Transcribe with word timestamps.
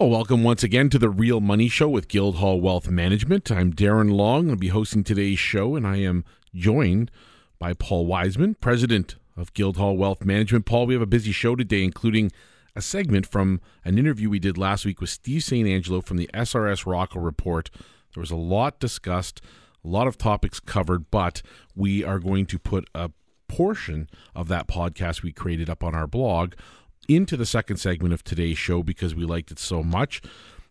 Well, 0.00 0.10
welcome 0.10 0.44
once 0.44 0.62
again 0.62 0.90
to 0.90 0.98
the 1.00 1.10
Real 1.10 1.40
Money 1.40 1.68
Show 1.68 1.88
with 1.88 2.06
Guildhall 2.06 2.60
Wealth 2.60 2.88
Management. 2.88 3.50
I'm 3.50 3.72
Darren 3.72 4.12
Long. 4.12 4.48
I'll 4.48 4.54
be 4.54 4.68
hosting 4.68 5.02
today's 5.02 5.40
show, 5.40 5.74
and 5.74 5.84
I 5.84 5.96
am 5.96 6.24
joined 6.54 7.10
by 7.58 7.74
Paul 7.74 8.06
Wiseman, 8.06 8.54
president 8.54 9.16
of 9.36 9.52
Guildhall 9.54 9.96
Wealth 9.96 10.24
Management. 10.24 10.66
Paul, 10.66 10.86
we 10.86 10.94
have 10.94 11.02
a 11.02 11.06
busy 11.06 11.32
show 11.32 11.56
today, 11.56 11.82
including 11.82 12.30
a 12.76 12.80
segment 12.80 13.26
from 13.26 13.60
an 13.84 13.98
interview 13.98 14.30
we 14.30 14.38
did 14.38 14.56
last 14.56 14.86
week 14.86 15.00
with 15.00 15.10
Steve 15.10 15.42
St. 15.42 15.66
Angelo 15.66 16.00
from 16.00 16.16
the 16.16 16.30
SRS 16.32 16.86
Rocco 16.86 17.18
Report. 17.18 17.68
There 18.14 18.20
was 18.20 18.30
a 18.30 18.36
lot 18.36 18.78
discussed, 18.78 19.40
a 19.84 19.88
lot 19.88 20.06
of 20.06 20.16
topics 20.16 20.60
covered, 20.60 21.10
but 21.10 21.42
we 21.74 22.04
are 22.04 22.20
going 22.20 22.46
to 22.46 22.60
put 22.60 22.88
a 22.94 23.10
portion 23.48 24.08
of 24.32 24.46
that 24.46 24.68
podcast 24.68 25.24
we 25.24 25.32
created 25.32 25.68
up 25.68 25.82
on 25.82 25.96
our 25.96 26.06
blog 26.06 26.52
into 27.08 27.36
the 27.36 27.46
second 27.46 27.78
segment 27.78 28.14
of 28.14 28.22
today's 28.22 28.58
show 28.58 28.82
because 28.82 29.14
we 29.14 29.24
liked 29.24 29.50
it 29.50 29.58
so 29.58 29.82
much. 29.82 30.22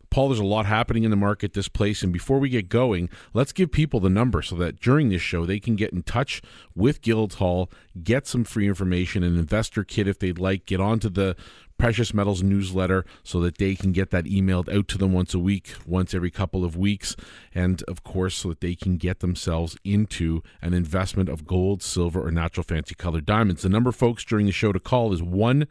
Paul, 0.09 0.29
there's 0.29 0.39
a 0.39 0.45
lot 0.45 0.65
happening 0.65 1.03
in 1.03 1.11
the 1.11 1.17
market 1.17 1.53
this 1.53 1.67
place. 1.67 2.01
And 2.01 2.13
before 2.13 2.39
we 2.39 2.49
get 2.49 2.69
going, 2.69 3.09
let's 3.33 3.51
give 3.51 3.71
people 3.71 3.99
the 3.99 4.09
number 4.09 4.41
so 4.41 4.55
that 4.55 4.79
during 4.79 5.09
this 5.09 5.21
show 5.21 5.45
they 5.45 5.59
can 5.59 5.75
get 5.75 5.91
in 5.91 6.03
touch 6.03 6.41
with 6.75 7.01
Guildhall, 7.01 7.69
get 8.03 8.25
some 8.25 8.43
free 8.43 8.67
information, 8.67 9.23
an 9.23 9.37
investor 9.37 9.83
kit 9.83 10.07
if 10.07 10.19
they'd 10.19 10.39
like, 10.39 10.65
get 10.65 10.79
onto 10.79 11.09
the 11.09 11.35
precious 11.77 12.13
metals 12.13 12.41
newsletter 12.41 13.05
so 13.23 13.39
that 13.39 13.57
they 13.57 13.75
can 13.75 13.91
get 13.91 14.09
that 14.09 14.25
emailed 14.25 14.73
out 14.73 14.87
to 14.87 14.97
them 14.97 15.13
once 15.13 15.33
a 15.33 15.39
week, 15.39 15.75
once 15.85 16.13
every 16.13 16.31
couple 16.31 16.65
of 16.65 16.75
weeks, 16.75 17.15
and 17.53 17.83
of 17.83 18.03
course, 18.03 18.35
so 18.35 18.49
that 18.49 18.61
they 18.61 18.73
can 18.75 18.97
get 18.97 19.19
themselves 19.19 19.77
into 19.83 20.41
an 20.61 20.73
investment 20.73 21.29
of 21.29 21.45
gold, 21.45 21.83
silver, 21.83 22.25
or 22.25 22.31
natural 22.31 22.63
fancy 22.63 22.95
colored 22.95 23.25
diamonds. 23.25 23.61
The 23.61 23.69
number, 23.69 23.91
folks, 23.91 24.23
during 24.23 24.47
the 24.47 24.51
show 24.51 24.71
to 24.71 24.79
call 24.79 25.13
is 25.13 25.21
1 25.21 25.67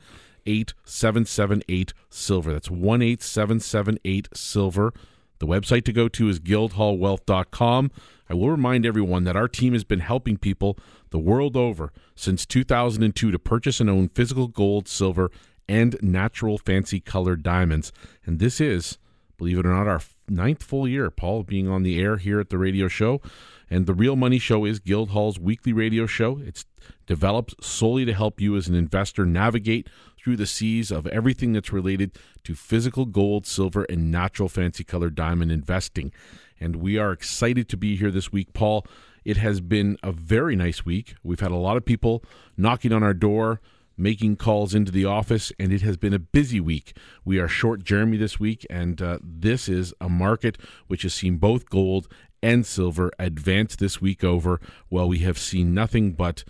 8778 0.47 1.93
silver. 2.11 2.53
That's 2.53 2.69
18778 2.69 4.29
silver. 4.35 4.93
The 5.39 5.47
website 5.47 5.85
to 5.85 5.93
go 5.93 6.09
to 6.09 6.29
is 6.29 6.41
guildhallwealth.com. 6.41 7.91
I 8.29 8.35
will 8.35 8.51
remind 8.51 8.87
everyone 8.87 9.25
that 9.25 9.37
our 9.37 9.49
team 9.49 9.73
has 9.75 9.85
been 9.85 10.01
helping 10.01 10.37
people 10.37 10.79
the 11.11 11.19
world 11.19 11.57
over 11.57 11.93
since 12.15 12.47
2002 12.47 13.31
to 13.31 13.39
purchase 13.39 13.81
and 13.81 13.91
own 13.91 14.09
physical 14.09 14.49
gold, 14.49 14.89
silver, 14.89 15.31
and 15.69 15.97
natural 16.03 16.59
fancy 16.59 17.01
colored 17.01 17.43
diamonds. 17.43 17.93
And 18.25 18.39
this 18.39 18.61
is, 18.61 18.99
believe 19.37 19.59
it 19.59 19.67
or 19.67 19.75
not, 19.75 19.87
our 19.87 20.01
ninth 20.29 20.63
full 20.63 20.89
year, 20.89 21.11
Paul, 21.11 21.43
being 21.43 21.69
on 21.69 21.83
the 21.83 22.01
air 22.01 22.17
here 22.17 22.41
at 22.41 22.51
the 22.51 22.59
radio 22.59 22.89
show. 22.89 23.21
And 23.69 23.87
the 23.87 23.95
Real 23.95 24.17
Money 24.17 24.39
Show 24.39 24.65
is 24.65 24.79
Guildhall's 24.79 25.41
weekly 25.41 25.73
radio 25.73 26.07
show. 26.07 26.41
It's 26.45 26.65
developed 27.07 27.65
solely 27.65 28.05
to 28.05 28.13
help 28.13 28.41
you 28.41 28.57
as 28.57 28.69
an 28.69 28.75
investor 28.75 29.27
navigate 29.27 29.89
through 30.27 30.37
the 30.37 30.45
seas 30.45 30.91
of 30.91 31.07
everything 31.07 31.53
that's 31.53 31.73
related 31.73 32.11
to 32.43 32.57
physical 32.57 33.05
gold, 33.07 33.47
silver, 33.47 33.85
and 33.85 34.11
natural 34.11 34.49
fancy 34.49 34.83
colored 34.83 35.15
diamond 35.15 35.53
investing. 35.53 36.13
And 36.59 36.75
we 36.75 36.99
are 36.99 37.13
excited 37.13 37.69
to 37.69 37.77
be 37.77 37.95
here 37.95 38.11
this 38.11 38.33
week, 38.33 38.53
Paul. 38.53 38.85
It 39.25 39.37
has 39.37 39.61
been 39.61 39.97
a 40.03 40.11
very 40.11 40.57
nice 40.57 40.85
week. 40.85 41.15
We've 41.23 41.39
had 41.39 41.53
a 41.53 41.55
lot 41.55 41.77
of 41.77 41.85
people 41.85 42.25
knocking 42.57 42.93
on 42.93 43.05
our 43.05 43.15
door, 43.15 43.61
making 43.97 44.35
calls 44.35 44.75
into 44.75 44.91
the 44.91 45.05
office, 45.05 45.53
and 45.61 45.73
it 45.73 45.83
has 45.83 45.97
been 45.97 46.13
a 46.13 46.19
busy 46.19 46.59
week. 46.59 46.97
We 47.25 47.39
are 47.39 47.47
short 47.47 47.85
Jeremy 47.85 48.17
this 48.17 48.41
week, 48.41 48.67
and 48.69 49.01
uh, 49.01 49.21
this 49.23 49.69
is 49.69 49.95
a 50.01 50.09
market 50.09 50.59
which 50.89 51.03
has 51.03 51.15
seen 51.15 51.37
both 51.37 51.71
gold 51.71 52.09
and 52.43 52.67
silver 52.67 53.13
advance 53.21 53.77
this 53.77 54.01
week 54.01 54.25
over, 54.25 54.61
while 54.89 55.07
we 55.07 55.19
have 55.19 55.39
seen 55.39 55.73
nothing 55.73 56.15
but 56.15 56.43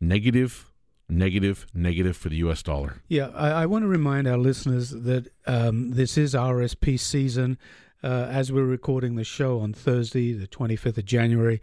negative, 0.00 0.72
negative, 1.08 1.66
negative 1.74 2.16
for 2.16 2.28
the 2.28 2.36
U.S. 2.36 2.62
dollar. 2.62 3.02
Yeah, 3.08 3.28
I, 3.34 3.62
I 3.62 3.66
want 3.66 3.82
to 3.84 3.88
remind 3.88 4.26
our 4.26 4.38
listeners 4.38 4.90
that 4.90 5.28
um, 5.46 5.92
this 5.92 6.18
is 6.18 6.34
RSP 6.34 6.98
season. 6.98 7.58
Uh, 8.02 8.28
as 8.30 8.52
we're 8.52 8.64
recording 8.64 9.16
the 9.16 9.24
show 9.24 9.58
on 9.58 9.72
Thursday, 9.72 10.32
the 10.32 10.46
25th 10.46 10.98
of 10.98 11.04
January, 11.06 11.60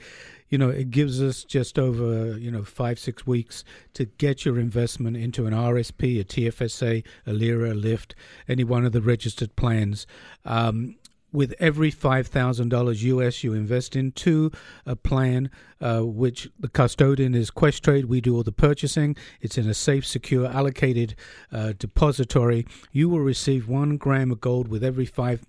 you 0.49 0.57
know, 0.57 0.69
it 0.69 0.89
gives 0.89 1.21
us 1.21 1.43
just 1.43 1.79
over, 1.79 2.37
you 2.37 2.51
know, 2.51 2.63
five, 2.63 2.99
six 2.99 3.25
weeks 3.25 3.63
to 3.93 4.05
get 4.05 4.43
your 4.43 4.59
investment 4.59 5.15
into 5.15 5.45
an 5.45 5.53
RSP, 5.53 6.19
a 6.19 6.23
TFSA, 6.23 7.05
a 7.25 7.33
LIRA, 7.33 7.73
a 7.73 7.75
LIFT, 7.75 8.13
any 8.47 8.63
one 8.63 8.85
of 8.85 8.91
the 8.91 9.01
registered 9.01 9.55
plans. 9.55 10.05
Um, 10.43 10.95
with 11.33 11.53
every 11.59 11.91
$5,000 11.91 13.01
US 13.03 13.43
you 13.43 13.53
invest 13.53 13.95
into 13.95 14.51
a 14.85 14.95
plan, 14.95 15.49
uh, 15.81 16.01
which 16.01 16.49
the 16.59 16.69
custodian 16.69 17.35
is 17.35 17.51
Questrade. 17.51 18.05
We 18.05 18.21
do 18.21 18.35
all 18.35 18.43
the 18.43 18.51
purchasing. 18.51 19.17
It's 19.41 19.57
in 19.57 19.67
a 19.67 19.73
safe, 19.73 20.05
secure, 20.05 20.47
allocated 20.47 21.15
uh, 21.51 21.73
depository. 21.77 22.65
You 22.91 23.09
will 23.09 23.19
receive 23.19 23.67
one 23.67 23.97
gram 23.97 24.31
of 24.31 24.39
gold 24.39 24.67
with 24.69 24.83
every 24.83 25.05
five 25.05 25.43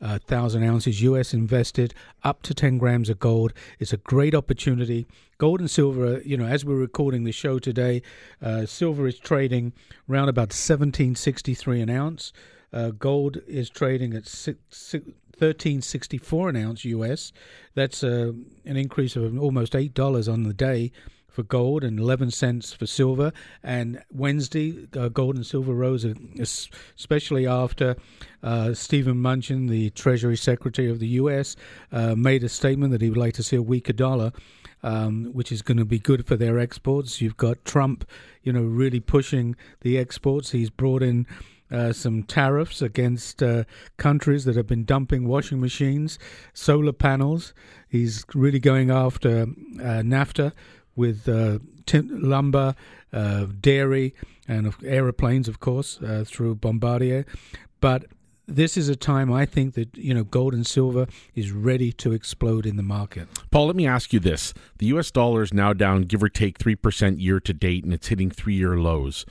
uh, 0.00 0.18
thousand 0.18 0.62
ounces 0.62 1.02
US 1.02 1.34
invested, 1.34 1.94
up 2.22 2.42
to 2.42 2.54
10 2.54 2.78
grams 2.78 3.08
of 3.08 3.18
gold. 3.18 3.52
It's 3.78 3.92
a 3.92 3.96
great 3.96 4.34
opportunity. 4.34 5.06
Gold 5.38 5.60
and 5.60 5.70
silver, 5.70 6.20
you 6.24 6.36
know, 6.36 6.46
as 6.46 6.64
we're 6.64 6.76
recording 6.76 7.24
the 7.24 7.32
show 7.32 7.58
today, 7.58 8.02
uh, 8.42 8.66
silver 8.66 9.06
is 9.06 9.18
trading 9.18 9.72
around 10.08 10.28
about 10.28 10.48
1763 10.48 11.80
an 11.80 11.90
ounce. 11.90 12.32
Uh, 12.72 12.90
gold 12.90 13.38
is 13.46 13.70
trading 13.70 14.14
at 14.14 14.26
six, 14.26 14.58
six, 14.70 15.04
1364 15.38 16.48
an 16.48 16.56
ounce 16.56 16.84
US. 16.84 17.32
That's 17.74 18.02
uh, 18.02 18.32
an 18.64 18.76
increase 18.76 19.16
of 19.16 19.38
almost 19.38 19.72
$8 19.72 20.32
on 20.32 20.42
the 20.42 20.52
day 20.52 20.92
for 21.38 21.44
gold 21.44 21.84
and 21.84 22.00
11 22.00 22.32
cents 22.32 22.72
for 22.72 22.86
silver. 22.86 23.32
And 23.62 24.02
Wednesday, 24.10 24.88
uh, 24.96 25.08
gold 25.08 25.36
and 25.36 25.46
silver 25.46 25.72
rose, 25.72 26.04
uh, 26.04 26.14
especially 26.40 27.46
after 27.46 27.94
uh, 28.42 28.74
Steven 28.74 29.14
Mnuchin, 29.14 29.68
the 29.68 29.90
Treasury 29.90 30.36
Secretary 30.36 30.90
of 30.90 30.98
the 30.98 31.06
U.S., 31.08 31.54
uh, 31.92 32.16
made 32.16 32.42
a 32.42 32.48
statement 32.48 32.90
that 32.90 33.02
he 33.02 33.08
would 33.08 33.18
like 33.18 33.34
to 33.34 33.44
see 33.44 33.56
a 33.56 33.62
weaker 33.62 33.92
dollar. 33.92 34.32
Um, 34.80 35.32
which 35.32 35.50
is 35.50 35.60
going 35.60 35.78
to 35.78 35.84
be 35.84 35.98
good 35.98 36.24
for 36.24 36.36
their 36.36 36.60
exports. 36.60 37.20
You've 37.20 37.36
got 37.36 37.64
Trump, 37.64 38.08
you 38.44 38.52
know, 38.52 38.62
really 38.62 39.00
pushing 39.00 39.56
the 39.80 39.98
exports. 39.98 40.52
He's 40.52 40.70
brought 40.70 41.02
in 41.02 41.26
uh, 41.70 41.92
some 41.92 42.22
tariffs 42.22 42.82
against 42.82 43.42
uh, 43.42 43.64
countries 43.96 44.44
that 44.44 44.56
have 44.56 44.66
been 44.66 44.84
dumping 44.84 45.26
washing 45.26 45.60
machines, 45.60 46.18
solar 46.54 46.92
panels. 46.92 47.52
He's 47.88 48.24
really 48.34 48.60
going 48.60 48.90
after 48.90 49.42
uh, 49.42 50.02
NAFTA 50.02 50.52
with 50.96 51.28
uh, 51.28 51.58
lumber, 51.92 52.74
uh, 53.12 53.46
dairy, 53.60 54.14
and 54.46 54.74
aeroplanes, 54.84 55.48
of 55.48 55.60
course, 55.60 56.00
through 56.26 56.54
Bombardier. 56.56 57.26
But 57.80 58.06
this 58.48 58.76
is 58.78 58.88
a 58.88 58.96
time 58.96 59.30
I 59.30 59.44
think 59.44 59.74
that 59.74 59.96
you 59.96 60.14
know 60.14 60.24
gold 60.24 60.54
and 60.54 60.66
silver 60.66 61.06
is 61.34 61.52
ready 61.52 61.92
to 61.92 62.12
explode 62.12 62.64
in 62.66 62.76
the 62.76 62.82
market. 62.82 63.28
Paul, 63.50 63.66
let 63.66 63.76
me 63.76 63.86
ask 63.86 64.12
you 64.12 64.18
this: 64.18 64.54
the 64.78 64.86
U.S. 64.86 65.10
dollar 65.10 65.42
is 65.42 65.52
now 65.52 65.72
down, 65.74 66.02
give 66.02 66.22
or 66.22 66.28
take, 66.28 66.58
three 66.58 66.74
percent 66.74 67.20
year 67.20 67.38
to 67.40 67.52
date, 67.52 67.84
and 67.84 67.92
it's 67.92 68.08
hitting 68.08 68.30
three-year 68.30 68.78
lows. 68.78 69.26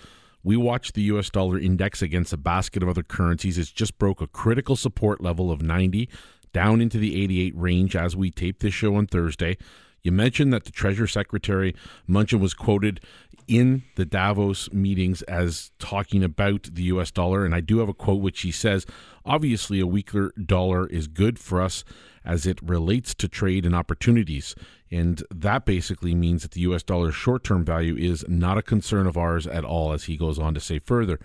We 0.48 0.56
watched 0.56 0.94
the 0.94 1.02
US 1.02 1.30
dollar 1.30 1.60
index 1.60 2.02
against 2.02 2.32
a 2.32 2.38
basket 2.38 2.82
of 2.82 2.88
other 2.88 3.04
currencies. 3.04 3.58
It's 3.58 3.70
just 3.70 3.98
broke 3.98 4.22
a 4.22 4.28
critical 4.28 4.78
support 4.78 5.20
level 5.20 5.52
of 5.52 5.62
90 5.62 6.08
down 6.54 6.80
into 6.80 6.98
the 7.00 7.22
88 7.22 7.54
range 7.54 7.98
as 7.98 8.16
we 8.16 8.32
taped 8.32 8.62
this 8.62 8.74
show 8.74 8.96
on 8.96 9.08
Thursday. 9.08 9.58
You 10.04 10.14
mentioned 10.14 10.54
that 10.54 10.64
the 10.64 10.72
Treasury 10.72 11.10
Secretary 11.10 11.76
Mnuchin 12.08 12.40
was 12.40 12.54
quoted 12.54 13.02
in 13.48 13.84
the 13.96 14.06
Davos 14.06 14.72
meetings 14.74 15.22
as 15.24 15.72
talking 15.80 16.24
about 16.24 16.64
the 16.74 16.84
US 16.84 17.12
dollar. 17.12 17.46
And 17.46 17.56
I 17.56 17.62
do 17.62 17.80
have 17.80 17.90
a 17.90 17.94
quote 17.94 18.22
which 18.22 18.42
he 18.42 18.52
says 18.52 18.86
obviously, 19.28 19.80
a 19.80 19.86
weaker 19.86 20.32
dollar 20.44 20.88
is 20.88 21.08
good 21.08 21.38
for 21.38 21.62
us 21.62 21.84
as 22.26 22.46
it 22.46 22.60
relates 22.62 23.14
to 23.14 23.28
trade 23.28 23.66
and 23.66 23.76
opportunities. 23.76 24.56
And 24.90 25.22
that 25.30 25.66
basically 25.66 26.16
means 26.16 26.42
that 26.42 26.52
the 26.52 26.62
US 26.62 26.82
dollar's 26.82 27.16
short 27.16 27.44
term 27.44 27.64
value 27.64 27.96
is 27.96 28.26
not 28.28 28.58
a 28.58 28.64
concern 28.64 29.06
of 29.06 29.18
ours 29.18 29.46
at 29.46 29.66
all, 29.66 29.92
as 29.92 30.06
he 30.06 30.18
goes 30.18 30.40
on 30.40 30.54
to 30.54 30.60
say 30.60 30.80
further. 30.80 31.20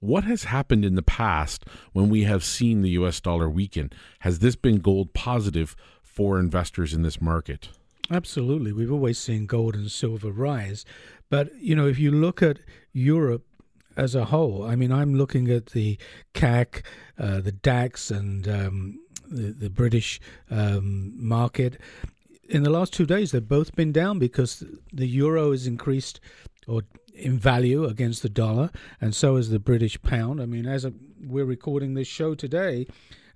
What 0.00 0.24
has 0.24 0.44
happened 0.44 0.84
in 0.84 0.96
the 0.96 1.02
past 1.02 1.64
when 1.92 2.08
we 2.08 2.24
have 2.24 2.42
seen 2.42 2.82
the 2.82 2.90
US 2.90 3.20
dollar 3.20 3.48
weaken? 3.48 3.90
Has 4.20 4.40
this 4.40 4.56
been 4.56 4.80
gold 4.80 5.14
positive 5.14 5.76
for 6.02 6.38
investors 6.38 6.92
in 6.92 7.02
this 7.02 7.20
market? 7.20 7.68
Absolutely. 8.10 8.72
We've 8.72 8.92
always 8.92 9.18
seen 9.18 9.46
gold 9.46 9.74
and 9.74 9.90
silver 9.90 10.30
rise. 10.30 10.84
But, 11.32 11.50
you 11.58 11.74
know, 11.74 11.86
if 11.86 11.98
you 11.98 12.10
look 12.10 12.42
at 12.42 12.58
Europe 12.92 13.46
as 13.96 14.14
a 14.14 14.26
whole, 14.26 14.64
I 14.64 14.76
mean, 14.76 14.92
I'm 14.92 15.14
looking 15.14 15.50
at 15.50 15.68
the 15.68 15.96
CAC, 16.34 16.82
uh, 17.18 17.40
the 17.40 17.52
DAX, 17.52 18.10
and 18.10 18.46
um, 18.46 19.00
the, 19.30 19.50
the 19.54 19.70
British 19.70 20.20
um, 20.50 21.14
market. 21.16 21.80
In 22.50 22.64
the 22.64 22.68
last 22.68 22.92
two 22.92 23.06
days, 23.06 23.32
they've 23.32 23.48
both 23.48 23.74
been 23.74 23.92
down 23.92 24.18
because 24.18 24.62
the 24.92 25.06
euro 25.06 25.52
has 25.52 25.66
increased 25.66 26.20
or 26.68 26.82
in 27.14 27.38
value 27.38 27.86
against 27.86 28.20
the 28.20 28.28
dollar, 28.28 28.68
and 29.00 29.14
so 29.14 29.36
has 29.36 29.48
the 29.48 29.58
British 29.58 30.02
pound. 30.02 30.38
I 30.38 30.44
mean, 30.44 30.66
as 30.66 30.84
a, 30.84 30.92
we're 31.18 31.46
recording 31.46 31.94
this 31.94 32.08
show 32.08 32.34
today, 32.34 32.86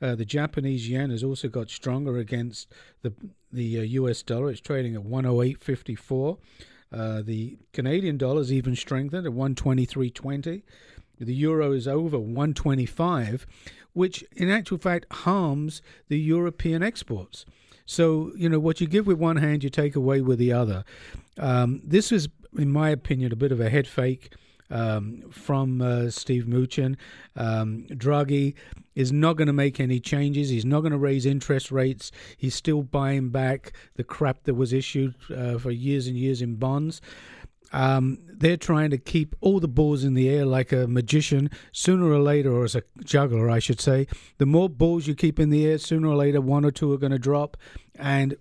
uh, 0.02 0.14
the 0.14 0.26
Japanese 0.26 0.87
yen 0.87 1.08
has 1.08 1.25
also 1.25 1.48
got 1.48 1.70
stronger 1.70 2.19
against 2.19 2.70
the 3.00 3.14
the 3.50 3.78
uh, 3.78 3.82
U.S. 3.82 4.22
dollar. 4.22 4.50
It's 4.50 4.60
trading 4.60 4.96
at 4.96 5.02
108.54. 5.04 6.37
Uh, 6.92 7.22
the 7.22 7.58
Canadian 7.72 8.16
dollar 8.16 8.40
is 8.40 8.52
even 8.52 8.76
strengthened 8.76 9.26
at 9.26 9.32
123.20. 9.32 10.62
The 11.18 11.34
euro 11.34 11.72
is 11.72 11.88
over 11.88 12.18
125, 12.18 13.46
which 13.92 14.24
in 14.36 14.50
actual 14.50 14.78
fact 14.78 15.06
harms 15.10 15.82
the 16.08 16.18
European 16.18 16.82
exports. 16.82 17.46
So, 17.86 18.32
you 18.36 18.48
know, 18.48 18.58
what 18.58 18.80
you 18.80 18.86
give 18.86 19.06
with 19.06 19.18
one 19.18 19.36
hand, 19.36 19.64
you 19.64 19.70
take 19.70 19.96
away 19.96 20.20
with 20.20 20.38
the 20.38 20.52
other. 20.52 20.84
Um, 21.38 21.80
this 21.84 22.12
is, 22.12 22.28
in 22.58 22.70
my 22.70 22.90
opinion, 22.90 23.32
a 23.32 23.36
bit 23.36 23.52
of 23.52 23.60
a 23.60 23.70
head 23.70 23.86
fake 23.86 24.32
um, 24.70 25.24
from 25.30 25.80
uh, 25.80 26.10
Steve 26.10 26.44
Mnuchin. 26.44 26.96
Um, 27.34 27.86
Draghi 27.90 28.54
is 28.94 29.12
not 29.12 29.36
going 29.36 29.46
to 29.46 29.52
make 29.52 29.78
any 29.78 30.00
changes. 30.00 30.48
He's 30.48 30.64
not 30.64 30.80
going 30.80 30.92
to 30.92 30.98
raise 30.98 31.26
interest 31.26 31.70
rates. 31.70 32.10
He's 32.36 32.54
still 32.54 32.82
buying 32.82 33.28
back 33.28 33.72
the 33.96 34.04
crap 34.04 34.44
that 34.44 34.54
was 34.54 34.72
issued 34.72 35.14
uh, 35.34 35.58
for 35.58 35.70
years 35.70 36.06
and 36.06 36.16
years 36.16 36.42
in 36.42 36.56
bonds. 36.56 37.00
Um, 37.72 38.18
they're 38.26 38.56
trying 38.56 38.90
to 38.90 38.98
keep 38.98 39.34
all 39.40 39.60
the 39.60 39.68
balls 39.68 40.04
in 40.04 40.14
the 40.14 40.28
air 40.28 40.46
like 40.46 40.72
a 40.72 40.86
magician. 40.86 41.50
Sooner 41.72 42.06
or 42.06 42.20
later, 42.20 42.52
or 42.52 42.64
as 42.64 42.74
a 42.74 42.82
juggler, 43.04 43.50
I 43.50 43.58
should 43.58 43.80
say, 43.80 44.06
the 44.38 44.46
more 44.46 44.69
balls 44.69 45.06
you 45.06 45.14
keep 45.14 45.38
in 45.40 45.50
the 45.50 45.66
air, 45.66 45.78
sooner 45.78 46.08
or 46.08 46.16
later, 46.16 46.40
one 46.40 46.64
or 46.64 46.70
two 46.70 46.92
are 46.92 46.98
going 46.98 47.12
to 47.12 47.19
drop. 47.19 47.56
And 47.98 48.36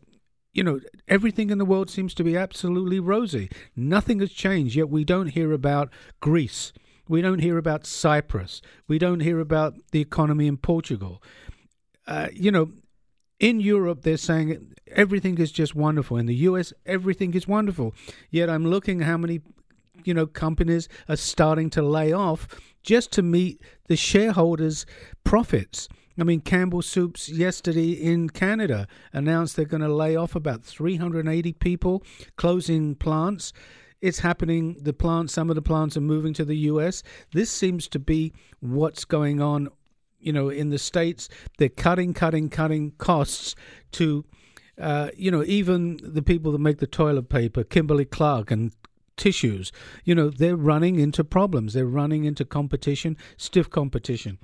you 0.55 0.63
know, 0.63 0.79
everything 1.09 1.49
in 1.49 1.57
the 1.57 1.65
world 1.65 1.89
seems 1.89 2.13
to 2.15 2.23
be 2.23 2.37
absolutely 2.37 2.99
rosy. 2.99 3.51
Nothing 3.75 4.21
has 4.21 4.31
changed, 4.31 4.75
yet 4.75 4.89
we 4.89 5.03
don't 5.03 5.27
hear 5.27 5.51
about 5.51 5.91
Greece. 6.21 6.71
We 7.09 7.21
don't 7.21 7.39
hear 7.39 7.57
about 7.57 7.85
Cyprus. 7.85 8.61
We 8.87 8.97
don't 8.97 9.19
hear 9.19 9.39
about 9.39 9.75
the 9.91 9.99
economy 9.99 10.47
in 10.47 10.55
Portugal. 10.55 11.21
Uh, 12.07 12.29
you 12.33 12.51
know, 12.51 12.71
in 13.37 13.59
Europe, 13.59 14.03
they're 14.03 14.15
saying 14.15 14.73
everything 14.91 15.37
is 15.39 15.51
just 15.51 15.75
wonderful. 15.75 16.15
In 16.15 16.25
the 16.25 16.35
US, 16.35 16.71
everything 16.85 17.33
is 17.33 17.47
wonderful. 17.47 17.93
Yet 18.31 18.49
I'm 18.49 18.65
looking 18.65 19.01
how 19.01 19.17
many, 19.17 19.41
you 20.05 20.13
know, 20.13 20.25
companies 20.25 20.87
are 21.09 21.17
starting 21.17 21.69
to 21.71 21.81
lay 21.81 22.13
off 22.13 22.47
just 22.81 23.11
to 23.11 23.21
meet 23.21 23.61
the 23.87 23.97
shareholders' 23.97 24.85
profits. 25.25 25.89
I 26.17 26.23
mean, 26.23 26.41
Campbell 26.41 26.81
Soups 26.81 27.27
yesterday 27.27 27.91
in 27.91 28.29
Canada 28.29 28.87
announced 29.11 29.55
they're 29.55 29.65
going 29.65 29.81
to 29.81 29.93
lay 29.93 30.15
off 30.15 30.35
about 30.35 30.63
380 30.63 31.53
people, 31.53 32.03
closing 32.37 32.95
plants. 32.95 33.51
It's 34.01 34.19
happening. 34.19 34.77
The 34.81 34.93
plants, 34.93 35.33
some 35.33 35.49
of 35.49 35.55
the 35.55 35.61
plants 35.61 35.97
are 35.97 36.01
moving 36.01 36.33
to 36.35 36.45
the 36.45 36.57
US. 36.69 37.03
This 37.33 37.49
seems 37.49 37.87
to 37.89 37.99
be 37.99 38.33
what's 38.61 39.03
going 39.03 39.41
on, 39.41 39.67
you 40.19 40.31
know, 40.31 40.49
in 40.49 40.69
the 40.69 40.77
States. 40.77 41.27
They're 41.57 41.69
cutting, 41.69 42.13
cutting, 42.13 42.49
cutting 42.49 42.91
costs 42.91 43.55
to, 43.93 44.23
uh, 44.79 45.09
you 45.17 45.31
know, 45.31 45.43
even 45.43 45.99
the 46.01 46.21
people 46.21 46.53
that 46.53 46.59
make 46.59 46.77
the 46.77 46.87
toilet 46.87 47.27
paper, 47.27 47.63
Kimberly 47.63 48.05
Clark 48.05 48.51
and 48.51 48.71
tissues, 49.17 49.71
you 50.03 50.15
know, 50.15 50.29
they're 50.29 50.55
running 50.55 50.97
into 50.99 51.23
problems. 51.23 51.73
They're 51.73 51.85
running 51.85 52.23
into 52.23 52.45
competition, 52.45 53.17
stiff 53.37 53.69
competition. 53.69 54.37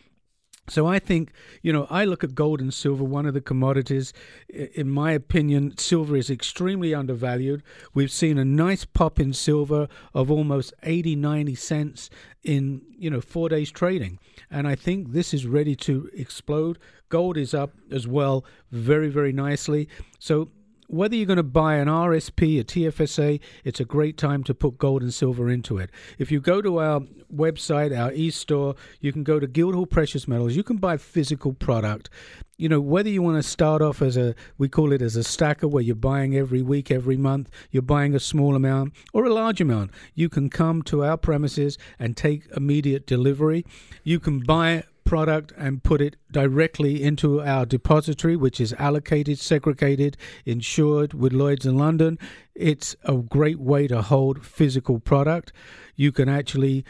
So 0.68 0.88
I 0.88 1.00
think, 1.00 1.34
you 1.62 1.74
know, 1.74 1.86
I 1.90 2.06
look 2.06 2.24
at 2.24 2.36
gold 2.36 2.62
and 2.62 2.74
silver, 2.74 3.04
one 3.04 3.25
of 3.25 3.34
the 3.34 3.42
commodities. 3.42 4.13
In 4.50 4.90
my 4.90 5.12
opinion, 5.12 5.78
silver 5.78 6.16
is 6.16 6.30
extremely 6.30 6.94
undervalued. 6.94 7.63
We've 7.94 8.12
seen 8.12 8.38
a 8.38 8.46
nice 8.46 8.86
pop 8.86 9.19
in 9.19 9.34
silver 9.34 9.90
of 10.13 10.31
almost 10.31 10.74
80, 10.84 11.18
90 11.18 11.56
cents 11.56 12.10
in, 12.44 12.81
you 12.98 13.10
know, 13.10 13.22
four 13.22 13.50
days 13.50 13.69
trading. 13.69 14.19
And 14.50 14.68
I 14.68 14.75
think 14.75 15.12
this 15.12 15.34
is 15.34 15.46
ready 15.46 15.75
to 15.78 16.10
explode. 16.13 16.80
Gold 17.10 17.38
is 17.38 17.54
up 17.54 17.74
as 17.92 18.08
well, 18.08 18.46
very, 18.72 19.10
very 19.10 19.34
nicely. 19.34 19.90
So 20.19 20.50
whether 20.92 21.16
you're 21.16 21.26
going 21.26 21.38
to 21.38 21.44
buy 21.44 21.76
an 21.76 21.88
RSP, 21.88 22.60
a 22.60 22.64
TFSA, 22.66 23.40
it's 23.64 23.80
a 23.80 23.86
great 23.86 24.18
time 24.18 24.44
to 24.44 24.54
put 24.54 24.78
gold 24.78 25.02
and 25.02 25.14
silver 25.14 25.50
into 25.50 25.78
it. 25.78 25.90
If 26.20 26.32
you 26.32 26.42
go 26.42 26.62
to 26.62 26.80
our 26.80 27.00
website, 27.34 27.98
our 27.98 28.12
e-store, 28.12 28.76
you 29.00 29.14
can 29.14 29.24
go 29.24 29.40
to 29.40 29.48
Guildhall 29.48 29.86
Precious 29.86 30.28
Metals. 30.28 30.56
You 30.56 30.64
can 30.64 30.78
buy 30.78 30.98
physical 30.98 31.54
product. 31.54 32.10
You 32.58 32.68
know, 32.68 32.82
whether 32.82 33.10
you 33.10 33.22
want 33.22 33.42
to 33.42 33.50
start 33.50 33.82
off 33.82 34.02
as 34.02 34.18
a, 34.18 34.36
we 34.58 34.68
call 34.68 34.92
it 34.92 35.02
as 35.02 35.16
a 35.16 35.24
stacker, 35.24 35.68
where 35.68 35.82
you're 35.82 35.96
buying 35.96 36.36
every 36.36 36.62
week, 36.62 36.92
every 36.92 37.18
month, 37.18 37.50
you're 37.72 37.82
buying 37.82 38.14
a 38.14 38.20
small 38.20 38.54
amount 38.54 38.94
or 39.14 39.24
a 39.24 39.34
large 39.34 39.62
amount, 39.62 39.92
you 40.14 40.28
can 40.28 40.50
come 40.50 40.82
to 40.84 41.06
our 41.06 41.18
premises 41.18 41.78
and 42.00 42.18
take 42.18 42.44
immediate 42.56 43.08
delivery. 43.08 43.66
You 44.04 44.20
can 44.20 44.42
buy 44.42 44.84
product 45.12 45.52
and 45.58 45.84
put 45.84 46.00
it 46.00 46.16
directly 46.31 47.04
into 47.04 47.42
our 47.42 47.66
depository, 47.66 48.38
which 48.38 48.62
is 48.62 48.72
allocated, 48.80 49.38
segregated, 49.38 50.16
insured 50.46 51.13
with 51.13 51.34
Lloyd's 51.34 51.66
in 51.66 51.78
London. 51.78 52.18
It's 52.56 52.96
a 53.04 53.18
great 53.18 53.60
way 53.60 53.90
to 53.90 54.02
hold 54.02 54.46
physical 54.46 55.02
product. 55.02 55.52
You 55.98 56.13
can 56.13 56.30
actually 56.30 56.86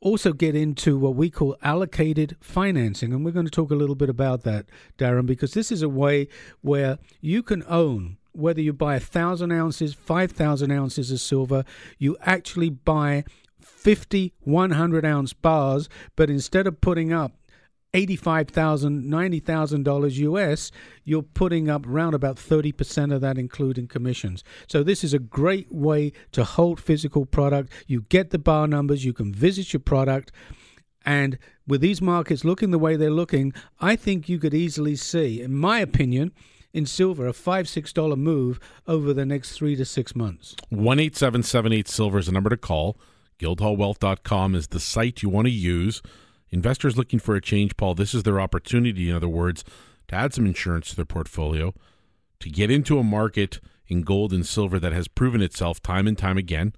also 0.00 0.32
get 0.32 0.56
into 0.56 0.98
what 0.98 1.14
we 1.14 1.28
call 1.28 1.54
allocated 1.60 2.34
financing. 2.40 3.12
And 3.12 3.26
we're 3.26 3.30
going 3.30 3.44
to 3.44 3.50
talk 3.50 3.70
a 3.70 3.74
little 3.74 3.94
bit 3.94 4.08
about 4.08 4.42
that, 4.44 4.64
Darren, 4.96 5.26
because 5.26 5.52
this 5.52 5.70
is 5.70 5.82
a 5.82 5.88
way 5.90 6.28
where 6.62 6.96
you 7.20 7.42
can 7.42 7.62
own 7.68 8.16
whether 8.32 8.62
you 8.62 8.72
buy 8.72 8.94
a 8.94 9.00
thousand 9.00 9.52
ounces, 9.52 9.92
five 9.92 10.32
thousand 10.32 10.70
ounces 10.70 11.10
of 11.10 11.20
silver, 11.20 11.64
you 11.98 12.16
actually 12.22 12.70
buy 12.70 13.24
50 13.60 14.32
100 14.40 15.04
ounce 15.04 15.32
bars, 15.32 15.88
but 16.16 16.30
instead 16.30 16.66
of 16.66 16.80
putting 16.80 17.12
up 17.12 17.32
$85,000, 17.92 19.04
$90,000 19.04 20.12
US, 20.18 20.70
you're 21.04 21.22
putting 21.22 21.68
up 21.68 21.86
around 21.86 22.14
about 22.14 22.36
30% 22.36 23.12
of 23.12 23.20
that, 23.20 23.38
including 23.38 23.88
commissions. 23.88 24.44
So, 24.68 24.82
this 24.82 25.02
is 25.02 25.12
a 25.12 25.18
great 25.18 25.72
way 25.72 26.12
to 26.32 26.44
hold 26.44 26.80
physical 26.80 27.26
product. 27.26 27.72
You 27.86 28.02
get 28.08 28.30
the 28.30 28.38
bar 28.38 28.66
numbers, 28.66 29.04
you 29.04 29.12
can 29.12 29.32
visit 29.32 29.72
your 29.72 29.80
product. 29.80 30.32
And 31.04 31.38
with 31.66 31.80
these 31.80 32.02
markets 32.02 32.44
looking 32.44 32.70
the 32.70 32.78
way 32.78 32.96
they're 32.96 33.10
looking, 33.10 33.52
I 33.80 33.96
think 33.96 34.28
you 34.28 34.38
could 34.38 34.54
easily 34.54 34.96
see, 34.96 35.40
in 35.40 35.54
my 35.54 35.80
opinion, 35.80 36.32
in 36.72 36.86
silver, 36.86 37.26
a 37.26 37.32
five 37.32 37.68
six 37.68 37.92
dollar 37.92 38.16
move 38.16 38.60
over 38.86 39.12
the 39.12 39.26
next 39.26 39.52
three 39.52 39.76
to 39.76 39.84
six 39.84 40.14
months. 40.14 40.54
One 40.68 41.00
eight 41.00 41.16
seven 41.16 41.42
seven 41.42 41.72
eight 41.72 41.88
silver 41.88 42.18
is 42.18 42.26
the 42.26 42.32
number 42.32 42.50
to 42.50 42.56
call. 42.56 42.98
Guildhallwealth.com 43.40 44.54
is 44.54 44.68
the 44.68 44.80
site 44.80 45.22
you 45.22 45.30
want 45.30 45.46
to 45.46 45.52
use. 45.52 46.02
Investors 46.52 46.96
looking 46.96 47.18
for 47.18 47.36
a 47.36 47.40
change, 47.40 47.76
Paul, 47.76 47.94
this 47.94 48.14
is 48.14 48.24
their 48.24 48.40
opportunity, 48.40 49.08
in 49.08 49.16
other 49.16 49.28
words, 49.28 49.64
to 50.08 50.14
add 50.14 50.34
some 50.34 50.46
insurance 50.46 50.90
to 50.90 50.96
their 50.96 51.04
portfolio, 51.04 51.72
to 52.40 52.50
get 52.50 52.70
into 52.70 52.98
a 52.98 53.04
market 53.04 53.60
in 53.86 54.02
gold 54.02 54.32
and 54.32 54.46
silver 54.46 54.78
that 54.78 54.92
has 54.92 55.08
proven 55.08 55.42
itself 55.42 55.82
time 55.82 56.06
and 56.06 56.18
time 56.18 56.38
again. 56.38 56.72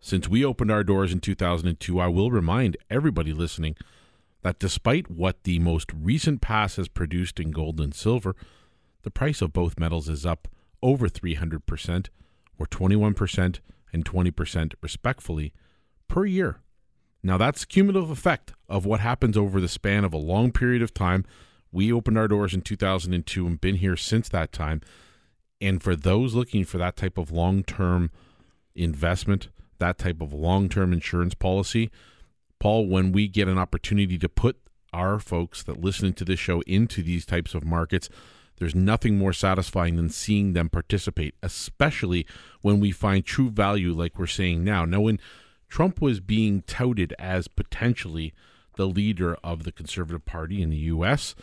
Since 0.00 0.28
we 0.28 0.44
opened 0.44 0.70
our 0.70 0.84
doors 0.84 1.12
in 1.12 1.20
2002, 1.20 1.98
I 1.98 2.06
will 2.06 2.30
remind 2.30 2.76
everybody 2.90 3.32
listening 3.32 3.76
that 4.42 4.58
despite 4.60 5.10
what 5.10 5.42
the 5.42 5.58
most 5.58 5.90
recent 5.92 6.40
pass 6.40 6.76
has 6.76 6.86
produced 6.86 7.40
in 7.40 7.50
gold 7.50 7.80
and 7.80 7.94
silver, 7.94 8.36
the 9.02 9.10
price 9.10 9.42
of 9.42 9.52
both 9.52 9.80
metals 9.80 10.08
is 10.08 10.24
up 10.24 10.46
over 10.82 11.08
300%, 11.08 12.08
or 12.58 12.66
21% 12.66 13.58
and 13.92 14.04
20% 14.04 14.74
respectfully, 14.80 15.52
per 16.08 16.26
year. 16.26 16.60
Now, 17.26 17.38
that's 17.38 17.64
cumulative 17.64 18.08
effect 18.08 18.52
of 18.68 18.86
what 18.86 19.00
happens 19.00 19.36
over 19.36 19.60
the 19.60 19.66
span 19.66 20.04
of 20.04 20.14
a 20.14 20.16
long 20.16 20.52
period 20.52 20.80
of 20.80 20.94
time. 20.94 21.24
We 21.72 21.92
opened 21.92 22.16
our 22.16 22.28
doors 22.28 22.54
in 22.54 22.60
2002 22.60 23.44
and 23.44 23.60
been 23.60 23.74
here 23.74 23.96
since 23.96 24.28
that 24.28 24.52
time. 24.52 24.80
And 25.60 25.82
for 25.82 25.96
those 25.96 26.34
looking 26.34 26.64
for 26.64 26.78
that 26.78 26.94
type 26.94 27.18
of 27.18 27.32
long 27.32 27.64
term 27.64 28.12
investment, 28.76 29.48
that 29.78 29.98
type 29.98 30.20
of 30.20 30.32
long 30.32 30.68
term 30.68 30.92
insurance 30.92 31.34
policy, 31.34 31.90
Paul, 32.60 32.86
when 32.86 33.10
we 33.10 33.26
get 33.26 33.48
an 33.48 33.58
opportunity 33.58 34.18
to 34.18 34.28
put 34.28 34.56
our 34.92 35.18
folks 35.18 35.64
that 35.64 35.80
listen 35.80 36.12
to 36.12 36.24
this 36.24 36.38
show 36.38 36.60
into 36.60 37.02
these 37.02 37.26
types 37.26 37.56
of 37.56 37.64
markets, 37.64 38.08
there's 38.58 38.76
nothing 38.76 39.18
more 39.18 39.32
satisfying 39.32 39.96
than 39.96 40.10
seeing 40.10 40.52
them 40.52 40.68
participate, 40.68 41.34
especially 41.42 42.24
when 42.62 42.78
we 42.78 42.92
find 42.92 43.24
true 43.24 43.50
value 43.50 43.92
like 43.92 44.16
we're 44.16 44.28
saying 44.28 44.62
now. 44.62 44.84
Now, 44.84 45.00
when 45.00 45.18
Trump 45.68 46.00
was 46.00 46.20
being 46.20 46.62
touted 46.62 47.14
as 47.18 47.48
potentially 47.48 48.32
the 48.76 48.86
leader 48.86 49.36
of 49.42 49.64
the 49.64 49.72
Conservative 49.72 50.24
Party 50.24 50.62
in 50.62 50.70
the 50.70 50.76
U.S., 50.76 51.34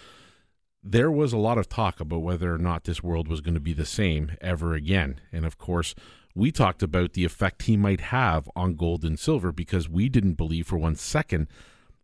there 0.84 1.12
was 1.12 1.32
a 1.32 1.38
lot 1.38 1.58
of 1.58 1.70
talk 1.70 2.00
about 2.00 2.22
whether 2.22 2.54
or 2.54 2.58
not 2.58 2.84
this 2.84 3.02
world 3.02 3.28
was 3.28 3.40
going 3.40 3.54
to 3.54 3.60
be 3.60 3.74
the 3.74 3.86
same 3.86 4.34
ever 4.42 4.74
again. 4.74 5.22
And 5.32 5.46
of 5.46 5.58
course, 5.58 5.96
we 6.36 6.52
talked 6.52 6.84
about 6.84 7.14
the 7.14 7.24
effect 7.24 7.64
he 7.64 7.78
might 7.78 8.02
have 8.02 8.50
on 8.56 8.76
gold 8.76 9.06
and 9.06 9.18
silver 9.18 9.52
because 9.52 9.88
we 9.88 10.10
didn't 10.10 10.34
believe 10.34 10.68
for 10.68 10.78
one 10.78 10.96
second 10.96 11.48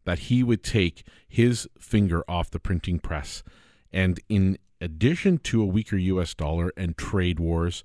that 0.06 0.20
he 0.20 0.44
would 0.44 0.64
take 0.64 1.04
his 1.28 1.68
finger 1.78 2.24
off 2.28 2.52
the 2.52 2.60
printing 2.60 3.00
press. 3.00 3.44
And 3.92 4.20
in 4.30 4.58
addition 4.80 5.40
to 5.40 5.62
a 5.62 5.66
weaker 5.66 5.98
US 5.98 6.34
dollar 6.34 6.72
and 6.78 6.98
trade 6.98 7.40
wars, 7.40 7.84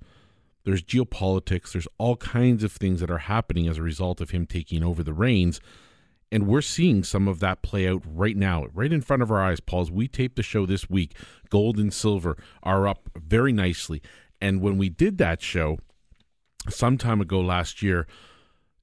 there's 0.64 0.82
geopolitics, 0.82 1.72
there's 1.72 1.88
all 1.98 2.16
kinds 2.16 2.64
of 2.64 2.72
things 2.72 3.00
that 3.00 3.10
are 3.10 3.18
happening 3.18 3.68
as 3.68 3.78
a 3.78 3.82
result 3.82 4.20
of 4.20 4.30
him 4.30 4.46
taking 4.46 4.82
over 4.82 5.02
the 5.02 5.12
reins. 5.12 5.60
And 6.32 6.46
we're 6.46 6.62
seeing 6.62 7.04
some 7.04 7.28
of 7.28 7.38
that 7.40 7.62
play 7.62 7.86
out 7.86 8.02
right 8.04 8.36
now, 8.36 8.66
right 8.72 8.92
in 8.92 9.02
front 9.02 9.22
of 9.22 9.30
our 9.30 9.42
eyes, 9.42 9.60
Paul. 9.60 9.82
As 9.82 9.90
we 9.90 10.08
tape 10.08 10.34
the 10.34 10.42
show 10.42 10.66
this 10.66 10.90
week, 10.90 11.16
gold 11.50 11.78
and 11.78 11.92
silver 11.92 12.36
are 12.62 12.88
up 12.88 13.08
very 13.14 13.52
nicely. 13.52 14.02
And 14.40 14.60
when 14.60 14.76
we 14.76 14.88
did 14.88 15.18
that 15.18 15.42
show 15.42 15.78
some 16.68 16.98
time 16.98 17.20
ago 17.20 17.40
last 17.40 17.82
year, 17.82 18.06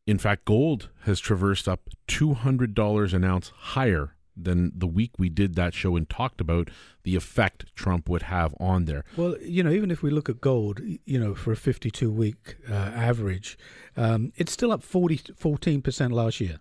in 0.07 0.17
fact, 0.17 0.45
gold 0.45 0.89
has 1.03 1.19
traversed 1.19 1.67
up 1.67 1.89
$200 2.07 3.13
an 3.13 3.23
ounce 3.23 3.51
higher 3.55 4.15
than 4.35 4.71
the 4.75 4.87
week 4.87 5.11
we 5.17 5.29
did 5.29 5.55
that 5.55 5.73
show 5.73 5.95
and 5.95 6.09
talked 6.09 6.41
about 6.41 6.69
the 7.03 7.15
effect 7.15 7.65
Trump 7.75 8.09
would 8.09 8.23
have 8.23 8.53
on 8.59 8.85
there. 8.85 9.03
Well, 9.17 9.35
you 9.41 9.63
know, 9.63 9.71
even 9.71 9.91
if 9.91 10.01
we 10.01 10.09
look 10.09 10.29
at 10.29 10.41
gold, 10.41 10.81
you 11.05 11.19
know, 11.19 11.35
for 11.35 11.51
a 11.51 11.55
52 11.55 12.11
week 12.11 12.57
uh, 12.69 12.73
average, 12.73 13.57
um, 13.97 14.31
it's 14.35 14.51
still 14.51 14.71
up 14.71 14.83
40, 14.83 15.17
14% 15.17 16.11
last 16.11 16.39
year. 16.39 16.59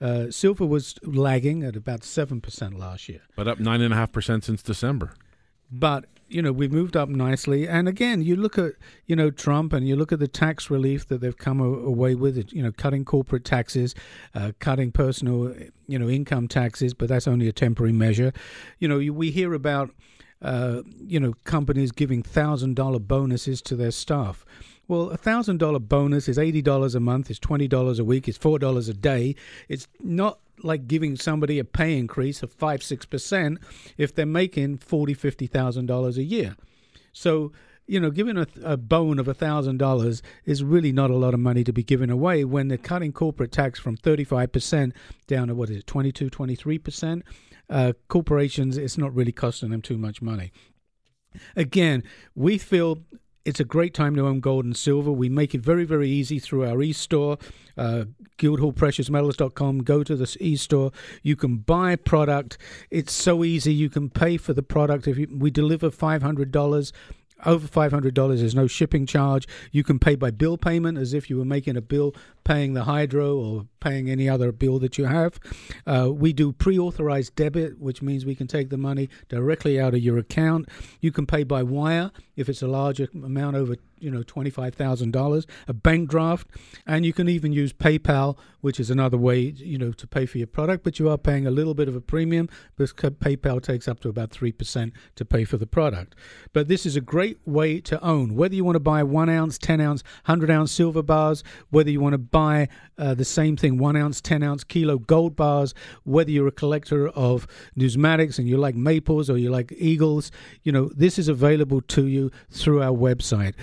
Uh, 0.00 0.30
silver 0.30 0.66
was 0.66 0.98
lagging 1.04 1.62
at 1.62 1.76
about 1.76 2.00
7% 2.00 2.76
last 2.76 3.08
year. 3.08 3.20
But 3.36 3.46
up 3.46 3.58
9.5% 3.58 4.42
since 4.42 4.62
December. 4.62 5.14
But 5.72 6.04
you 6.28 6.42
know 6.42 6.52
we've 6.52 6.72
moved 6.72 6.96
up 6.96 7.08
nicely, 7.08 7.66
and 7.66 7.88
again, 7.88 8.22
you 8.22 8.36
look 8.36 8.58
at 8.58 8.72
you 9.06 9.16
know 9.16 9.30
Trump, 9.30 9.72
and 9.72 9.88
you 9.88 9.96
look 9.96 10.12
at 10.12 10.18
the 10.18 10.28
tax 10.28 10.70
relief 10.70 11.06
that 11.08 11.20
they've 11.20 11.36
come 11.36 11.60
away 11.60 12.14
with. 12.14 12.52
You 12.52 12.62
know, 12.62 12.72
cutting 12.72 13.04
corporate 13.04 13.44
taxes, 13.44 13.94
uh, 14.34 14.52
cutting 14.58 14.92
personal 14.92 15.54
you 15.88 15.98
know 15.98 16.08
income 16.08 16.48
taxes, 16.48 16.94
but 16.94 17.08
that's 17.08 17.26
only 17.26 17.48
a 17.48 17.52
temporary 17.52 17.92
measure. 17.92 18.32
You 18.78 18.88
know, 18.88 18.98
we 19.12 19.30
hear 19.30 19.54
about 19.54 19.90
uh, 20.42 20.82
you 21.06 21.18
know 21.18 21.34
companies 21.44 21.90
giving 21.90 22.22
thousand 22.22 22.76
dollar 22.76 22.98
bonuses 22.98 23.62
to 23.62 23.76
their 23.76 23.90
staff. 23.90 24.44
Well, 24.88 25.10
a 25.10 25.16
thousand 25.16 25.58
dollar 25.58 25.78
bonus 25.78 26.28
is 26.28 26.38
eighty 26.38 26.62
dollars 26.62 26.94
a 26.94 27.00
month, 27.00 27.30
is 27.30 27.38
twenty 27.38 27.68
dollars 27.68 27.98
a 27.98 28.04
week, 28.04 28.28
is 28.28 28.36
four 28.36 28.58
dollars 28.58 28.88
a 28.88 28.94
day. 28.94 29.34
It's 29.68 29.86
not 30.00 30.38
like 30.62 30.86
giving 30.86 31.16
somebody 31.16 31.58
a 31.58 31.64
pay 31.64 31.96
increase 31.98 32.42
of 32.42 32.52
five 32.52 32.82
six 32.82 33.06
percent 33.06 33.58
if 33.96 34.14
they're 34.14 34.26
making 34.26 34.78
forty 34.78 35.14
fifty 35.14 35.46
thousand 35.46 35.86
dollars 35.86 36.18
a 36.18 36.24
year. 36.24 36.56
So 37.12 37.52
you 37.86 37.98
know, 38.00 38.10
giving 38.10 38.36
a, 38.36 38.46
a 38.62 38.76
bone 38.76 39.18
of 39.18 39.26
thousand 39.36 39.78
dollars 39.78 40.22
is 40.44 40.62
really 40.62 40.92
not 40.92 41.10
a 41.10 41.16
lot 41.16 41.34
of 41.34 41.40
money 41.40 41.64
to 41.64 41.72
be 41.72 41.82
given 41.82 42.10
away 42.10 42.44
when 42.44 42.68
they're 42.68 42.78
cutting 42.78 43.12
corporate 43.12 43.52
tax 43.52 43.78
from 43.78 43.96
thirty 43.96 44.24
five 44.24 44.52
percent 44.52 44.94
down 45.26 45.48
to 45.48 45.54
what 45.54 45.70
is 45.70 45.78
it 45.78 45.86
22 45.86 46.30
23 46.30 46.78
percent. 46.78 47.24
Uh, 47.70 47.92
corporations, 48.08 48.76
it's 48.76 48.98
not 48.98 49.14
really 49.14 49.32
costing 49.32 49.70
them 49.70 49.80
too 49.80 49.96
much 49.96 50.20
money. 50.20 50.52
Again, 51.56 52.02
we 52.34 52.58
feel 52.58 52.98
it's 53.44 53.60
a 53.60 53.64
great 53.64 53.94
time 53.94 54.14
to 54.16 54.26
own 54.26 54.40
gold 54.40 54.64
and 54.64 54.76
silver. 54.76 55.10
We 55.10 55.28
make 55.28 55.54
it 55.54 55.60
very, 55.60 55.84
very 55.84 56.08
easy 56.08 56.38
through 56.38 56.66
our 56.66 56.80
e-store, 56.82 57.38
uh, 57.76 58.04
guildhallpreciousmetals.com. 58.38 59.82
Go 59.82 60.04
to 60.04 60.16
this 60.16 60.36
e-store. 60.40 60.92
You 61.22 61.36
can 61.36 61.56
buy 61.56 61.96
product. 61.96 62.58
It's 62.90 63.12
so 63.12 63.44
easy. 63.44 63.72
You 63.74 63.90
can 63.90 64.10
pay 64.10 64.36
for 64.36 64.52
the 64.52 64.62
product. 64.62 65.08
If 65.08 65.18
you, 65.18 65.28
we 65.30 65.50
deliver 65.50 65.90
$500 65.90 66.92
over 67.44 67.66
$500 67.66 68.14
there's 68.38 68.54
no 68.54 68.68
shipping 68.68 69.04
charge 69.04 69.48
you 69.72 69.82
can 69.82 69.98
pay 69.98 70.14
by 70.14 70.30
bill 70.30 70.56
payment 70.56 70.96
as 70.96 71.12
if 71.12 71.28
you 71.28 71.36
were 71.36 71.44
making 71.44 71.76
a 71.76 71.80
bill 71.80 72.14
paying 72.44 72.74
the 72.74 72.84
hydro 72.84 73.36
or 73.36 73.66
paying 73.82 74.08
any 74.08 74.28
other 74.28 74.52
bill 74.52 74.78
that 74.78 74.96
you 74.96 75.06
have. 75.06 75.38
Uh, 75.86 76.10
we 76.12 76.32
do 76.32 76.52
pre-authorized 76.52 77.34
debit 77.34 77.78
which 77.78 78.00
means 78.00 78.24
we 78.24 78.34
can 78.34 78.46
take 78.46 78.70
the 78.70 78.78
money 78.78 79.08
directly 79.28 79.80
out 79.80 79.94
of 79.94 80.00
your 80.00 80.18
account. 80.18 80.68
You 81.00 81.10
can 81.10 81.26
pay 81.26 81.42
by 81.42 81.62
wire 81.62 82.10
if 82.36 82.48
it's 82.48 82.62
a 82.62 82.68
larger 82.68 83.08
amount 83.14 83.56
over 83.56 83.76
you 83.98 84.10
know 84.10 84.22
$25,000 84.22 85.46
a 85.68 85.72
bank 85.72 86.10
draft. 86.10 86.48
And 86.86 87.06
you 87.06 87.12
can 87.12 87.28
even 87.28 87.52
use 87.52 87.72
PayPal 87.72 88.36
which 88.60 88.78
is 88.78 88.90
another 88.90 89.18
way 89.18 89.38
you 89.40 89.78
know 89.78 89.92
to 89.92 90.06
pay 90.06 90.26
for 90.26 90.38
your 90.38 90.46
product. 90.46 90.84
But 90.84 90.98
you 90.98 91.08
are 91.08 91.18
paying 91.18 91.46
a 91.46 91.50
little 91.50 91.74
bit 91.74 91.88
of 91.88 91.96
a 91.96 92.00
premium 92.00 92.48
because 92.76 92.92
PayPal 92.92 93.62
takes 93.62 93.88
up 93.88 94.00
to 94.00 94.08
about 94.08 94.30
3% 94.30 94.92
to 95.16 95.24
pay 95.24 95.44
for 95.44 95.56
the 95.56 95.66
product. 95.66 96.14
But 96.52 96.68
this 96.68 96.86
is 96.86 96.96
a 96.96 97.00
great 97.00 97.38
way 97.44 97.80
to 97.80 98.02
own. 98.02 98.34
Whether 98.34 98.54
you 98.54 98.64
want 98.64 98.76
to 98.76 98.80
buy 98.80 99.02
1 99.02 99.28
ounce 99.28 99.58
10 99.58 99.80
ounce 99.80 100.02
100 100.26 100.50
ounce 100.50 100.72
silver 100.72 101.02
bars 101.02 101.42
whether 101.70 101.90
you 101.90 102.00
want 102.00 102.12
to 102.14 102.18
buy 102.18 102.68
uh, 102.98 103.14
the 103.14 103.24
same 103.24 103.56
thing 103.56 103.71
1 103.78 103.96
ounce 103.96 104.20
10 104.20 104.42
ounce 104.42 104.64
kilo 104.64 104.98
gold 104.98 105.36
bars 105.36 105.74
whether 106.04 106.30
you're 106.30 106.48
a 106.48 106.52
collector 106.52 107.08
of 107.08 107.46
numismatics 107.76 108.38
and 108.38 108.48
you 108.48 108.56
like 108.56 108.74
maples 108.74 109.28
or 109.28 109.36
you 109.36 109.50
like 109.50 109.72
eagles 109.76 110.30
you 110.62 110.72
know 110.72 110.90
this 110.94 111.18
is 111.18 111.28
available 111.28 111.80
to 111.80 112.06
you 112.06 112.30
through 112.50 112.82
our 112.82 112.96
website. 112.96 113.54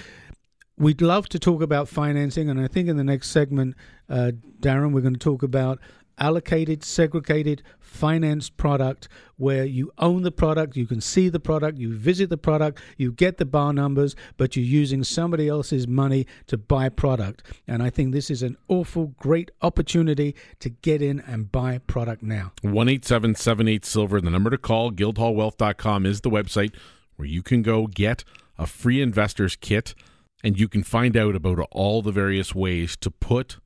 We'd 0.77 1.01
love 1.01 1.27
to 1.29 1.39
talk 1.39 1.61
about 1.61 1.89
financing, 1.89 2.49
and 2.49 2.59
I 2.59 2.67
think 2.67 2.87
in 2.87 2.95
the 2.95 3.03
next 3.03 3.31
segment, 3.31 3.75
uh, 4.09 4.31
Darren, 4.61 4.93
we're 4.93 5.01
going 5.01 5.13
to 5.13 5.19
talk 5.19 5.43
about 5.43 5.79
allocated, 6.19 6.83
segregated, 6.83 7.63
financed 7.79 8.55
product 8.57 9.07
where 9.37 9.65
you 9.65 9.91
own 9.97 10.21
the 10.23 10.31
product, 10.31 10.75
you 10.75 10.85
can 10.85 11.01
see 11.01 11.29
the 11.29 11.39
product, 11.39 11.77
you 11.77 11.95
visit 11.95 12.29
the 12.29 12.37
product, 12.37 12.79
you 12.97 13.11
get 13.11 13.37
the 13.37 13.45
bar 13.45 13.73
numbers, 13.73 14.15
but 14.37 14.55
you're 14.55 14.65
using 14.65 15.03
somebody 15.03 15.47
else's 15.47 15.87
money 15.87 16.27
to 16.47 16.57
buy 16.57 16.89
product. 16.89 17.43
And 17.67 17.81
I 17.81 17.89
think 17.89 18.13
this 18.13 18.29
is 18.29 18.43
an 18.43 18.57
awful 18.67 19.07
great 19.17 19.51
opportunity 19.61 20.35
to 20.59 20.69
get 20.69 21.01
in 21.01 21.19
and 21.21 21.51
buy 21.51 21.79
product 21.79 22.21
now. 22.21 22.51
18778 22.63 23.85
Silver, 23.85 24.21
the 24.21 24.29
number 24.29 24.49
to 24.49 24.57
call, 24.57 24.91
guildhallwealth.com 24.91 26.05
is 26.05 26.21
the 26.21 26.29
website 26.29 26.75
where 27.15 27.27
you 27.27 27.41
can 27.41 27.61
go 27.61 27.87
get 27.87 28.23
a 28.57 28.67
free 28.67 29.01
investor's 29.01 29.55
kit 29.55 29.95
and 30.43 30.59
you 30.59 30.67
can 30.67 30.83
find 30.83 31.17
out 31.17 31.35
about 31.35 31.59
all 31.71 32.01
the 32.01 32.11
various 32.11 32.55
ways 32.55 32.95
to 32.97 33.11
put 33.11 33.57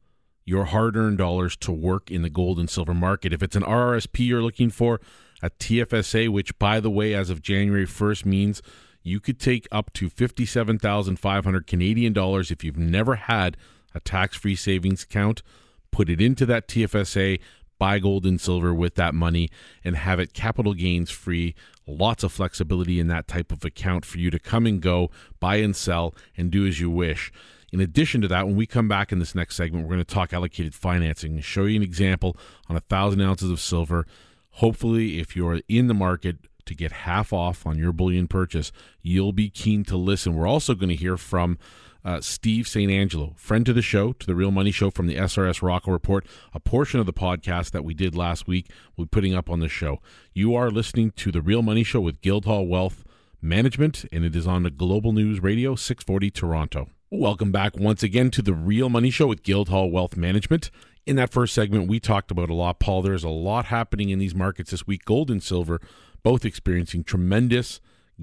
your 0.46 0.66
hard 0.66 0.98
earned 0.98 1.18
dollars 1.18 1.56
to 1.58 1.72
work 1.72 2.12
in 2.12 2.22
the 2.22 2.30
gold 2.30 2.60
and 2.60 2.70
silver 2.70 2.94
market. 2.94 3.34
If 3.34 3.42
it's 3.42 3.56
an 3.56 3.64
RRSP 3.64 4.28
you're 4.28 4.42
looking 4.42 4.70
for, 4.70 5.00
a 5.42 5.50
TFSA, 5.50 6.30
which 6.30 6.58
by 6.58 6.80
the 6.80 6.90
way, 6.90 7.14
as 7.14 7.30
of 7.30 7.42
January 7.42 7.86
1st, 7.86 8.26
means 8.26 8.62
you 9.02 9.20
could 9.20 9.40
take 9.40 9.68
up 9.72 9.92
to 9.94 10.10
57,500 10.10 11.68
Canadian 11.68 12.14
dollars 12.14 12.52
if 12.52 12.64
you've 12.64 12.78
never 12.78 13.16
had 13.16 13.58
a 13.94 14.00
tax 14.00 14.38
free 14.38 14.56
savings 14.56 15.04
account, 15.04 15.44
put 15.92 16.10
it 16.10 16.22
into 16.22 16.46
that 16.46 16.68
TFSA, 16.68 17.40
buy 17.78 18.00
gold 18.00 18.26
and 18.26 18.40
silver 18.40 18.74
with 18.74 18.96
that 18.96 19.14
money, 19.14 19.50
and 19.84 19.98
have 19.98 20.20
it 20.20 20.34
capital 20.34 20.74
gains 20.74 21.12
free 21.12 21.54
lots 21.86 22.24
of 22.24 22.32
flexibility 22.32 23.00
in 23.00 23.08
that 23.08 23.28
type 23.28 23.52
of 23.52 23.66
account 23.66 24.06
for 24.06 24.18
you 24.18 24.30
to 24.32 24.40
come 24.40 24.66
and 24.66 24.82
go, 24.82 25.12
buy 25.40 25.58
and 25.58 25.76
sell, 25.76 26.16
and 26.38 26.52
do 26.52 26.66
as 26.66 26.80
you 26.80 26.90
wish. 26.90 27.32
In 27.74 27.82
addition 27.82 28.22
to 28.22 28.28
that, 28.28 28.46
when 28.46 28.56
we 28.56 28.68
come 28.68 28.88
back 28.88 29.12
in 29.12 29.18
this 29.18 29.34
next 29.34 29.56
segment, 29.56 29.84
we're 29.84 29.96
going 29.96 30.06
to 30.06 30.14
talk 30.14 30.32
allocated 30.32 30.76
financing 30.76 31.34
and 31.34 31.44
show 31.44 31.66
you 31.66 31.76
an 31.76 31.82
example 31.82 32.38
on 32.70 32.76
a 32.76 32.82
thousand 32.82 33.20
ounces 33.22 33.50
of 33.50 33.60
silver. 33.60 34.06
Hopefully, 34.52 35.20
if 35.20 35.36
you're 35.36 35.60
in 35.68 35.88
the 35.88 35.96
market 35.96 36.38
to 36.68 36.76
get 36.76 36.92
half 36.92 37.34
off 37.34 37.66
on 37.66 37.80
your 37.80 37.92
bullion 37.92 38.28
purchase, 38.28 38.72
you'll 39.02 39.34
be 39.34 39.50
keen 39.50 39.84
to 39.86 39.98
listen. 39.98 40.36
We're 40.36 40.46
also 40.46 40.76
going 40.76 40.90
to 40.90 40.96
hear 40.96 41.18
from 41.18 41.58
uh, 42.06 42.22
Steve 42.22 42.68
St. 42.68 42.92
Angelo, 42.92 43.34
friend 43.38 43.66
to 43.66 43.74
the 43.74 43.82
show, 43.82 44.14
to 44.14 44.28
the 44.28 44.36
Real 44.36 44.52
Money 44.52 44.72
Show 44.72 44.92
from 44.92 45.08
the 45.08 45.16
SRS 45.16 45.64
Rocco 45.64 45.90
Report. 45.90 46.28
A 46.54 46.60
portion 46.60 47.00
of 47.00 47.08
the 47.08 47.12
podcast 47.12 47.72
that 47.72 47.84
we 47.84 47.96
did 47.96 48.14
last 48.14 48.48
week, 48.48 48.70
we're 48.96 49.08
putting 49.08 49.34
up 49.34 49.50
on 49.50 49.62
the 49.62 49.68
show. 49.68 50.00
You 50.32 50.54
are 50.54 50.70
listening 50.70 51.10
to 51.16 51.32
the 51.32 51.42
Real 51.42 51.64
Money 51.64 51.84
Show 51.84 52.02
with 52.02 52.22
Guildhall 52.22 52.68
Wealth 52.68 53.04
Management, 53.42 54.06
and 54.12 54.24
it 54.24 54.36
is 54.36 54.46
on 54.46 54.62
the 54.62 54.70
Global 54.70 55.12
News 55.12 55.42
Radio 55.42 55.74
640 55.74 56.30
Toronto. 56.30 56.90
Welcome 57.16 57.52
back 57.52 57.78
once 57.78 58.02
again 58.02 58.32
to 58.32 58.42
the 58.42 58.56
Real 58.56 58.90
Money 58.90 59.12
Show 59.12 59.28
with 59.28 59.44
Guildhall 59.44 59.92
Wealth 59.92 60.18
Management. 60.18 60.72
In 61.06 61.16
that 61.18 61.32
first 61.32 61.54
segment, 61.54 61.88
we 61.88 62.00
talked 62.00 62.32
about 62.32 62.50
a 62.50 62.56
lot, 62.56 62.80
Paul. 62.80 63.04
There's 63.04 63.24
a 63.24 63.30
lot 63.30 63.66
happening 63.66 64.10
in 64.10 64.18
these 64.18 64.34
markets 64.34 64.72
this 64.72 64.88
week. 64.88 65.06
Gold 65.06 65.30
and 65.30 65.42
silver 65.42 65.80
both 66.24 66.44
experiencing 66.44 67.04
tremendous 67.04 67.80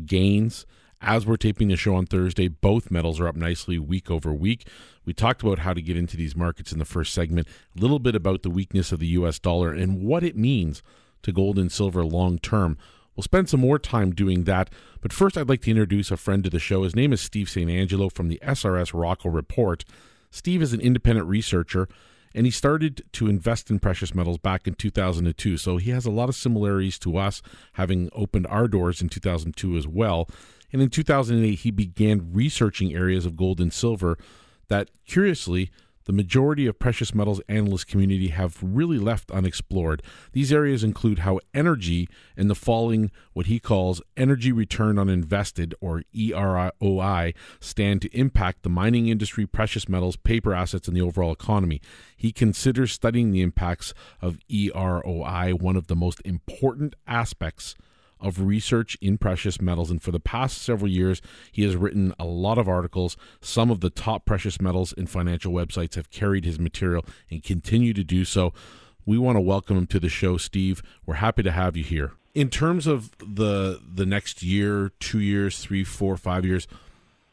gains. 0.06 0.66
As 1.00 1.24
we're 1.24 1.36
taping 1.36 1.68
the 1.68 1.76
show 1.76 1.94
on 1.94 2.06
Thursday, 2.06 2.48
both 2.48 2.90
metals 2.90 3.20
are 3.20 3.28
up 3.28 3.36
nicely 3.36 3.78
week 3.78 4.10
over 4.10 4.34
week. 4.34 4.66
We 5.04 5.14
talked 5.14 5.42
about 5.42 5.60
how 5.60 5.72
to 5.72 5.80
get 5.80 5.96
into 5.96 6.16
these 6.16 6.34
markets 6.34 6.72
in 6.72 6.80
the 6.80 6.84
first 6.84 7.14
segment, 7.14 7.46
a 7.76 7.80
little 7.80 8.00
bit 8.00 8.16
about 8.16 8.42
the 8.42 8.50
weakness 8.50 8.90
of 8.90 8.98
the 8.98 9.06
US 9.06 9.38
dollar 9.38 9.72
and 9.72 10.02
what 10.02 10.24
it 10.24 10.36
means 10.36 10.82
to 11.22 11.30
gold 11.30 11.60
and 11.60 11.70
silver 11.70 12.04
long 12.04 12.40
term. 12.40 12.76
We'll 13.16 13.22
spend 13.22 13.48
some 13.48 13.60
more 13.60 13.78
time 13.78 14.12
doing 14.12 14.44
that, 14.44 14.70
but 15.00 15.12
first 15.12 15.36
I'd 15.36 15.48
like 15.48 15.62
to 15.62 15.70
introduce 15.70 16.10
a 16.10 16.16
friend 16.16 16.42
to 16.44 16.50
the 16.50 16.58
show. 16.58 16.84
His 16.84 16.96
name 16.96 17.12
is 17.12 17.20
Steve 17.20 17.50
St. 17.50 17.70
Angelo 17.70 18.08
from 18.08 18.28
the 18.28 18.40
SRS 18.42 18.92
Rocco 18.94 19.28
Report. 19.28 19.84
Steve 20.30 20.62
is 20.62 20.72
an 20.72 20.80
independent 20.80 21.26
researcher 21.26 21.88
and 22.34 22.46
he 22.46 22.50
started 22.50 23.02
to 23.12 23.28
invest 23.28 23.70
in 23.70 23.78
precious 23.78 24.14
metals 24.14 24.38
back 24.38 24.66
in 24.66 24.74
2002. 24.74 25.56
So 25.56 25.76
he 25.78 25.90
has 25.90 26.06
a 26.06 26.10
lot 26.10 26.28
of 26.28 26.36
similarities 26.36 26.98
to 27.00 27.16
us, 27.16 27.42
having 27.72 28.08
opened 28.12 28.46
our 28.46 28.68
doors 28.68 29.02
in 29.02 29.08
2002 29.08 29.76
as 29.76 29.88
well. 29.88 30.28
And 30.72 30.80
in 30.80 30.90
2008, 30.90 31.58
he 31.60 31.70
began 31.70 32.32
researching 32.32 32.94
areas 32.94 33.26
of 33.26 33.36
gold 33.36 33.60
and 33.60 33.72
silver 33.72 34.16
that, 34.68 34.90
curiously, 35.04 35.70
the 36.10 36.16
majority 36.16 36.66
of 36.66 36.76
precious 36.76 37.14
metals 37.14 37.40
analyst 37.48 37.86
community 37.86 38.30
have 38.30 38.58
really 38.60 38.98
left 38.98 39.30
unexplored. 39.30 40.02
These 40.32 40.52
areas 40.52 40.82
include 40.82 41.20
how 41.20 41.38
energy 41.54 42.08
and 42.36 42.50
the 42.50 42.56
falling 42.56 43.12
what 43.32 43.46
he 43.46 43.60
calls 43.60 44.02
energy 44.16 44.50
return 44.50 44.98
on 44.98 45.08
invested 45.08 45.72
or 45.80 46.02
EROI 46.12 47.32
stand 47.60 48.02
to 48.02 48.08
impact 48.08 48.64
the 48.64 48.68
mining 48.68 49.06
industry, 49.06 49.46
precious 49.46 49.88
metals, 49.88 50.16
paper 50.16 50.52
assets 50.52 50.88
and 50.88 50.96
the 50.96 51.00
overall 51.00 51.30
economy. 51.30 51.80
He 52.16 52.32
considers 52.32 52.90
studying 52.90 53.30
the 53.30 53.42
impacts 53.42 53.94
of 54.20 54.40
EROI 54.50 55.52
one 55.60 55.76
of 55.76 55.86
the 55.86 55.94
most 55.94 56.20
important 56.24 56.96
aspects 57.06 57.76
of 58.20 58.40
research 58.40 58.96
in 59.00 59.18
precious 59.18 59.60
metals. 59.60 59.90
And 59.90 60.02
for 60.02 60.10
the 60.10 60.20
past 60.20 60.58
several 60.62 60.90
years, 60.90 61.20
he 61.52 61.62
has 61.62 61.76
written 61.76 62.14
a 62.18 62.24
lot 62.24 62.58
of 62.58 62.68
articles. 62.68 63.16
Some 63.40 63.70
of 63.70 63.80
the 63.80 63.90
top 63.90 64.24
precious 64.24 64.60
metals 64.60 64.92
and 64.96 65.08
financial 65.08 65.52
websites 65.52 65.94
have 65.94 66.10
carried 66.10 66.44
his 66.44 66.58
material 66.58 67.04
and 67.30 67.42
continue 67.42 67.92
to 67.94 68.04
do 68.04 68.24
so. 68.24 68.52
we 69.06 69.18
want 69.18 69.36
to 69.36 69.40
welcome 69.40 69.76
him 69.76 69.86
to 69.88 70.00
the 70.00 70.08
show, 70.08 70.36
Steve. 70.36 70.82
We're 71.06 71.14
happy 71.14 71.42
to 71.42 71.50
have 71.50 71.76
you 71.76 71.84
here. 71.84 72.12
In 72.34 72.48
terms 72.48 72.86
of 72.86 73.10
the 73.18 73.80
the 73.84 74.06
next 74.06 74.42
year, 74.42 74.92
two 75.00 75.20
years, 75.20 75.58
three, 75.58 75.82
four, 75.82 76.16
five 76.16 76.44
years, 76.44 76.68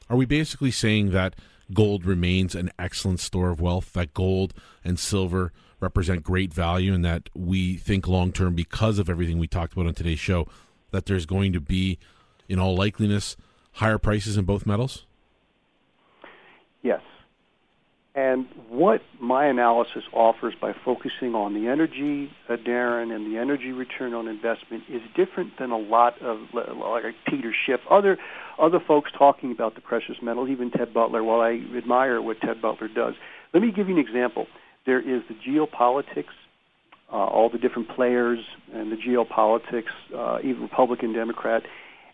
are 0.09 0.17
we 0.17 0.25
basically 0.25 0.71
saying 0.71 1.11
that 1.11 1.35
gold 1.73 2.05
remains 2.05 2.55
an 2.55 2.71
excellent 2.79 3.19
store 3.19 3.49
of 3.49 3.61
wealth? 3.61 3.93
That 3.93 4.13
gold 4.13 4.53
and 4.83 4.97
silver 4.97 5.51
represent 5.79 6.23
great 6.23 6.51
value, 6.51 6.93
and 6.93 7.05
that 7.05 7.29
we 7.35 7.75
think 7.75 8.07
long 8.07 8.31
term 8.31 8.55
because 8.55 8.97
of 8.97 9.09
everything 9.09 9.37
we 9.37 9.47
talked 9.47 9.73
about 9.73 9.85
on 9.85 9.93
today's 9.93 10.19
show, 10.19 10.47
that 10.97 11.05
there's 11.05 11.27
going 11.27 11.53
to 11.53 11.61
be, 11.61 11.99
in 12.49 12.57
all 12.57 12.75
likeliness, 12.75 13.35
higher 13.73 13.99
prices 13.99 14.35
in 14.35 14.45
both 14.45 14.65
metals. 14.65 15.05
Yes. 16.81 17.01
And 18.15 18.47
what 18.67 19.03
my 19.21 19.45
analysis 19.45 20.01
offers 20.11 20.55
by 20.59 20.73
focusing 20.83 21.35
on 21.35 21.53
the 21.53 21.69
energy, 21.69 22.31
uh, 22.49 22.55
Darren, 22.55 23.15
and 23.15 23.31
the 23.31 23.37
energy 23.37 23.71
return 23.71 24.15
on 24.15 24.27
investment 24.27 24.85
is 24.89 25.03
different 25.15 25.59
than 25.59 25.69
a 25.69 25.77
lot 25.77 26.19
of 26.19 26.39
like 26.51 27.13
Peter 27.27 27.53
Schiff, 27.53 27.81
other 27.91 28.17
other 28.57 28.79
folks 28.79 29.11
talking 29.15 29.51
about 29.51 29.75
the 29.75 29.81
precious 29.81 30.15
metals, 30.19 30.49
even 30.49 30.71
Ted 30.71 30.95
Butler. 30.95 31.23
While 31.23 31.41
I 31.41 31.61
admire 31.77 32.19
what 32.19 32.41
Ted 32.41 32.59
Butler 32.59 32.87
does, 32.87 33.13
let 33.53 33.61
me 33.61 33.71
give 33.71 33.87
you 33.87 33.93
an 33.93 34.01
example. 34.01 34.47
There 34.87 34.99
is 34.99 35.21
the 35.29 35.35
geopolitics, 35.35 36.33
uh, 37.11 37.15
all 37.15 37.49
the 37.49 37.57
different 37.57 37.89
players, 37.89 38.39
and 38.73 38.91
the 38.91 38.97
geopolitics, 38.97 39.91
uh, 40.15 40.39
even 40.43 40.63
Republican, 40.63 41.13
Democrat. 41.13 41.63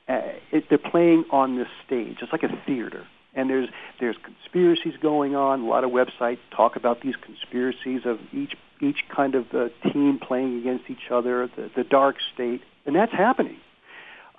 Uh, 0.08 0.20
it, 0.52 0.66
they're 0.70 0.78
playing 0.78 1.26
on 1.32 1.58
this 1.58 1.68
stage. 1.86 2.18
It's 2.22 2.32
like 2.32 2.44
a 2.44 2.64
theater 2.66 3.06
and 3.36 3.50
there's 3.50 3.70
there's 4.00 4.16
conspiracies 4.24 4.94
going 5.02 5.36
on. 5.36 5.62
A 5.62 5.66
lot 5.66 5.84
of 5.84 5.92
websites 5.92 6.40
talk 6.56 6.76
about 6.76 7.02
these 7.02 7.16
conspiracies 7.16 8.02
of 8.06 8.20
each 8.32 8.54
each 8.82 9.00
kind 9.14 9.36
of 9.36 9.46
uh, 9.54 9.70
team 9.92 10.20
playing 10.20 10.60
against 10.60 10.90
each 10.90 11.10
other, 11.12 11.50
the, 11.56 11.70
the 11.76 11.84
dark 11.84 12.18
state, 12.34 12.62
and 12.86 12.96
that's 12.96 13.12
happening. 13.12 13.58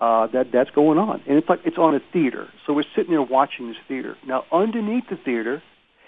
Uh, 0.01 0.27
that 0.29 0.51
that's 0.53 0.71
going 0.71 0.99
on, 0.99 1.23
and 1.27 1.39
it's 1.39 1.49
like 1.49 1.61
it's 1.65 1.79
on 1.79 1.95
a 1.95 2.01
theater. 2.13 2.49
So 2.67 2.73
we're 2.73 2.85
sitting 2.97 3.13
there 3.13 3.23
watching 3.23 3.69
this 3.69 3.77
theater. 3.87 4.17
Now, 4.27 4.45
underneath 4.53 5.05
the 5.09 5.17
theater 5.17 5.63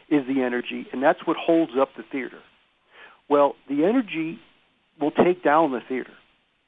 is 0.09 0.27
the 0.27 0.43
energy, 0.43 0.87
and 0.93 1.03
that's 1.03 1.21
what 1.25 1.37
holds 1.37 1.73
up 1.81 1.91
the 1.97 2.03
theater. 2.11 2.39
Well, 3.29 3.55
the 3.69 3.85
energy 3.85 4.39
will 5.01 5.11
take 5.11 5.43
down 5.43 5.73
the 5.73 5.81
theater. 5.89 6.13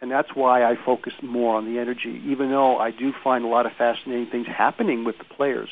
And 0.01 0.11
that's 0.11 0.29
why 0.35 0.63
I 0.63 0.77
focus 0.87 1.13
more 1.23 1.57
on 1.57 1.73
the 1.73 1.81
energy, 1.81 2.23
even 2.27 2.51
though 2.51 2.79
I 2.79 2.93
do 2.93 3.13
find 3.25 3.45
a 3.45 3.49
lot 3.49 3.67
of 3.67 3.73
fascinating 3.77 4.29
things 4.31 4.47
happening 4.47 5.05
with 5.05 5.19
the 5.19 5.25
players. 5.25 5.69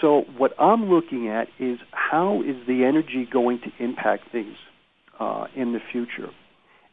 So 0.00 0.24
what 0.36 0.52
I'm 0.58 0.90
looking 0.90 1.28
at 1.28 1.48
is 1.58 1.78
how 1.90 2.42
is 2.42 2.56
the 2.66 2.84
energy 2.84 3.28
going 3.30 3.60
to 3.60 3.84
impact 3.84 4.30
things 4.32 4.56
uh, 5.18 5.46
in 5.54 5.72
the 5.72 5.80
future? 5.92 6.30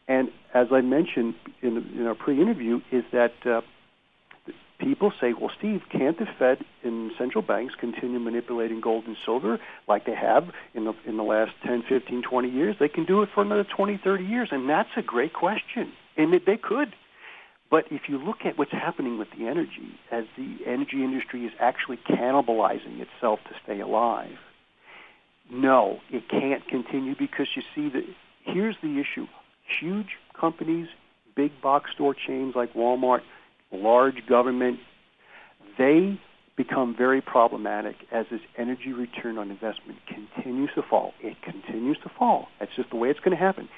And 0.06 0.28
as 0.52 0.68
I 0.70 0.82
mentioned 0.82 1.34
in, 1.62 1.78
in 1.98 2.06
our 2.06 2.14
pre-interview, 2.14 2.80
is 2.92 3.04
that 3.12 3.32
uh, 3.46 3.62
people 4.84 5.12
say, 5.20 5.32
well, 5.32 5.50
Steve, 5.58 5.82
can't 5.90 6.18
the 6.18 6.26
Fed 6.38 6.58
and 6.82 7.10
central 7.16 7.42
banks 7.42 7.74
continue 7.74 8.18
manipulating 8.18 8.80
gold 8.80 9.06
and 9.06 9.16
silver 9.24 9.58
like 9.88 10.04
they 10.04 10.14
have 10.14 10.50
in 10.74 10.84
the, 10.84 10.92
in 11.06 11.16
the 11.16 11.22
last 11.22 11.52
10, 11.64 11.84
15, 11.88 12.22
20 12.22 12.50
years? 12.50 12.76
They 12.78 12.88
can 12.88 13.04
do 13.06 13.22
it 13.22 13.30
for 13.34 13.42
another 13.42 13.64
20, 13.64 13.98
30 14.04 14.24
years. 14.24 14.48
And 14.52 14.68
that's 14.68 14.90
a 14.96 15.02
great 15.02 15.32
question. 15.32 15.92
And 16.16 16.38
they 16.46 16.56
could. 16.56 16.94
But 17.70 17.86
if 17.90 18.02
you 18.08 18.18
look 18.18 18.44
at 18.44 18.58
what's 18.58 18.72
happening 18.72 19.18
with 19.18 19.28
the 19.36 19.48
energy, 19.48 19.98
as 20.12 20.24
the 20.36 20.58
energy 20.66 21.02
industry 21.02 21.46
is 21.46 21.52
actually 21.58 21.98
cannibalizing 22.08 23.00
itself 23.00 23.40
to 23.48 23.54
stay 23.64 23.80
alive, 23.80 24.36
no, 25.50 26.00
it 26.10 26.28
can't 26.28 26.66
continue 26.68 27.14
because 27.18 27.48
you 27.56 27.62
see 27.74 27.88
that 27.88 28.04
here's 28.44 28.76
the 28.82 29.00
issue. 29.00 29.26
Huge 29.80 30.18
companies, 30.38 30.88
big 31.34 31.60
box 31.62 31.90
store 31.92 32.14
chains 32.14 32.54
like 32.54 32.74
Walmart, 32.74 33.22
large 33.72 34.26
government, 34.28 34.78
they 35.78 36.18
become 36.56 36.94
very 36.96 37.20
problematic 37.20 37.96
as 38.12 38.26
this 38.30 38.40
energy 38.56 38.92
return 38.92 39.38
on 39.38 39.50
investment 39.50 39.98
continues 40.06 40.70
to 40.74 40.82
fall. 40.88 41.12
It 41.20 41.36
continues 41.42 41.98
to 42.04 42.10
fall. 42.16 42.48
That's 42.60 42.70
just 42.76 42.90
the 42.90 42.96
way 42.96 43.10
it's 43.10 43.20
going 43.20 43.36
to 43.36 43.42
happen. 43.42 43.68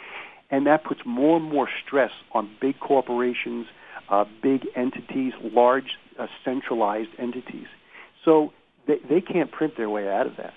And 0.50 0.66
that 0.66 0.84
puts 0.84 1.00
more 1.06 1.38
and 1.38 1.50
more 1.50 1.68
stress 1.86 2.10
on 2.32 2.50
big 2.60 2.78
corporations, 2.78 3.66
uh, 4.10 4.24
big 4.42 4.66
entities, 4.76 5.32
large 5.42 5.96
uh, 6.18 6.26
centralized 6.44 7.08
entities. 7.18 7.66
So 8.24 8.52
they, 8.86 8.96
they 9.08 9.20
can't 9.20 9.50
print 9.50 9.74
their 9.76 9.90
way 9.90 10.08
out 10.08 10.26
of 10.26 10.34
that. 10.36 10.52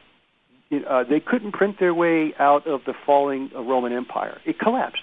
Uh, 0.88 1.04
they 1.10 1.20
couldn't 1.20 1.54
print 1.54 1.78
their 1.80 1.94
way 1.94 2.34
out 2.38 2.68
of 2.68 2.82
the 2.86 2.94
falling 3.06 3.50
Roman 3.56 3.92
Empire. 3.92 4.40
It 4.46 4.60
collapsed. 4.60 5.02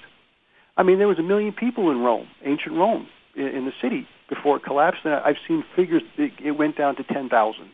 I 0.76 0.84
mean, 0.84 0.98
there 0.98 1.08
was 1.08 1.18
a 1.18 1.24
million 1.24 1.52
people 1.52 1.90
in 1.90 1.98
Rome, 1.98 2.28
ancient 2.44 2.76
Rome, 2.76 3.08
in, 3.34 3.46
in 3.46 3.64
the 3.64 3.72
city 3.82 4.06
before 4.28 4.56
it 4.56 4.62
collapsed. 4.62 5.00
And 5.04 5.14
I've 5.14 5.38
seen 5.46 5.64
figures; 5.74 6.02
it, 6.16 6.32
it 6.42 6.52
went 6.52 6.76
down 6.76 6.96
to 6.96 7.04
ten 7.04 7.28
thousand. 7.28 7.70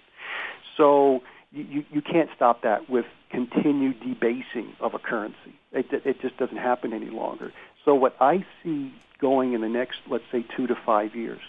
So 0.77 1.23
you, 1.53 1.85
you 1.91 2.01
can't 2.03 2.31
stop 2.35 2.62
that 2.62 2.88
with 2.88 3.07
continued 3.31 4.01
debasing 4.01 4.75
of 4.81 4.95
a 4.95 4.99
currency. 4.99 5.55
It, 5.73 5.87
it 5.93 6.21
just 6.21 6.37
doesn't 6.37 6.57
happen 6.57 6.93
any 6.93 7.11
longer. 7.11 7.53
So 7.85 7.95
what 7.95 8.17
I 8.21 8.45
see 8.62 8.93
going 9.19 9.53
in 9.53 9.61
the 9.61 9.69
next, 9.69 9.99
let's 10.09 10.25
say, 10.31 10.45
two 10.57 10.67
to 10.67 10.75
five 10.75 11.15
years, 11.15 11.41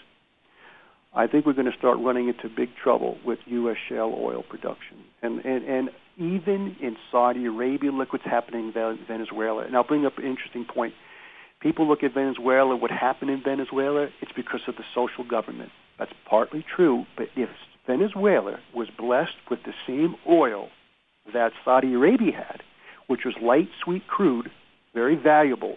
I 1.14 1.26
think 1.26 1.46
we're 1.46 1.52
going 1.52 1.70
to 1.70 1.76
start 1.76 1.98
running 1.98 2.28
into 2.28 2.48
big 2.48 2.74
trouble 2.74 3.18
with 3.24 3.38
U.S. 3.46 3.76
shale 3.88 4.16
oil 4.18 4.42
production. 4.42 4.98
And, 5.22 5.44
and, 5.44 5.64
and 5.64 5.90
even 6.16 6.76
in 6.80 6.96
Saudi 7.10 7.46
Arabia, 7.46 7.92
look 7.92 8.12
what's 8.12 8.24
happening 8.24 8.72
in 8.74 8.98
Venezuela. 9.06 9.62
And 9.62 9.76
I'll 9.76 9.84
bring 9.84 10.06
up 10.06 10.18
an 10.18 10.24
interesting 10.24 10.64
point. 10.64 10.94
People 11.64 11.88
look 11.88 12.02
at 12.02 12.12
Venezuela, 12.12 12.76
what 12.76 12.90
happened 12.90 13.30
in 13.30 13.42
Venezuela, 13.42 14.08
it's 14.20 14.32
because 14.36 14.60
of 14.68 14.76
the 14.76 14.84
social 14.94 15.24
government. 15.24 15.70
That's 15.98 16.12
partly 16.28 16.62
true, 16.76 17.06
but 17.16 17.28
if 17.36 17.48
Venezuela 17.86 18.58
was 18.74 18.88
blessed 18.98 19.36
with 19.50 19.60
the 19.64 19.72
same 19.86 20.14
oil 20.28 20.68
that 21.32 21.52
Saudi 21.64 21.94
Arabia 21.94 22.32
had, 22.32 22.62
which 23.06 23.20
was 23.24 23.34
light, 23.40 23.70
sweet 23.82 24.06
crude, 24.06 24.50
very 24.92 25.16
valuable, 25.16 25.76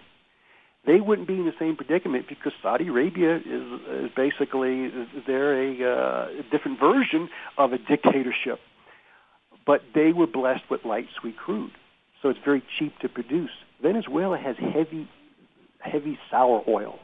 they 0.85 0.99
wouldn't 0.99 1.25
be 1.27 1.35
in 1.35 1.45
the 1.45 1.53
same 1.57 1.77
predicament 1.77 2.25
because 2.27 2.51
Saudi 2.61 2.89
Arabia 2.89 3.37
is, 3.37 3.81
is 3.89 4.11
basically 4.13 4.91
they're 5.25 5.53
a, 5.53 5.89
uh, 5.89 6.27
a 6.39 6.43
different 6.51 6.81
version 6.81 7.29
of 7.57 7.71
a 7.71 7.77
dictatorship, 7.77 8.59
but 9.65 9.83
they 9.95 10.11
were 10.11 10.27
blessed 10.27 10.63
with 10.69 10.83
light 10.83 11.07
sweet 11.21 11.37
crude, 11.37 11.71
so 12.21 12.27
it's 12.27 12.39
very 12.43 12.61
cheap 12.77 12.99
to 12.99 13.07
produce. 13.07 13.51
Venezuela 13.81 14.37
has 14.37 14.57
heavy, 14.57 15.07
heavy 15.79 16.17
sour 16.29 16.63
oil, 16.67 16.99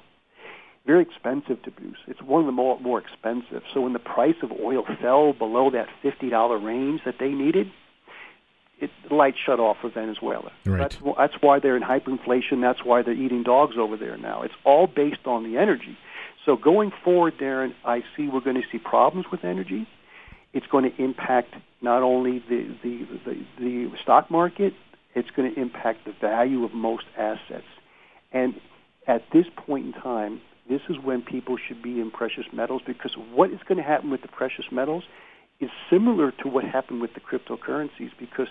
very 0.85 1.01
expensive 1.01 1.61
to 1.63 1.71
produce. 1.71 1.97
It's 2.07 2.21
one 2.21 2.41
of 2.41 2.45
the 2.45 2.51
more 2.51 2.79
more 2.79 2.99
expensive. 2.99 3.63
So 3.73 3.81
when 3.81 3.93
the 3.93 3.99
price 3.99 4.35
of 4.41 4.51
oil 4.51 4.83
fell 5.01 5.33
below 5.33 5.69
that 5.71 5.87
fifty 6.01 6.29
dollar 6.29 6.57
range 6.57 7.01
that 7.05 7.15
they 7.19 7.29
needed, 7.29 7.71
it, 8.79 8.89
the 9.07 9.15
lights 9.15 9.37
shut 9.45 9.59
off 9.59 9.77
for 9.81 9.89
Venezuela. 9.89 10.51
Right. 10.65 10.79
That's, 10.79 10.97
that's 11.17 11.41
why 11.41 11.59
they're 11.59 11.77
in 11.77 11.83
hyperinflation. 11.83 12.61
That's 12.61 12.83
why 12.83 13.01
they're 13.01 13.13
eating 13.13 13.43
dogs 13.43 13.75
over 13.77 13.95
there 13.97 14.17
now. 14.17 14.41
It's 14.41 14.55
all 14.65 14.87
based 14.87 15.25
on 15.25 15.43
the 15.43 15.57
energy. 15.57 15.97
So 16.45 16.57
going 16.57 16.91
forward, 17.03 17.37
Darren, 17.37 17.73
I 17.85 18.03
see 18.17 18.27
we're 18.27 18.41
going 18.41 18.61
to 18.61 18.67
see 18.69 18.77
problems 18.77 19.27
with 19.31 19.45
energy. 19.45 19.87
It's 20.51 20.67
going 20.67 20.91
to 20.91 21.01
impact 21.01 21.55
not 21.81 22.03
only 22.03 22.39
the, 22.39 22.75
the, 22.83 23.07
the, 23.25 23.45
the 23.59 23.91
stock 24.03 24.29
market, 24.29 24.73
it's 25.15 25.29
going 25.31 25.53
to 25.53 25.59
impact 25.59 26.05
the 26.05 26.11
value 26.19 26.65
of 26.65 26.73
most 26.73 27.05
assets. 27.17 27.63
And 28.33 28.55
at 29.07 29.23
this 29.31 29.45
point 29.55 29.87
in 29.87 29.93
time, 29.93 30.41
this 30.69 30.81
is 30.89 30.97
when 31.03 31.21
people 31.21 31.57
should 31.57 31.81
be 31.81 31.99
in 31.99 32.09
precious 32.09 32.45
metals 32.53 32.81
because 32.85 33.15
what 33.31 33.51
is 33.51 33.59
going 33.67 33.77
to 33.77 33.83
happen 33.83 34.09
with 34.09 34.21
the 34.21 34.27
precious 34.27 34.65
metals 34.71 35.03
is 35.59 35.69
similar 35.89 36.31
to 36.31 36.47
what 36.47 36.63
happened 36.63 37.01
with 37.01 37.11
the 37.13 37.19
cryptocurrencies 37.19 38.11
because 38.19 38.47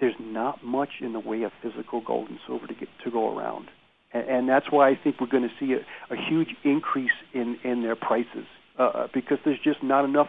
there's 0.00 0.14
not 0.20 0.62
much 0.62 1.00
in 1.00 1.12
the 1.12 1.20
way 1.20 1.42
of 1.42 1.52
physical 1.62 2.00
gold 2.00 2.28
and 2.28 2.38
silver 2.46 2.66
to 2.66 2.74
get 2.74 2.88
to 3.04 3.10
go 3.10 3.36
around, 3.36 3.68
and, 4.12 4.28
and 4.28 4.48
that's 4.48 4.70
why 4.70 4.90
I 4.90 4.98
think 5.02 5.20
we're 5.20 5.26
going 5.26 5.48
to 5.48 5.54
see 5.58 5.72
a, 5.72 5.78
a 6.12 6.16
huge 6.16 6.54
increase 6.64 7.16
in 7.32 7.58
in 7.64 7.82
their 7.82 7.96
prices 7.96 8.46
uh, 8.78 8.82
uh, 8.82 9.08
because 9.14 9.38
there's 9.44 9.58
just 9.62 9.82
not 9.82 10.04
enough 10.04 10.28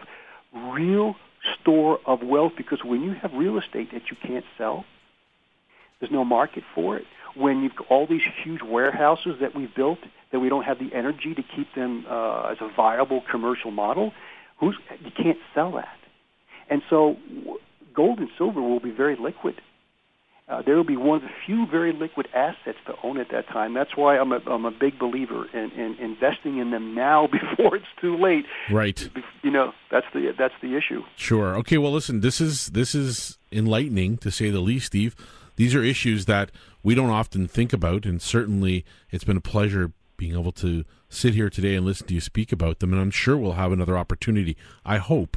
real 0.54 1.16
store 1.60 1.98
of 2.06 2.22
wealth. 2.22 2.52
Because 2.56 2.80
when 2.84 3.02
you 3.02 3.14
have 3.20 3.32
real 3.34 3.58
estate 3.58 3.90
that 3.92 4.02
you 4.10 4.16
can't 4.22 4.44
sell, 4.56 4.84
there's 6.00 6.12
no 6.12 6.24
market 6.24 6.64
for 6.74 6.96
it. 6.96 7.04
When 7.34 7.62
you've 7.62 7.76
got 7.76 7.86
all 7.88 8.06
these 8.06 8.22
huge 8.42 8.62
warehouses 8.62 9.36
that 9.40 9.54
we've 9.54 9.74
built 9.74 9.98
that 10.32 10.40
we 10.40 10.48
don't 10.48 10.64
have 10.64 10.78
the 10.78 10.94
energy 10.94 11.34
to 11.34 11.42
keep 11.42 11.74
them 11.74 12.04
uh, 12.08 12.48
as 12.50 12.58
a 12.60 12.68
viable 12.74 13.22
commercial 13.30 13.70
model, 13.70 14.12
who's 14.58 14.76
you 15.04 15.10
can't 15.10 15.38
sell 15.54 15.72
that. 15.72 15.96
And 16.68 16.82
so 16.90 17.16
gold 17.94 18.18
and 18.18 18.28
silver 18.36 18.60
will 18.60 18.80
be 18.80 18.90
very 18.90 19.16
liquid. 19.16 19.60
Uh, 20.48 20.62
there 20.62 20.76
will 20.76 20.84
be 20.84 20.96
one 20.96 21.16
of 21.16 21.22
the 21.22 21.28
few 21.44 21.66
very 21.66 21.92
liquid 21.92 22.26
assets 22.32 22.78
to 22.86 22.94
own 23.02 23.18
at 23.18 23.30
that 23.30 23.46
time. 23.48 23.74
That's 23.74 23.94
why 23.96 24.16
I'm 24.18 24.32
a, 24.32 24.40
I'm 24.46 24.64
a 24.64 24.70
big 24.70 24.98
believer 24.98 25.46
in, 25.52 25.70
in 25.72 25.94
investing 26.00 26.56
in 26.56 26.70
them 26.70 26.94
now 26.94 27.26
before 27.58 27.76
it's 27.76 27.86
too 28.00 28.16
late. 28.16 28.46
Right. 28.70 29.10
You 29.42 29.50
know, 29.50 29.72
that's 29.90 30.06
the 30.14 30.32
that's 30.38 30.54
the 30.62 30.74
issue. 30.74 31.02
Sure. 31.16 31.54
Okay. 31.56 31.76
Well, 31.76 31.92
listen. 31.92 32.20
This 32.20 32.40
is 32.40 32.68
this 32.68 32.94
is 32.94 33.36
enlightening 33.52 34.16
to 34.18 34.30
say 34.30 34.48
the 34.48 34.60
least, 34.60 34.86
Steve. 34.86 35.14
These 35.58 35.74
are 35.74 35.82
issues 35.82 36.26
that 36.26 36.52
we 36.84 36.94
don't 36.94 37.10
often 37.10 37.48
think 37.48 37.72
about, 37.72 38.06
and 38.06 38.22
certainly 38.22 38.84
it's 39.10 39.24
been 39.24 39.36
a 39.36 39.40
pleasure 39.40 39.90
being 40.16 40.34
able 40.34 40.52
to 40.52 40.84
sit 41.08 41.34
here 41.34 41.50
today 41.50 41.74
and 41.74 41.84
listen 41.84 42.06
to 42.06 42.14
you 42.14 42.20
speak 42.20 42.52
about 42.52 42.78
them. 42.78 42.92
And 42.92 43.02
I'm 43.02 43.10
sure 43.10 43.36
we'll 43.36 43.52
have 43.54 43.72
another 43.72 43.98
opportunity. 43.98 44.56
I 44.84 44.98
hope 44.98 45.36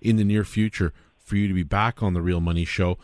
in 0.00 0.16
the 0.16 0.24
near 0.24 0.42
future 0.42 0.94
for 1.18 1.36
you 1.36 1.48
to 1.48 1.54
be 1.54 1.64
back 1.64 2.02
on 2.02 2.14
the 2.14 2.22
Real 2.22 2.40
Money 2.40 2.64
Show. 2.64 2.96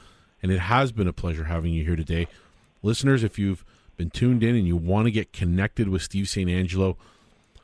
And 0.42 0.50
it 0.50 0.60
has 0.60 0.90
been 0.90 1.06
a 1.06 1.12
pleasure 1.12 1.44
having 1.44 1.74
you 1.74 1.84
here 1.84 1.96
today. 1.96 2.28
Listeners, 2.82 3.22
if 3.22 3.38
you've 3.38 3.62
been 3.98 4.08
tuned 4.08 4.42
in 4.42 4.56
and 4.56 4.66
you 4.66 4.76
want 4.76 5.04
to 5.04 5.10
get 5.10 5.34
connected 5.34 5.90
with 5.90 6.00
Steve 6.00 6.30
St. 6.30 6.48
Angelo, 6.48 6.96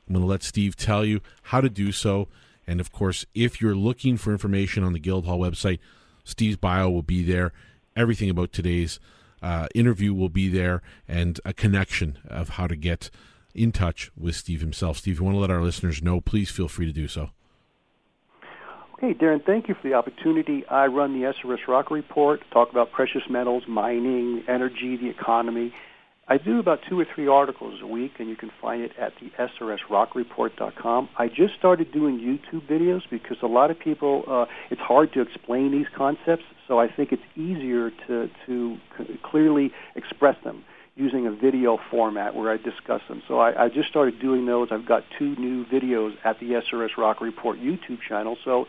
I'm 0.07 0.15
going 0.15 0.21
to 0.21 0.31
let 0.31 0.43
Steve 0.43 0.77
tell 0.77 1.07
you 1.07 1.23
how 1.45 1.63
to 1.63 1.71
do 1.71 1.91
so. 1.91 2.29
And 2.67 2.81
of 2.81 2.93
course, 2.93 3.25
if 3.35 3.63
you're 3.63 3.75
looking 3.75 4.19
for 4.19 4.31
information 4.31 4.85
on 4.85 4.93
the 4.93 4.99
Guildhall 4.99 5.39
website, 5.39 5.79
Steve's 6.23 6.59
bio 6.59 6.91
will 6.91 7.03
be 7.03 7.23
there. 7.23 7.53
Everything 7.97 8.31
about 8.31 8.53
today's 8.53 9.01
uh, 9.43 9.67
interview 9.75 10.15
will 10.15 10.29
be 10.29 10.49
there 10.49 10.83
and 11.09 11.41
a 11.45 11.53
connection 11.53 12.19
of 12.29 12.51
how 12.51 12.67
to 12.67 12.77
get 12.77 13.11
in 13.55 13.73
touch 13.73 14.11
with 14.17 14.37
Steve 14.37 14.61
himself. 14.61 14.99
Steve, 14.99 15.19
you 15.19 15.25
want 15.25 15.35
to 15.35 15.41
let 15.41 15.51
our 15.51 15.63
listeners 15.63 16.03
know, 16.03 16.21
please 16.21 16.51
feel 16.51 16.69
free 16.69 16.87
to 16.87 16.93
do 16.93 17.09
so. 17.09 17.31
Okay, 18.95 19.15
Darren, 19.15 19.45
thank 19.45 19.67
you 19.67 19.75
for 19.75 19.89
the 19.89 19.95
opportunity. 19.95 20.67
I 20.67 20.87
run 20.87 21.19
the 21.19 21.33
SRS 21.33 21.67
Rocco 21.67 21.95
Report, 21.95 22.41
talk 22.53 22.71
about 22.71 22.93
precious 22.93 23.23
metals, 23.31 23.63
mining, 23.67 24.45
energy, 24.47 24.99
the 24.99 25.09
economy. 25.09 25.73
I 26.31 26.39
do 26.39 26.61
about 26.61 26.79
two 26.89 27.01
or 27.01 27.05
three 27.13 27.27
articles 27.27 27.81
a 27.83 27.87
week, 27.89 28.13
and 28.21 28.29
you 28.29 28.37
can 28.37 28.53
find 28.61 28.83
it 28.83 28.93
at 28.97 29.15
the 29.21 29.33
srsroccoreport.com. 29.37 31.09
I 31.19 31.27
just 31.27 31.55
started 31.59 31.91
doing 31.91 32.21
YouTube 32.21 32.69
videos 32.69 33.01
because 33.11 33.39
a 33.43 33.49
lot 33.49 33.73
of 33.73 33.81
people, 33.81 34.23
uh, 34.29 34.47
it's 34.71 34.81
hard 34.81 35.13
to 35.15 35.23
explain 35.23 35.73
these 35.73 35.89
concepts, 35.97 36.45
so 36.69 36.79
I 36.79 36.87
think 36.87 37.11
it's 37.11 37.23
easier 37.35 37.91
to, 38.07 38.31
to 38.47 38.77
c- 38.97 39.19
clearly 39.25 39.73
express 39.97 40.37
them 40.45 40.63
using 40.95 41.27
a 41.27 41.33
video 41.33 41.79
format 41.91 42.37
where 42.37 42.53
I 42.53 42.59
discuss 42.59 43.01
them. 43.09 43.23
So 43.27 43.41
I, 43.41 43.65
I 43.65 43.69
just 43.69 43.89
started 43.89 44.21
doing 44.21 44.47
those. 44.47 44.69
I've 44.71 44.87
got 44.87 45.03
two 45.19 45.35
new 45.35 45.65
videos 45.65 46.13
at 46.25 46.39
the 46.39 46.63
SRS 46.73 46.91
Rocco 46.97 47.25
Report 47.25 47.59
YouTube 47.59 47.99
channel. 48.09 48.37
So 48.45 48.67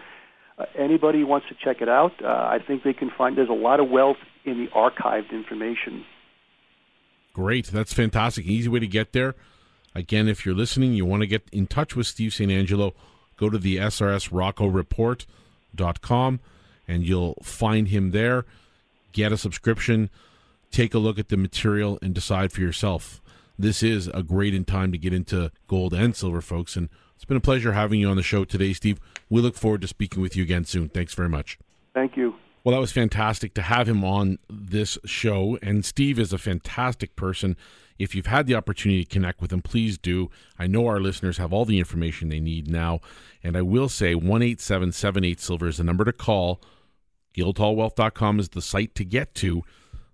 uh, 0.58 0.66
anybody 0.76 1.24
wants 1.24 1.48
to 1.50 1.56
check 1.64 1.84
it 1.84 1.90
out, 1.90 2.14
uh, 2.24 2.28
I 2.28 2.58
think 2.66 2.82
they 2.82 2.94
can 2.94 3.12
find 3.16 3.38
there's 3.38 3.50
a 3.50 3.54
lot 3.54 3.80
of 3.80 3.88
wealth 3.88 4.18
in 4.46 4.58
the 4.58 4.72
archived 4.76 5.32
information. 5.32 6.06
Great. 7.34 7.68
That's 7.68 7.94
fantastic. 7.94 8.46
Easy 8.46 8.70
way 8.70 8.80
to 8.80 8.88
get 8.88 9.14
there. 9.14 9.36
Again, 9.94 10.28
if 10.28 10.44
you're 10.46 10.56
listening, 10.56 10.94
you 10.94 11.06
want 11.06 11.22
to 11.22 11.28
get 11.28 11.44
in 11.52 11.68
touch 11.68 11.96
with 11.96 12.08
Steve 12.08 12.34
St. 12.34 12.52
Angelo, 12.52 12.94
go 13.38 13.50
to 13.50 13.58
the 13.58 13.78
srsroccoreport.com 13.78 16.40
and 16.88 17.06
you'll 17.06 17.36
find 17.44 17.90
him 17.90 18.12
there. 18.12 18.46
Get 19.12 19.32
a 19.32 19.38
subscription, 19.38 20.10
take 20.72 20.94
a 20.94 21.00
look 21.00 21.20
at 21.20 21.30
the 21.30 21.38
material, 21.38 22.00
and 22.02 22.14
decide 22.14 22.54
for 22.54 22.62
yourself. 22.62 23.22
This 23.60 23.84
is 23.84 24.08
a 24.08 24.24
great 24.24 24.54
in 24.54 24.66
time 24.66 24.92
to 24.92 24.98
get 24.98 25.14
into 25.14 25.52
gold 25.68 25.94
and 25.94 26.16
silver, 26.16 26.42
folks. 26.42 26.76
And 26.76 26.90
it's 27.16 27.26
been 27.26 27.38
a 27.38 27.42
pleasure 27.42 27.74
having 27.74 28.00
you 28.00 28.10
on 28.10 28.16
the 28.16 28.24
show 28.24 28.46
today, 28.46 28.74
Steve. 28.74 29.00
We 29.30 29.42
look 29.42 29.56
forward 29.56 29.82
to 29.82 29.88
speaking 29.88 30.22
with 30.22 30.36
you 30.36 30.44
again 30.44 30.66
soon. 30.66 30.90
Thanks 30.90 31.14
very 31.14 31.30
much. 31.30 31.60
Thank 31.94 32.16
you. 32.16 32.36
Well, 32.64 32.76
that 32.76 32.82
was 32.82 32.92
fantastic 32.92 33.54
to 33.56 33.62
have 33.64 33.88
him 33.88 34.04
on 34.04 34.38
this 34.50 34.98
show. 35.06 35.58
And 35.64 35.84
Steve 35.84 36.20
is 36.20 36.32
a 36.32 36.38
fantastic 36.38 37.16
person. 37.16 37.58
If 37.98 38.16
you've 38.16 38.28
had 38.28 38.46
the 38.48 38.56
opportunity 38.56 39.04
to 39.04 39.10
connect 39.10 39.42
with 39.42 39.52
him, 39.52 39.62
please 39.62 39.98
do. 39.98 40.30
I 40.60 40.68
know 40.68 40.88
our 40.88 41.00
listeners 41.00 41.38
have 41.38 41.54
all 41.54 41.66
the 41.66 41.80
information 41.80 42.30
they 42.30 42.40
need 42.40 42.70
now. 42.70 43.00
And 43.44 43.58
I 43.58 43.62
will 43.62 43.90
say 43.90 44.14
18778 44.14 45.40
Silver 45.40 45.68
is 45.68 45.78
the 45.78 45.84
number 45.84 46.06
to 46.06 46.14
call. 46.14 46.62
Guildhallwealth.com 47.36 48.40
is 48.40 48.50
the 48.50 48.62
site 48.62 48.94
to 48.96 49.06
get 49.06 49.34
to. 49.36 49.64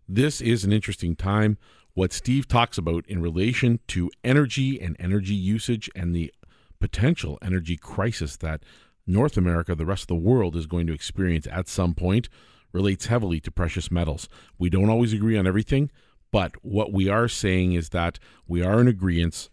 This 0.07 0.39
is 0.39 0.63
an 0.63 0.71
interesting 0.71 1.15
time. 1.15 1.57
What 1.93 2.13
Steve 2.13 2.47
talks 2.47 2.77
about 2.77 3.05
in 3.07 3.21
relation 3.21 3.79
to 3.87 4.11
energy 4.23 4.79
and 4.79 4.95
energy 4.99 5.33
usage 5.33 5.89
and 5.95 6.15
the 6.15 6.33
potential 6.79 7.39
energy 7.41 7.75
crisis 7.75 8.37
that 8.37 8.61
North 9.07 9.37
America, 9.37 9.73
the 9.73 9.85
rest 9.85 10.03
of 10.03 10.07
the 10.07 10.15
world, 10.15 10.55
is 10.55 10.67
going 10.67 10.85
to 10.87 10.93
experience 10.93 11.47
at 11.51 11.67
some 11.67 11.93
point 11.93 12.29
relates 12.73 13.05
heavily 13.07 13.39
to 13.39 13.49
precious 13.49 13.89
metals. 13.89 14.27
We 14.59 14.69
don't 14.69 14.89
always 14.89 15.13
agree 15.13 15.37
on 15.37 15.47
everything, 15.47 15.89
but 16.31 16.51
what 16.61 16.91
we 16.91 17.07
are 17.09 17.29
saying 17.29 17.73
is 17.73 17.89
that 17.89 18.19
we 18.45 18.61
are 18.61 18.81
in 18.81 18.87
agreement. 18.87 19.49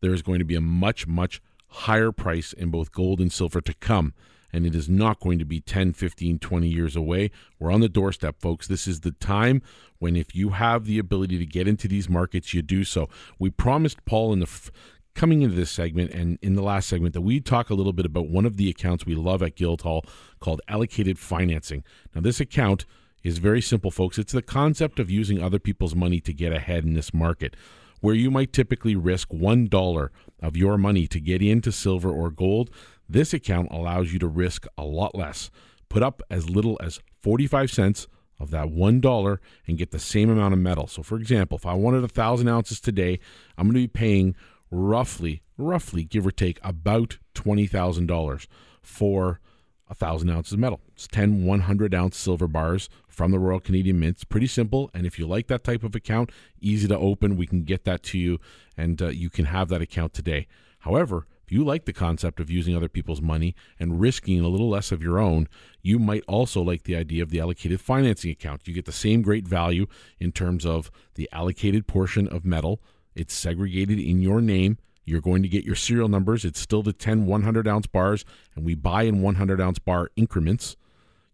There 0.00 0.14
is 0.14 0.22
going 0.22 0.38
to 0.38 0.44
be 0.44 0.54
a 0.54 0.60
much, 0.60 1.06
much 1.06 1.42
higher 1.66 2.12
price 2.12 2.52
in 2.52 2.70
both 2.70 2.92
gold 2.92 3.20
and 3.20 3.32
silver 3.32 3.60
to 3.60 3.74
come 3.74 4.14
and 4.52 4.66
it 4.66 4.74
is 4.74 4.88
not 4.88 5.20
going 5.20 5.38
to 5.38 5.44
be 5.44 5.60
10, 5.60 5.94
15, 5.94 6.38
20 6.38 6.68
years 6.68 6.94
away. 6.94 7.30
We're 7.58 7.72
on 7.72 7.80
the 7.80 7.88
doorstep, 7.88 8.40
folks. 8.40 8.68
This 8.68 8.86
is 8.86 9.00
the 9.00 9.12
time 9.12 9.62
when, 9.98 10.14
if 10.14 10.34
you 10.34 10.50
have 10.50 10.84
the 10.84 10.98
ability 10.98 11.38
to 11.38 11.46
get 11.46 11.66
into 11.66 11.88
these 11.88 12.08
markets, 12.08 12.52
you 12.52 12.60
do 12.60 12.84
so. 12.84 13.08
We 13.38 13.50
promised 13.50 14.04
Paul 14.04 14.32
in 14.32 14.40
the 14.40 14.46
f- 14.46 14.70
coming 15.14 15.42
into 15.42 15.54
this 15.54 15.70
segment 15.70 16.10
and 16.12 16.38
in 16.42 16.54
the 16.54 16.62
last 16.62 16.88
segment 16.88 17.14
that 17.14 17.20
we 17.20 17.40
talk 17.40 17.70
a 17.70 17.74
little 17.74 17.92
bit 17.92 18.06
about 18.06 18.28
one 18.28 18.46
of 18.46 18.56
the 18.56 18.68
accounts 18.68 19.06
we 19.06 19.14
love 19.14 19.42
at 19.42 19.56
Guildhall 19.56 20.04
called 20.40 20.60
allocated 20.68 21.18
financing. 21.18 21.84
Now, 22.14 22.20
this 22.20 22.40
account 22.40 22.86
is 23.22 23.38
very 23.38 23.60
simple, 23.60 23.90
folks. 23.90 24.18
It's 24.18 24.32
the 24.32 24.42
concept 24.42 24.98
of 24.98 25.10
using 25.10 25.42
other 25.42 25.58
people's 25.58 25.94
money 25.94 26.20
to 26.20 26.32
get 26.32 26.52
ahead 26.52 26.84
in 26.84 26.94
this 26.94 27.14
market. 27.14 27.54
Where 28.00 28.14
you 28.14 28.32
might 28.32 28.52
typically 28.52 28.96
risk 28.96 29.28
$1 29.28 30.08
of 30.42 30.56
your 30.56 30.76
money 30.76 31.06
to 31.06 31.20
get 31.20 31.40
into 31.40 31.70
silver 31.70 32.10
or 32.10 32.30
gold, 32.30 32.70
this 33.08 33.32
account 33.32 33.68
allows 33.70 34.12
you 34.12 34.18
to 34.18 34.26
risk 34.26 34.66
a 34.76 34.82
lot 34.82 35.14
less. 35.14 35.50
Put 35.88 36.02
up 36.02 36.20
as 36.28 36.50
little 36.50 36.76
as 36.82 36.98
45 37.20 37.70
cents 37.70 38.08
of 38.40 38.50
that 38.50 38.68
$1 38.68 39.38
and 39.68 39.78
get 39.78 39.92
the 39.92 40.00
same 40.00 40.30
amount 40.30 40.52
of 40.52 40.58
metal. 40.58 40.88
So, 40.88 41.04
for 41.04 41.16
example, 41.16 41.56
if 41.56 41.64
I 41.64 41.74
wanted 41.74 41.98
a 41.98 42.10
1,000 42.10 42.48
ounces 42.48 42.80
today, 42.80 43.20
I'm 43.56 43.66
going 43.66 43.74
to 43.74 43.80
be 43.80 43.86
paying 43.86 44.34
roughly, 44.72 45.42
roughly, 45.56 46.02
give 46.02 46.26
or 46.26 46.32
take, 46.32 46.58
about 46.64 47.18
$20,000 47.34 48.46
for 48.80 49.40
a 49.86 49.94
1,000 49.94 50.30
ounces 50.30 50.54
of 50.54 50.58
metal. 50.58 50.80
It's 50.94 51.06
10 51.06 51.44
100 51.44 51.94
ounce 51.94 52.16
silver 52.16 52.48
bars 52.48 52.88
from 53.06 53.30
the 53.30 53.38
Royal 53.38 53.60
Canadian 53.60 54.00
Mint. 54.00 54.16
It's 54.16 54.24
pretty 54.24 54.46
simple. 54.46 54.90
And 54.94 55.06
if 55.06 55.18
you 55.18 55.26
like 55.26 55.46
that 55.48 55.62
type 55.62 55.84
of 55.84 55.94
account, 55.94 56.30
easy 56.60 56.88
to 56.88 56.98
open, 56.98 57.36
we 57.36 57.46
can 57.46 57.62
get 57.62 57.84
that 57.84 58.02
to 58.04 58.18
you 58.18 58.40
and 58.76 59.00
uh, 59.02 59.08
you 59.08 59.28
can 59.28 59.44
have 59.44 59.68
that 59.68 59.82
account 59.82 60.14
today. 60.14 60.48
However, 60.80 61.26
if 61.44 61.52
you 61.52 61.64
like 61.64 61.84
the 61.84 61.92
concept 61.92 62.40
of 62.40 62.50
using 62.50 62.74
other 62.74 62.88
people's 62.88 63.20
money 63.20 63.54
and 63.78 64.00
risking 64.00 64.40
a 64.40 64.48
little 64.48 64.70
less 64.70 64.90
of 64.90 65.02
your 65.02 65.18
own, 65.18 65.48
you 65.82 65.98
might 65.98 66.24
also 66.26 66.62
like 66.62 66.84
the 66.84 66.96
idea 66.96 67.22
of 67.22 67.30
the 67.30 67.40
allocated 67.40 67.80
financing 67.80 68.30
account. 68.30 68.66
You 68.66 68.72
get 68.72 68.86
the 68.86 68.92
same 68.92 69.20
great 69.20 69.46
value 69.46 69.86
in 70.18 70.32
terms 70.32 70.64
of 70.64 70.90
the 71.14 71.28
allocated 71.30 71.86
portion 71.86 72.26
of 72.26 72.46
metal. 72.46 72.80
It's 73.14 73.34
segregated 73.34 73.98
in 73.98 74.20
your 74.20 74.40
name. 74.40 74.78
You're 75.04 75.20
going 75.20 75.42
to 75.42 75.48
get 75.48 75.64
your 75.64 75.74
serial 75.74 76.08
numbers. 76.08 76.44
It's 76.44 76.60
still 76.60 76.82
the 76.82 76.92
10 76.92 77.26
100 77.26 77.66
ounce 77.66 77.86
bars, 77.86 78.24
and 78.54 78.64
we 78.64 78.74
buy 78.74 79.02
in 79.02 79.20
100 79.20 79.60
ounce 79.60 79.78
bar 79.78 80.10
increments. 80.16 80.76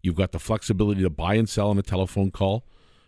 You've 0.01 0.15
got 0.15 0.31
the 0.31 0.39
flexibility 0.39 1.01
to 1.01 1.09
buy 1.09 1.35
and 1.35 1.47
sell 1.47 1.69
on 1.69 1.77
a 1.77 1.83
telephone 1.83 2.31
call. 2.31 2.65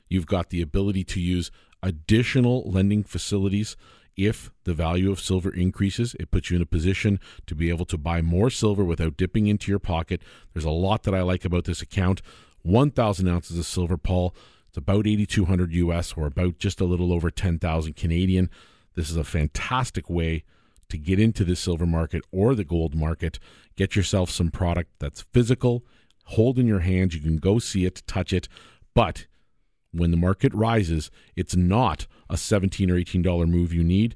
You've 0.10 0.28
got 0.28 0.50
the 0.50 0.62
ability 0.62 1.04
to 1.06 1.22
use 1.22 1.52
additional 1.82 2.64
lending 2.70 3.04
facilities 3.04 3.76
if 4.18 4.52
the 4.66 4.74
value 4.74 5.12
of 5.12 5.20
silver 5.20 5.54
increases, 5.54 6.16
it 6.20 6.32
puts 6.32 6.50
you 6.50 6.58
in 6.58 6.62
a 6.62 6.66
position 6.66 7.20
to 7.48 7.56
be 7.56 7.70
able 7.70 7.86
to 7.86 7.98
buy 7.98 8.22
more 8.22 8.50
silver 8.50 8.84
without 8.84 9.18
dipping 9.18 9.48
into 9.48 9.72
your 9.72 9.80
pocket. 9.80 10.22
There's 10.54 10.66
a 10.66 10.70
lot 10.70 11.04
that 11.04 11.16
I 11.16 11.22
like 11.22 11.46
about 11.46 11.64
this 11.66 11.82
account. 11.82 12.22
1,000 12.64 13.28
ounces 13.28 13.58
of 13.58 13.66
silver, 13.66 13.98
Paul. 13.98 14.36
It's 14.72 14.78
about 14.78 15.06
8,200 15.06 15.74
US 15.74 16.14
or 16.16 16.28
about 16.28 16.58
just 16.58 16.80
a 16.80 16.86
little 16.86 17.12
over 17.12 17.30
10,000 17.30 17.94
Canadian. 17.94 18.50
This 18.96 19.10
is 19.10 19.18
a 19.18 19.26
fantastic 19.26 20.10
way 20.10 20.46
to 20.88 20.98
get 20.98 21.20
into 21.20 21.44
the 21.44 21.58
silver 21.58 21.86
market 21.86 22.24
or 22.32 22.56
the 22.56 22.64
gold 22.64 22.96
market. 22.96 23.38
Get 23.76 23.98
yourself 23.98 24.30
some 24.30 24.50
product 24.50 24.92
that's 24.98 25.24
physical, 25.34 25.84
hold 26.24 26.58
in 26.58 26.68
your 26.68 26.80
hands. 26.80 27.14
You 27.14 27.20
can 27.20 27.36
go 27.36 27.60
see 27.60 27.84
it, 27.84 28.02
touch 28.08 28.32
it, 28.32 28.48
but 28.94 29.28
when 29.92 30.12
the 30.12 30.18
market 30.18 30.54
rises, 30.54 31.12
it's 31.36 31.54
not 31.54 32.08
a 32.30 32.38
17 32.38 32.90
or 32.90 32.96
18 32.96 33.22
dollar 33.22 33.46
move 33.46 33.74
you 33.74 33.84
need. 33.84 34.16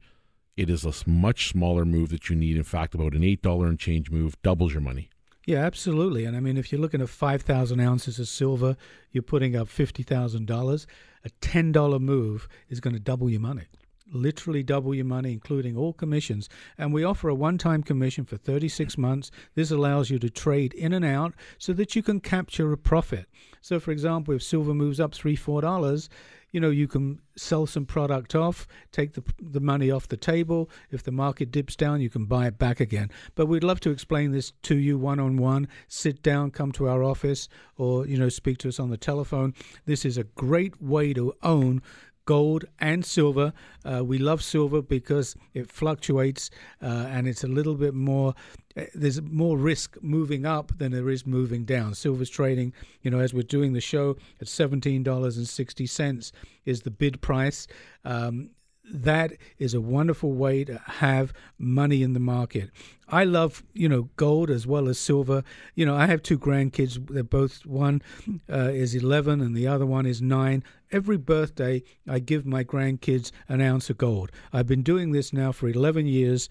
It 0.55 0.69
is 0.69 0.85
a 0.85 0.93
much 1.05 1.49
smaller 1.49 1.83
move 1.83 2.11
that 2.11 2.29
you 2.29 2.35
need. 2.37 2.55
In 2.55 2.63
fact, 2.63 2.95
about 2.95 3.13
an 3.13 3.25
eight 3.25 3.41
dollar 3.41 3.67
and 3.67 3.77
change 3.77 4.09
move 4.09 4.41
doubles 4.41 4.71
your 4.71 4.81
money. 4.81 5.09
Yeah, 5.45 5.59
absolutely. 5.59 6.25
And 6.25 6.35
I 6.35 6.39
mean, 6.39 6.57
if 6.57 6.71
you're 6.71 6.81
looking 6.81 7.01
at 7.01 7.09
5,000 7.09 7.79
ounces 7.79 8.19
of 8.19 8.27
silver, 8.27 8.75
you're 9.11 9.21
putting 9.21 9.55
up 9.55 9.67
$50,000. 9.67 10.85
A 11.23 11.29
$10 11.29 12.01
move 12.01 12.47
is 12.69 12.79
going 12.79 12.95
to 12.95 12.99
double 12.99 13.29
your 13.29 13.41
money 13.41 13.65
literally 14.11 14.63
double 14.63 14.93
your 14.93 15.05
money, 15.05 15.31
including 15.31 15.75
all 15.77 15.93
commissions. 15.93 16.49
And 16.77 16.93
we 16.93 17.03
offer 17.03 17.29
a 17.29 17.35
one 17.35 17.57
time 17.57 17.83
commission 17.83 18.25
for 18.25 18.37
36 18.37 18.97
months. 18.97 19.31
This 19.55 19.71
allows 19.71 20.09
you 20.09 20.19
to 20.19 20.29
trade 20.29 20.73
in 20.73 20.93
and 20.93 21.05
out 21.05 21.33
so 21.57 21.73
that 21.73 21.95
you 21.95 22.03
can 22.03 22.19
capture 22.19 22.71
a 22.71 22.77
profit. 22.77 23.27
So, 23.61 23.79
for 23.79 23.91
example, 23.91 24.33
if 24.33 24.43
silver 24.43 24.73
moves 24.73 24.99
up 24.99 25.13
3 25.13 25.35
$4, 25.35 26.09
you 26.51 26.59
know, 26.59 26.69
you 26.69 26.87
can 26.87 27.19
sell 27.35 27.65
some 27.65 27.85
product 27.85 28.35
off, 28.35 28.67
take 28.91 29.13
the, 29.13 29.23
the 29.41 29.59
money 29.59 29.91
off 29.91 30.07
the 30.07 30.17
table. 30.17 30.69
If 30.89 31.03
the 31.03 31.11
market 31.11 31.51
dips 31.51 31.75
down, 31.75 32.01
you 32.01 32.09
can 32.09 32.25
buy 32.25 32.47
it 32.47 32.57
back 32.57 32.79
again. 32.79 33.11
But 33.35 33.47
we'd 33.47 33.63
love 33.63 33.79
to 33.81 33.91
explain 33.91 34.31
this 34.31 34.53
to 34.63 34.77
you 34.77 34.97
one 34.97 35.19
on 35.19 35.37
one. 35.37 35.67
Sit 35.87 36.23
down, 36.23 36.51
come 36.51 36.71
to 36.73 36.87
our 36.87 37.03
office, 37.03 37.49
or, 37.77 38.07
you 38.07 38.17
know, 38.17 38.29
speak 38.29 38.57
to 38.59 38.69
us 38.69 38.79
on 38.79 38.89
the 38.89 38.97
telephone. 38.97 39.53
This 39.85 40.05
is 40.05 40.17
a 40.17 40.23
great 40.23 40.81
way 40.81 41.13
to 41.13 41.33
own 41.43 41.81
gold 42.25 42.65
and 42.79 43.05
silver. 43.05 43.53
Uh, 43.83 44.03
we 44.03 44.17
love 44.17 44.43
silver 44.43 44.81
because 44.81 45.35
it 45.53 45.71
fluctuates 45.71 46.49
uh, 46.81 47.05
and 47.09 47.27
it's 47.27 47.43
a 47.43 47.47
little 47.47 47.75
bit 47.75 47.93
more. 47.93 48.33
Uh, 48.75 48.83
there's 48.93 49.21
more 49.21 49.57
risk 49.57 49.97
moving 50.01 50.45
up 50.45 50.77
than 50.77 50.91
there 50.91 51.09
is 51.09 51.25
moving 51.25 51.63
down. 51.65 51.93
Silver's 51.93 52.29
trading, 52.29 52.73
you 53.01 53.11
know, 53.11 53.19
as 53.19 53.33
we're 53.33 53.43
doing 53.43 53.73
the 53.73 53.81
show 53.81 54.17
at 54.41 54.47
seventeen 54.47 55.03
dollars 55.03 55.37
and 55.37 55.47
sixty 55.47 55.85
cents 55.85 56.31
is 56.65 56.81
the 56.81 56.91
bid 56.91 57.21
price. 57.21 57.67
Um, 58.03 58.49
that 58.91 59.33
is 59.57 59.73
a 59.73 59.81
wonderful 59.81 60.33
way 60.33 60.63
to 60.63 60.79
have 60.85 61.33
money 61.57 62.03
in 62.03 62.13
the 62.13 62.19
market. 62.19 62.69
I 63.07 63.23
love, 63.23 63.63
you 63.73 63.87
know, 63.87 64.09
gold 64.15 64.49
as 64.49 64.65
well 64.65 64.87
as 64.87 64.99
silver. 64.99 65.43
You 65.75 65.85
know, 65.85 65.95
I 65.95 66.07
have 66.07 66.23
two 66.23 66.39
grandkids. 66.39 67.07
They're 67.07 67.23
both 67.23 67.65
one 67.65 68.01
uh, 68.49 68.69
is 68.69 68.95
11 68.95 69.41
and 69.41 69.55
the 69.55 69.67
other 69.67 69.85
one 69.85 70.05
is 70.05 70.21
nine. 70.21 70.63
Every 70.91 71.17
birthday, 71.17 71.83
I 72.07 72.19
give 72.19 72.45
my 72.45 72.63
grandkids 72.63 73.31
an 73.47 73.61
ounce 73.61 73.89
of 73.89 73.97
gold. 73.97 74.31
I've 74.51 74.67
been 74.67 74.83
doing 74.83 75.11
this 75.11 75.33
now 75.33 75.51
for 75.51 75.67
11 75.67 76.07
years. 76.07 76.49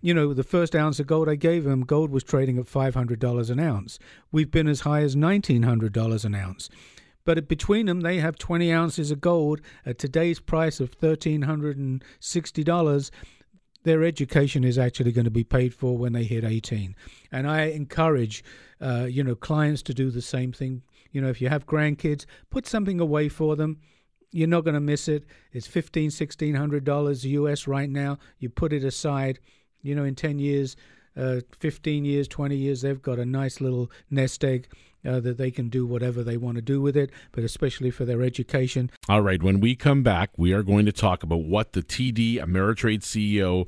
You 0.00 0.14
know, 0.14 0.32
the 0.32 0.44
first 0.44 0.74
ounce 0.74 0.98
of 1.00 1.06
gold 1.06 1.28
I 1.28 1.34
gave 1.34 1.64
them, 1.64 1.82
gold 1.82 2.10
was 2.10 2.24
trading 2.24 2.58
at 2.58 2.64
$500 2.64 3.50
an 3.50 3.60
ounce. 3.60 3.98
We've 4.32 4.50
been 4.50 4.68
as 4.68 4.80
high 4.80 5.02
as 5.02 5.14
$1,900 5.14 6.24
an 6.24 6.34
ounce. 6.34 6.70
But 7.24 7.48
between 7.48 7.86
them, 7.86 8.00
they 8.00 8.18
have 8.18 8.38
20 8.38 8.72
ounces 8.72 9.10
of 9.10 9.20
gold 9.20 9.60
at 9.84 9.98
today's 9.98 10.40
price 10.40 10.80
of 10.80 10.98
$1,360. 10.98 13.10
Their 13.82 14.04
education 14.04 14.64
is 14.64 14.78
actually 14.78 15.12
going 15.12 15.24
to 15.24 15.30
be 15.30 15.44
paid 15.44 15.74
for 15.74 15.96
when 15.96 16.12
they 16.12 16.24
hit 16.24 16.44
18. 16.44 16.94
And 17.32 17.48
I 17.48 17.62
encourage, 17.64 18.44
uh, 18.80 19.06
you 19.08 19.24
know, 19.24 19.34
clients 19.34 19.82
to 19.82 19.94
do 19.94 20.10
the 20.10 20.22
same 20.22 20.52
thing. 20.52 20.82
You 21.12 21.20
know, 21.20 21.28
if 21.28 21.40
you 21.40 21.48
have 21.48 21.66
grandkids, 21.66 22.24
put 22.50 22.66
something 22.66 23.00
away 23.00 23.28
for 23.28 23.56
them. 23.56 23.80
You're 24.32 24.48
not 24.48 24.64
going 24.64 24.74
to 24.74 24.80
miss 24.80 25.08
it. 25.08 25.24
It's 25.52 25.66
fifteen, 25.66 26.10
sixteen 26.10 26.54
hundred 26.54 26.84
dollars 26.84 27.24
US 27.24 27.66
right 27.66 27.90
now. 27.90 28.18
You 28.38 28.48
put 28.48 28.72
it 28.72 28.84
aside. 28.84 29.40
You 29.82 29.96
know, 29.96 30.04
in 30.04 30.14
ten 30.14 30.38
years, 30.38 30.76
uh, 31.16 31.40
15 31.58 32.04
years, 32.04 32.28
20 32.28 32.56
years, 32.56 32.82
they've 32.82 33.02
got 33.02 33.18
a 33.18 33.24
nice 33.24 33.60
little 33.60 33.90
nest 34.10 34.44
egg 34.44 34.68
uh, 35.06 35.20
that 35.20 35.38
they 35.38 35.50
can 35.50 35.68
do 35.68 35.86
whatever 35.86 36.22
they 36.22 36.36
want 36.36 36.56
to 36.56 36.62
do 36.62 36.80
with 36.80 36.96
it, 36.96 37.10
but 37.32 37.44
especially 37.44 37.90
for 37.90 38.04
their 38.04 38.22
education. 38.22 38.90
All 39.08 39.22
right, 39.22 39.42
when 39.42 39.60
we 39.60 39.74
come 39.74 40.02
back, 40.02 40.30
we 40.36 40.52
are 40.52 40.62
going 40.62 40.86
to 40.86 40.92
talk 40.92 41.22
about 41.22 41.44
what 41.44 41.72
the 41.72 41.82
TD 41.82 42.36
Ameritrade 42.36 43.02
CEO 43.02 43.66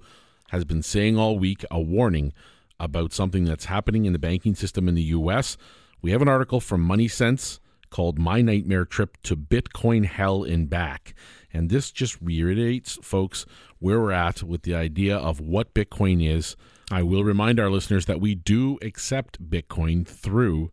has 0.51 0.65
been 0.65 0.83
saying 0.83 1.19
all 1.19 1.39
week 1.39 1.65
a 1.71 1.81
warning 1.81 2.33
about 2.79 3.13
something 3.13 3.45
that's 3.45 3.67
happening 3.67 4.05
in 4.05 4.13
the 4.13 4.19
banking 4.19 4.55
system 4.55 4.89
in 4.89 4.95
the 4.95 5.03
U.S. 5.03 5.57
We 6.03 6.11
have 6.11 6.23
an 6.23 6.29
article 6.29 6.61
from 6.61 6.81
Money 6.81 7.09
Sense 7.09 7.61
called 7.91 8.19
My 8.19 8.41
Nightmare 8.41 8.85
Trip 8.85 9.17
to 9.23 9.37
Bitcoin 9.37 10.05
Hell 10.05 10.43
and 10.43 10.69
Back. 10.69 11.15
And 11.53 11.71
this 11.71 11.91
just 11.91 12.21
reiterates, 12.21 12.99
folks, 13.03 13.47
where 13.79 14.01
we're 14.01 14.13
at 14.13 14.43
with 14.43 14.63
the 14.63 14.75
idea 14.75 15.17
of 15.17 15.41
what 15.41 15.75
Bitcoin 15.75 16.27
is. 16.27 16.57
I 16.91 17.03
will 17.03 17.23
remind 17.23 17.61
our 17.61 17.71
listeners 17.71 18.07
that 18.07 18.21
we 18.21 18.35
do 18.35 18.79
accept 18.83 19.49
Bitcoin 19.49 20.07
through 20.07 20.73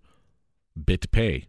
BitPay. 0.86 1.46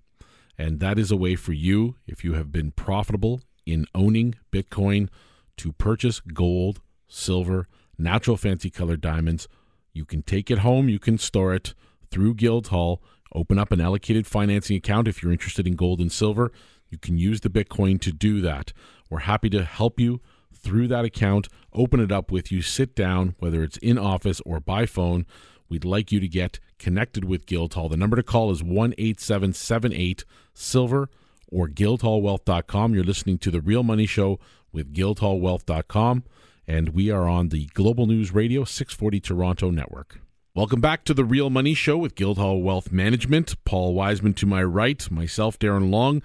And 0.59 0.81
that 0.81 0.99
is 0.99 1.11
a 1.11 1.17
way 1.17 1.37
for 1.37 1.53
you, 1.53 1.97
if 2.07 2.23
you 2.25 2.35
have 2.35 2.53
been 2.53 2.71
profitable 2.73 3.41
in 3.65 3.87
owning 3.95 4.35
Bitcoin, 4.53 5.09
to 5.57 5.73
purchase 5.73 6.21
gold, 6.21 6.81
silver, 7.09 7.67
natural 7.99 8.37
fancy 8.37 8.71
colored 8.71 9.01
diamonds. 9.01 9.49
You 9.93 10.05
can 10.05 10.23
take 10.23 10.51
it 10.51 10.59
home, 10.59 10.89
you 10.89 10.99
can 10.99 11.19
store 11.19 11.55
it 11.55 11.75
through 12.11 12.35
Guildhall, 12.35 13.03
open 13.35 13.59
up 13.59 13.73
an 13.73 13.81
allocated 13.81 14.27
financing 14.27 14.77
account 14.77 15.09
if 15.09 15.23
you're 15.23 15.33
interested 15.33 15.67
in 15.67 15.77
gold 15.77 16.01
and 16.01 16.11
silver. 16.11 16.51
You 16.89 16.99
can 16.99 17.19
use 17.19 17.41
the 17.41 17.51
Bitcoin 17.51 18.01
to 18.01 18.13
do 18.13 18.41
that. 18.41 18.73
We're 19.09 19.21
happy 19.21 19.51
to 19.51 19.65
help 19.65 20.01
you 20.01 20.21
through 20.53 20.89
that 20.89 21.05
account, 21.05 21.49
open 21.73 22.01
it 22.01 22.13
up 22.13 22.31
with 22.31 22.53
you, 22.53 22.63
sit 22.63 22.95
down, 22.95 23.35
whether 23.39 23.63
it's 23.63 23.79
in 23.79 23.99
office 23.99 24.41
or 24.45 24.61
by 24.61 24.87
phone. 24.87 25.27
We'd 25.71 25.85
like 25.85 26.11
you 26.11 26.21
to 26.21 26.29
get 26.29 26.59
connected 26.79 27.25
with 27.25 27.47
Guildhall. 27.47 27.89
The 27.89 27.97
number 27.97 28.17
to 28.17 28.23
call 28.23 28.51
is 28.51 28.63
1 28.63 28.95
8778 28.99 30.25
Silver 30.53 31.09
or 31.51 31.69
guildhallwealth.com. 31.69 32.95
You're 32.95 33.05
listening 33.05 33.39
to 33.39 33.51
The 33.51 33.61
Real 33.61 33.83
Money 33.83 34.07
Show 34.07 34.41
with 34.73 34.93
guildhallwealth.com, 34.93 36.25
and 36.67 36.89
we 36.91 37.11
are 37.11 37.29
on 37.29 37.49
the 37.49 37.67
Global 37.67 38.07
News 38.07 38.35
Radio 38.35 38.65
640 38.65 39.21
Toronto 39.21 39.71
network. 39.71 40.21
Welcome 40.55 40.81
back 40.81 41.05
to 41.05 41.15
The 41.15 41.25
Real 41.25 41.51
Money 41.51 41.75
Show 41.75 41.97
with 41.99 42.17
Guildhall 42.17 42.61
Wealth 42.63 42.91
Management. 42.91 43.65
Paul 43.65 43.95
Wiseman 43.95 44.35
to 44.35 44.47
my 44.47 44.65
right, 44.65 45.09
myself, 45.09 45.57
Darren 45.59 45.91
Long. 45.91 46.23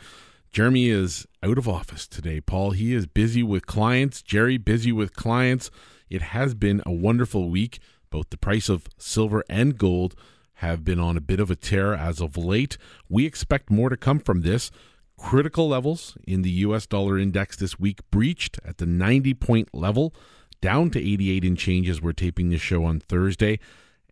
Jeremy 0.51 0.89
is 0.89 1.27
out 1.43 1.59
of 1.59 1.67
office 1.67 2.07
today, 2.07 2.41
Paul. 2.41 2.71
He 2.71 2.93
is 2.93 3.05
busy 3.05 3.43
with 3.43 3.67
clients. 3.67 4.23
Jerry, 4.23 4.57
busy 4.57 4.91
with 4.91 5.15
clients. 5.15 5.69
It 6.09 6.21
has 6.21 6.55
been 6.55 6.81
a 6.85 6.91
wonderful 6.91 7.49
week. 7.49 7.79
Both 8.15 8.29
the 8.29 8.37
price 8.37 8.69
of 8.69 8.87
silver 8.97 9.43
and 9.49 9.77
gold 9.77 10.15
have 10.59 10.85
been 10.85 11.01
on 11.01 11.17
a 11.17 11.19
bit 11.21 11.41
of 11.41 11.51
a 11.51 11.55
tear 11.57 11.93
as 11.93 12.21
of 12.21 12.37
late. 12.37 12.77
We 13.09 13.25
expect 13.25 13.69
more 13.69 13.89
to 13.89 13.97
come 13.97 14.19
from 14.19 14.39
this. 14.39 14.71
Critical 15.17 15.67
levels 15.67 16.17
in 16.25 16.41
the 16.41 16.49
US 16.51 16.85
dollar 16.85 17.19
index 17.19 17.57
this 17.57 17.77
week 17.77 17.99
breached 18.11 18.57
at 18.63 18.77
the 18.77 18.85
90 18.85 19.33
point 19.33 19.67
level, 19.73 20.15
down 20.61 20.91
to 20.91 20.99
88 20.99 21.43
in 21.43 21.57
changes. 21.57 22.01
We're 22.01 22.13
taping 22.13 22.51
this 22.51 22.61
show 22.61 22.85
on 22.85 23.01
Thursday. 23.01 23.59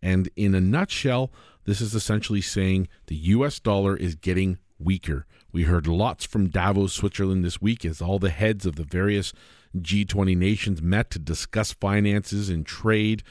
And 0.02 0.28
in 0.36 0.54
a 0.54 0.60
nutshell, 0.60 1.32
this 1.64 1.80
is 1.80 1.94
essentially 1.94 2.42
saying 2.42 2.88
the 3.06 3.16
US 3.16 3.58
dollar 3.58 3.96
is 3.96 4.16
getting 4.16 4.58
weaker. 4.78 5.24
We 5.50 5.62
heard 5.62 5.86
lots 5.86 6.26
from 6.26 6.50
Davos, 6.50 6.92
Switzerland 6.92 7.42
this 7.42 7.62
week 7.62 7.86
as 7.86 8.02
all 8.02 8.18
the 8.18 8.28
heads 8.28 8.66
of 8.66 8.76
the 8.76 8.84
various 8.84 9.32
G20 9.74 10.36
nations 10.36 10.82
met 10.82 11.08
to 11.12 11.18
discuss 11.18 11.72
finances 11.72 12.50
and 12.50 12.66
trade 12.66 13.22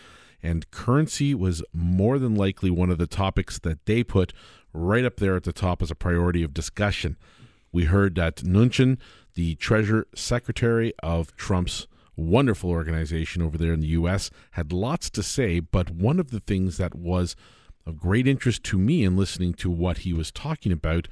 and 0.43 0.69
currency 0.69 1.33
was 1.33 1.63
more 1.73 2.19
than 2.19 2.35
likely 2.35 2.69
one 2.69 2.89
of 2.89 2.97
the 2.97 3.07
topics 3.07 3.57
that 3.59 3.85
they 3.85 4.03
put 4.03 4.33
right 4.73 5.05
up 5.05 5.17
there 5.17 5.37
at 5.37 5.43
the 5.43 5.53
top 5.53 5.81
as 5.81 5.89
a 5.89 5.95
priority 5.95 6.43
of 6.43 6.53
discussion. 6.53 7.15
We 7.71 7.85
heard 7.85 8.15
that 8.15 8.37
Mnuchin, 8.37 8.97
the 9.35 9.55
Treasury 9.55 10.03
Secretary 10.13 10.93
of 11.01 11.35
Trump's 11.37 11.87
wonderful 12.15 12.69
organization 12.69 13.41
over 13.41 13.57
there 13.57 13.73
in 13.73 13.79
the 13.79 13.87
U.S., 13.87 14.29
had 14.51 14.73
lots 14.73 15.09
to 15.11 15.23
say, 15.23 15.59
but 15.59 15.89
one 15.89 16.19
of 16.19 16.29
the 16.29 16.41
things 16.41 16.77
that 16.77 16.93
was 16.93 17.35
of 17.85 17.97
great 17.97 18.27
interest 18.27 18.63
to 18.63 18.77
me 18.77 19.03
in 19.03 19.17
listening 19.17 19.53
to 19.53 19.69
what 19.71 19.99
he 19.99 20.13
was 20.13 20.31
talking 20.31 20.71
about 20.71 21.07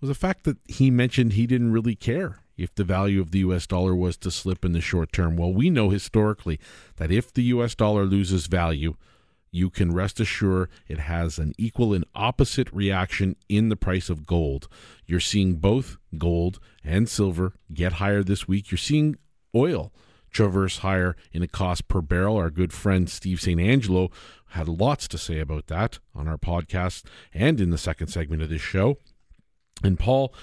was 0.00 0.08
the 0.08 0.14
fact 0.14 0.44
that 0.44 0.58
he 0.68 0.90
mentioned 0.90 1.32
he 1.32 1.46
didn't 1.46 1.72
really 1.72 1.94
care 1.94 2.43
if 2.56 2.74
the 2.74 2.84
value 2.84 3.20
of 3.20 3.30
the 3.30 3.40
US 3.40 3.66
dollar 3.66 3.94
was 3.94 4.16
to 4.18 4.30
slip 4.30 4.64
in 4.64 4.72
the 4.72 4.80
short 4.80 5.12
term. 5.12 5.36
Well, 5.36 5.52
we 5.52 5.70
know 5.70 5.90
historically 5.90 6.58
that 6.96 7.10
if 7.10 7.32
the 7.32 7.44
US 7.44 7.74
dollar 7.74 8.04
loses 8.04 8.46
value, 8.46 8.94
you 9.50 9.70
can 9.70 9.94
rest 9.94 10.18
assured 10.18 10.68
it 10.88 10.98
has 10.98 11.38
an 11.38 11.52
equal 11.56 11.94
and 11.94 12.04
opposite 12.14 12.72
reaction 12.72 13.36
in 13.48 13.68
the 13.68 13.76
price 13.76 14.10
of 14.10 14.26
gold. 14.26 14.68
You're 15.06 15.20
seeing 15.20 15.56
both 15.56 15.96
gold 16.18 16.58
and 16.82 17.08
silver 17.08 17.54
get 17.72 17.94
higher 17.94 18.24
this 18.24 18.48
week. 18.48 18.70
You're 18.70 18.78
seeing 18.78 19.16
oil 19.54 19.92
traverse 20.34 20.78
higher 20.78 21.16
in 21.32 21.42
a 21.42 21.48
cost 21.48 21.88
per 21.88 22.02
barrel. 22.02 22.36
Our 22.36 22.50
good 22.50 22.72
friend 22.72 23.08
Steve 23.08 23.40
St. 23.40 23.60
Angelo 23.60 24.10
had 24.48 24.68
lots 24.68 25.08
to 25.08 25.18
say 25.18 25.38
about 25.38 25.68
that 25.68 26.00
on 26.14 26.28
our 26.28 26.36
podcast 26.36 27.04
and 27.32 27.60
in 27.60 27.70
the 27.70 27.78
second 27.78 28.08
segment 28.08 28.42
of 28.42 28.50
this 28.50 28.60
show. 28.60 28.98
And 29.82 29.98
Paul, 29.98 30.34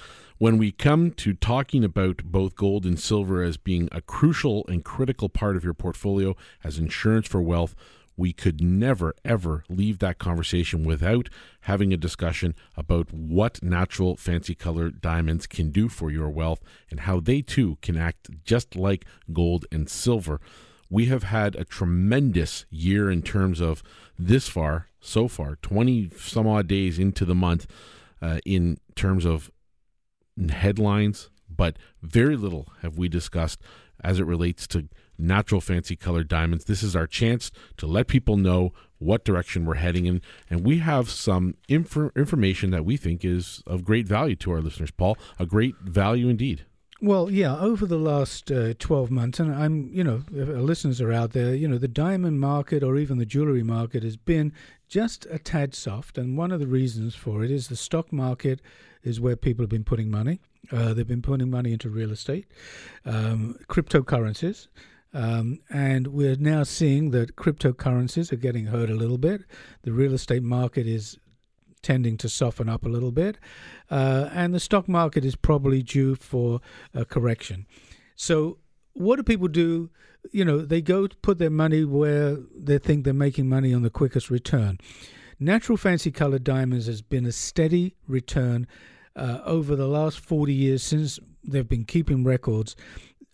when 0.42 0.58
we 0.58 0.72
come 0.72 1.12
to 1.12 1.34
talking 1.34 1.84
about 1.84 2.24
both 2.24 2.56
gold 2.56 2.84
and 2.84 3.00
silver 3.00 3.44
as 3.44 3.58
being 3.58 3.88
a 3.92 4.02
crucial 4.02 4.66
and 4.68 4.84
critical 4.84 5.30
part 5.30 5.56
of 5.56 5.64
your 5.64 5.76
portfolio 5.76 6.36
as 6.64 6.80
insurance 6.80 7.28
for 7.28 7.44
wealth, 7.44 7.76
we 8.18 8.34
could 8.34 8.60
never, 8.60 9.14
ever 9.24 9.64
leave 9.70 10.00
that 10.00 10.18
conversation 10.18 10.84
without 10.84 11.30
having 11.62 11.94
a 11.94 11.98
discussion 11.98 12.56
about 12.76 13.14
what 13.14 13.62
natural 13.62 14.16
fancy 14.16 14.56
color 14.56 14.90
diamonds 14.90 15.46
can 15.46 15.70
do 15.70 15.88
for 15.88 16.10
your 16.10 16.32
wealth 16.32 16.64
and 16.90 17.02
how 17.02 17.20
they 17.20 17.44
too 17.44 17.78
can 17.84 17.96
act 17.96 18.44
just 18.44 18.76
like 18.76 19.06
gold 19.32 19.68
and 19.72 19.88
silver. 19.88 20.42
We 20.90 21.06
have 21.06 21.22
had 21.22 21.56
a 21.56 21.66
tremendous 21.66 22.66
year 22.72 23.12
in 23.12 23.22
terms 23.22 23.62
of 23.62 23.84
this 24.18 24.48
far, 24.48 24.88
so 25.00 25.28
far, 25.28 25.58
20 25.58 26.10
some 26.18 26.48
odd 26.48 26.68
days 26.68 26.98
into 26.98 27.26
the 27.26 27.36
month, 27.36 27.68
uh, 28.24 28.40
in 28.44 28.80
terms 28.96 29.24
of 29.24 29.52
headlines, 30.50 31.30
but 31.50 31.78
very 32.02 32.36
little 32.36 32.72
have 32.82 32.98
we 32.98 33.10
discussed 33.10 33.62
as 34.04 34.20
it 34.20 34.26
relates 34.26 34.67
to 34.67 34.88
natural 35.17 35.62
fancy 35.62 35.96
colored 35.96 36.28
diamonds. 36.28 36.65
This 36.65 36.82
is 36.84 36.96
our 36.96 37.08
chance 37.08 37.52
to 37.78 37.86
let 37.86 38.08
people 38.08 38.38
know 38.38 38.74
what 38.98 39.24
direction 39.24 39.65
we're 39.65 39.76
heading 39.76 40.06
in, 40.06 40.22
and 40.50 40.65
we 40.65 40.80
have 40.80 41.10
some 41.10 41.56
inf- 41.67 42.15
information 42.15 42.72
that 42.72 42.86
we 42.86 42.98
think 42.98 43.26
is 43.26 43.63
of 43.65 43.84
great 43.84 44.08
value 44.08 44.36
to 44.38 44.52
our 44.52 44.62
listeners. 44.62 44.91
Paul, 44.91 45.17
a 45.39 45.46
great 45.46 45.76
value 45.82 46.30
indeed. 46.30 46.65
Well, 47.04 47.32
yeah, 47.32 47.58
over 47.58 47.88
the 47.88 47.98
last 47.98 48.52
uh, 48.52 48.76
12 48.78 49.10
months, 49.10 49.39
and 49.39 49.56
I'm, 49.56 49.89
you 49.91 50.04
know, 50.04 50.22
listeners 50.30 51.02
are 51.02 51.12
out 51.12 51.32
there, 51.32 51.56
you 51.56 51.67
know, 51.67 51.80
the 51.80 51.88
diamond 51.88 52.39
market 52.39 52.84
or 52.84 52.96
even 52.98 53.17
the 53.17 53.26
jewelry 53.26 53.63
market 53.63 54.04
has 54.04 54.17
been 54.17 54.54
just 54.88 55.26
a 55.32 55.39
tad 55.39 55.74
soft. 55.74 56.20
And 56.20 56.38
one 56.38 56.52
of 56.52 56.60
the 56.60 56.67
reasons 56.67 57.15
for 57.15 57.44
it 57.44 57.50
is 57.50 57.70
the 57.70 57.76
stock 57.76 58.13
market 58.13 58.62
is 59.04 59.20
where 59.20 59.36
people 59.36 59.64
have 59.64 59.70
been 59.70 59.84
putting 59.84 60.10
money. 60.10 60.40
Uh, 60.72 60.94
they've 60.94 61.08
been 61.08 61.22
putting 61.22 61.50
money 61.50 61.74
into 61.74 61.90
real 61.90 62.12
estate, 62.12 62.48
um, 63.06 63.58
cryptocurrencies. 63.68 64.68
Um, 65.14 65.60
and 65.70 66.08
we're 66.08 66.38
now 66.38 66.64
seeing 66.64 67.12
that 67.12 67.36
cryptocurrencies 67.36 68.32
are 68.32 68.38
getting 68.38 68.68
hurt 68.68 68.90
a 68.90 68.96
little 68.96 69.18
bit. 69.18 69.42
The 69.82 69.92
real 69.92 70.14
estate 70.14 70.44
market 70.44 70.88
is 70.88 71.18
tending 71.82 72.16
to 72.16 72.30
soften 72.30 72.70
up 72.70 72.86
a 72.86 72.90
little 72.90 73.12
bit, 73.12 73.38
uh, 73.90 74.30
and 74.32 74.54
the 74.54 74.60
stock 74.60 74.88
market 74.88 75.26
is 75.26 75.36
probably 75.36 75.82
due 75.82 76.16
for 76.16 76.62
a 76.94 77.04
correction. 77.04 77.66
So, 78.16 78.60
what 78.94 79.16
do 79.16 79.24
people 79.24 79.48
do? 79.48 79.90
You 80.32 80.46
know, 80.46 80.60
they 80.60 80.82
go 80.82 81.08
put 81.22 81.40
their 81.40 81.50
money 81.50 81.84
where 81.84 82.38
they 82.56 82.78
think 82.78 83.04
they're 83.04 83.14
making 83.14 83.50
money 83.50 83.74
on 83.74 83.82
the 83.82 83.90
quickest 83.90 84.30
return. 84.30 84.78
Natural 85.44 85.76
fancy 85.76 86.12
colored 86.12 86.44
diamonds 86.44 86.86
has 86.86 87.02
been 87.02 87.26
a 87.26 87.32
steady 87.32 87.96
return 88.08 88.68
uh, 89.16 89.40
over 89.44 89.76
the 89.76 89.88
last 89.88 90.20
40 90.20 90.54
years 90.54 90.84
since 90.84 91.20
they've 91.44 91.68
been 91.68 91.84
keeping 91.84 92.24
records. 92.24 92.76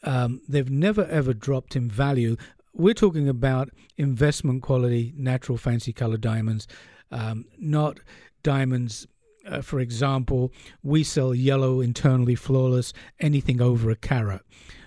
Um, 0.04 0.40
they've 0.48 0.70
never 0.70 1.04
ever 1.08 1.34
dropped 1.34 1.76
in 1.76 1.90
value. 1.90 2.38
We're 2.74 2.94
talking 2.94 3.28
about 3.28 3.72
investment 3.98 4.64
quality 4.64 5.14
natural 5.18 5.58
fancy 5.58 5.92
colored 5.92 6.22
diamonds, 6.22 6.66
um, 7.12 7.44
not 7.60 8.00
diamonds. 8.42 9.06
Uh, 9.46 9.62
for 9.62 9.82
example, 9.82 10.54
we 10.84 11.04
sell 11.04 11.36
yellow 11.36 11.82
internally 11.82 12.36
flawless 12.36 12.94
anything 13.20 13.62
over 13.62 13.90
a 13.92 13.98
carat. 13.98 14.44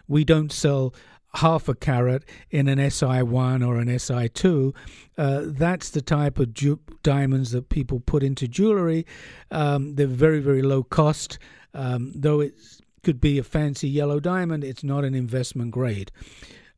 We 0.09 0.25
don't 0.25 0.51
sell 0.51 0.95
half 1.35 1.69
a 1.69 1.75
carat 1.75 2.25
in 2.51 2.69
an 2.69 2.79
SI1 2.79 3.67
or 3.67 3.77
an 3.77 3.89
SI2. 3.89 4.75
Uh, 5.17 5.43
that's 5.47 5.91
the 5.91 6.03
type 6.03 6.39
of 6.39 6.53
ju- 6.53 6.81
diamonds 7.03 7.53
that 7.53 7.69
people 7.69 8.01
put 8.01 8.23
into 8.23 8.49
jewelry. 8.49 9.07
Um, 9.51 9.95
they're 9.95 10.07
very, 10.07 10.41
very 10.41 10.63
low 10.63 10.83
cost. 10.83 11.39
Um, 11.73 12.13
though 12.15 12.41
it 12.41 12.55
could 13.03 13.21
be 13.21 13.39
a 13.39 13.45
fancy 13.45 13.89
yellow 13.89 14.21
diamond, 14.21 14.65
it's 14.65 14.85
not 14.85 15.05
an 15.05 15.15
investment 15.15 15.71
grade. 15.71 16.11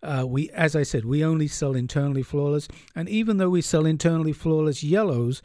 Uh, 0.03 0.25
we, 0.27 0.51
as 0.51 0.75
I 0.75 0.83
said, 0.83 1.05
we 1.05 1.25
only 1.25 1.47
sell 1.47 1.77
internally 1.77 2.25
flawless, 2.25 2.67
and 2.95 3.09
even 3.09 3.37
though 3.37 3.51
we 3.51 3.63
sell 3.63 3.87
internally 3.87 4.33
flawless 4.33 4.83
yellows, 4.83 5.43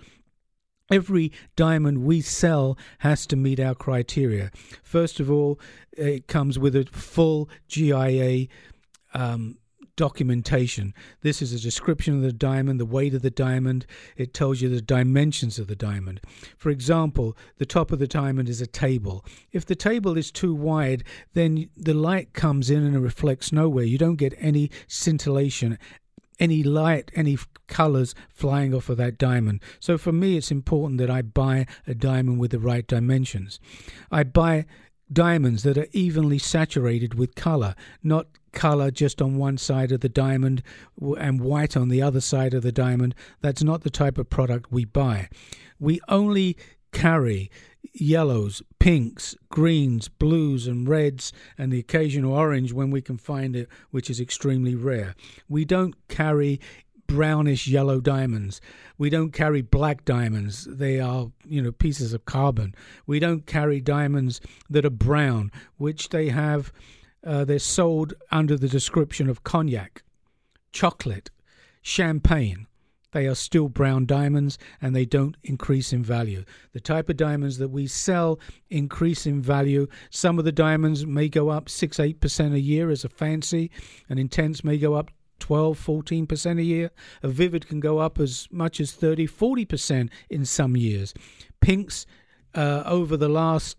Every 0.90 1.34
diamond 1.58 2.06
we 2.06 2.22
sell 2.22 2.78
has 3.00 3.28
to 3.28 3.36
meet 3.36 3.60
our 3.60 3.76
criteria. 3.76 4.52
First 4.84 5.20
of 5.20 5.30
all, 5.30 5.60
it 5.92 6.28
comes 6.28 6.58
with 6.58 6.76
a 6.76 6.86
full 6.86 7.50
GIA 7.68 8.48
um, 9.18 9.58
documentation. 9.96 10.94
This 11.22 11.42
is 11.42 11.52
a 11.52 11.60
description 11.60 12.16
of 12.16 12.22
the 12.22 12.32
diamond, 12.32 12.80
the 12.80 12.86
weight 12.86 13.16
of 13.16 13.24
the 13.24 13.32
diamond. 13.32 13.86
It 14.16 14.34
tells 14.34 14.62
you 14.62 14.70
the 14.70 14.80
dimensions 14.80 15.58
of 15.58 15.68
the 15.68 15.76
diamond. 15.76 16.22
For 16.56 16.70
example, 16.70 17.36
the 17.58 17.66
top 17.66 17.92
of 17.92 18.00
the 18.00 18.08
diamond 18.08 18.48
is 18.48 18.62
a 18.62 18.68
table. 18.68 19.26
If 19.52 19.66
the 19.66 19.76
table 19.76 20.16
is 20.16 20.32
too 20.32 20.54
wide, 20.54 21.04
then 21.34 21.70
the 21.76 21.96
light 21.96 22.34
comes 22.34 22.70
in 22.70 22.84
and 22.84 22.96
it 22.96 23.00
reflects 23.00 23.52
nowhere. 23.52 23.86
You 23.86 23.98
don't 23.98 24.16
get 24.16 24.36
any 24.38 24.70
scintillation 24.88 25.78
any 26.40 26.62
light, 26.62 27.12
any 27.16 27.38
colors 27.68 28.14
flying 28.30 28.74
off 28.74 28.90
of 28.90 28.98
that 28.98 29.18
diamond. 29.18 29.60
So 29.80 29.98
for 29.98 30.12
me, 30.12 30.38
it's 30.38 30.52
important 30.52 31.00
that 31.00 31.10
I 31.10 31.24
buy 31.24 31.66
a 31.88 31.96
diamond 31.96 32.40
with 32.40 32.52
the 32.52 32.60
right 32.60 32.86
dimensions. 32.86 33.60
I 34.12 34.24
buy 34.24 34.66
diamonds 35.12 35.64
that 35.64 35.78
are 35.78 35.88
evenly 35.92 36.38
saturated 36.38 37.14
with 37.14 37.36
color, 37.36 37.76
not 38.04 38.28
color 38.52 38.92
just 38.92 39.22
on 39.22 39.38
one 39.38 39.58
side 39.58 39.92
of 39.92 40.02
the 40.02 40.10
diamond 40.10 40.64
and 41.18 41.42
white 41.42 41.78
on 41.78 41.90
the 41.90 42.02
other 42.02 42.22
side 42.22 42.54
of 42.54 42.64
the 42.64 42.72
diamond. 42.72 43.14
That's 43.42 43.64
not 43.64 43.82
the 43.82 43.90
type 43.90 44.18
of 44.18 44.30
product 44.30 44.72
we 44.72 44.86
buy. 44.86 45.30
We 45.80 46.00
only 46.08 46.58
carry 46.92 47.52
yellows, 47.94 48.62
pinks, 48.80 49.36
greens, 49.50 50.08
blues, 50.08 50.68
and 50.68 50.88
reds, 50.88 51.32
and 51.58 51.72
the 51.72 51.80
occasional 51.80 52.34
orange 52.34 52.74
when 52.74 52.92
we 52.92 53.02
can 53.02 53.18
find 53.18 53.56
it, 53.56 53.70
which 53.92 54.10
is 54.10 54.20
extremely 54.20 54.76
rare. 54.76 55.16
We 55.48 55.66
don't 55.66 55.96
carry 56.08 56.60
brownish 57.08 57.68
yellow 57.68 58.00
diamonds. 58.00 58.62
We 58.98 59.10
don't 59.10 59.32
carry 59.32 59.62
black 59.62 60.06
diamonds. 60.06 60.66
They 60.70 61.00
are, 61.00 61.32
you 61.46 61.62
know, 61.62 61.72
pieces 61.72 62.14
of 62.14 62.26
carbon. 62.26 62.76
We 63.06 63.20
don't 63.20 63.46
carry 63.46 63.82
diamonds 63.82 64.42
that 64.70 64.86
are 64.86 64.92
brown, 64.92 65.52
which 65.78 66.10
they 66.10 66.30
have, 66.30 66.72
uh, 67.26 67.46
they're 67.46 67.60
sold 67.60 68.14
under 68.32 68.58
the 68.58 68.68
description 68.68 69.30
of 69.30 69.44
cognac, 69.44 70.04
chocolate, 70.72 71.30
champagne 71.82 72.68
they 73.18 73.26
are 73.26 73.36
still 73.36 73.70
brown 73.70 74.06
diamonds 74.06 74.58
and 74.82 74.96
they 74.96 75.06
don't 75.06 75.38
increase 75.44 75.94
in 75.94 76.04
value. 76.04 76.44
The 76.74 76.80
type 76.80 77.10
of 77.10 77.18
diamonds 77.18 77.58
that 77.58 77.70
we 77.70 77.88
sell 77.88 78.40
increase 78.70 79.26
in 79.26 79.42
value. 79.42 79.88
Some 80.10 80.38
of 80.38 80.46
the 80.46 80.52
diamonds 80.52 81.06
may 81.06 81.30
go 81.30 81.50
up 81.50 81.70
6 81.70 81.98
8% 81.98 82.54
a 82.54 82.60
year 82.60 82.90
as 82.90 83.04
a 83.04 83.10
fancy, 83.10 83.72
an 84.10 84.18
intense 84.18 84.64
may 84.64 84.78
go 84.78 84.94
up 84.94 85.10
12 85.40 85.80
14% 85.80 86.60
a 86.60 86.64
year. 86.64 86.92
A 87.24 87.28
vivid 87.28 87.68
can 87.68 87.80
go 87.80 88.00
up 88.00 88.20
as 88.20 88.48
much 88.52 88.80
as 88.80 88.92
30 88.92 89.28
40% 89.28 90.10
in 90.30 90.46
some 90.46 90.76
years. 90.76 91.14
Pinks 91.62 92.06
uh, 92.56 92.84
over 92.86 93.18
the 93.18 93.30
last 93.30 93.78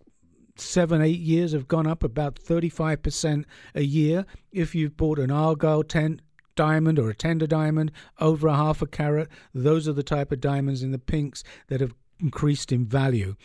seven, 0.57 1.01
eight 1.01 1.21
years 1.21 1.53
have 1.53 1.69
gone 1.69 1.87
up 1.87 2.03
about 2.03 2.37
35% 2.37 3.45
a 3.75 3.83
year. 3.83 4.27
If 4.51 4.75
you've 4.75 4.97
bought 4.97 5.19
an 5.19 5.31
Argyle 5.31 5.83
tent, 5.83 6.21
diamond 6.59 6.99
or 6.99 7.09
a 7.09 7.15
tender 7.15 7.47
diamond 7.47 7.93
over 8.19 8.49
a 8.49 8.57
half 8.57 8.83
a 8.83 8.87
carat. 8.87 9.29
Those 9.55 9.87
are 9.87 9.93
the 9.93 10.03
type 10.03 10.33
of 10.33 10.41
diamonds 10.41 10.83
in 10.83 10.91
the 10.91 10.99
pinks 10.99 11.45
that 11.69 11.81
have 11.81 11.95
increased 12.19 12.73
in 12.73 12.85
value. 12.85 13.37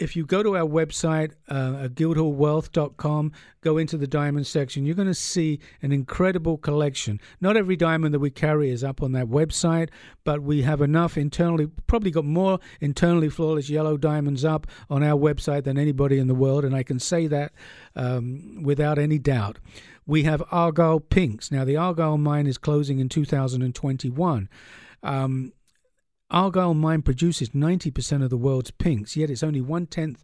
If 0.00 0.16
you 0.16 0.24
go 0.24 0.42
to 0.42 0.56
our 0.56 0.66
website, 0.66 1.32
uh, 1.48 1.88
guildhallwealth.com, 1.88 3.32
go 3.60 3.76
into 3.76 3.98
the 3.98 4.06
diamond 4.06 4.46
section, 4.46 4.86
you're 4.86 4.96
going 4.96 5.08
to 5.08 5.14
see 5.14 5.60
an 5.82 5.92
incredible 5.92 6.56
collection. 6.56 7.20
Not 7.38 7.58
every 7.58 7.76
diamond 7.76 8.14
that 8.14 8.18
we 8.18 8.30
carry 8.30 8.70
is 8.70 8.82
up 8.82 9.02
on 9.02 9.12
that 9.12 9.26
website, 9.26 9.90
but 10.24 10.42
we 10.42 10.62
have 10.62 10.80
enough 10.80 11.18
internally, 11.18 11.66
probably 11.86 12.10
got 12.10 12.24
more 12.24 12.60
internally 12.80 13.28
flawless 13.28 13.68
yellow 13.68 13.98
diamonds 13.98 14.42
up 14.42 14.66
on 14.88 15.02
our 15.02 15.18
website 15.18 15.64
than 15.64 15.76
anybody 15.76 16.18
in 16.18 16.28
the 16.28 16.34
world, 16.34 16.64
and 16.64 16.74
I 16.74 16.82
can 16.82 16.98
say 16.98 17.26
that 17.26 17.52
um, 17.94 18.62
without 18.62 18.98
any 18.98 19.18
doubt 19.18 19.58
we 20.06 20.22
have 20.24 20.42
Argyle 20.50 20.98
Pinks. 20.98 21.52
Now, 21.52 21.64
the 21.64 21.76
Argyle 21.76 22.18
mine 22.18 22.46
is 22.46 22.58
closing 22.58 22.98
in 22.98 23.08
2021. 23.08 24.48
Um, 25.02 25.52
Argyle 26.30 26.74
mine 26.74 27.02
produces 27.02 27.50
90% 27.50 28.22
of 28.22 28.30
the 28.30 28.36
world's 28.36 28.70
pinks, 28.70 29.16
yet 29.16 29.30
it's 29.30 29.42
only 29.42 29.60
one 29.60 29.86
tenth 29.86 30.22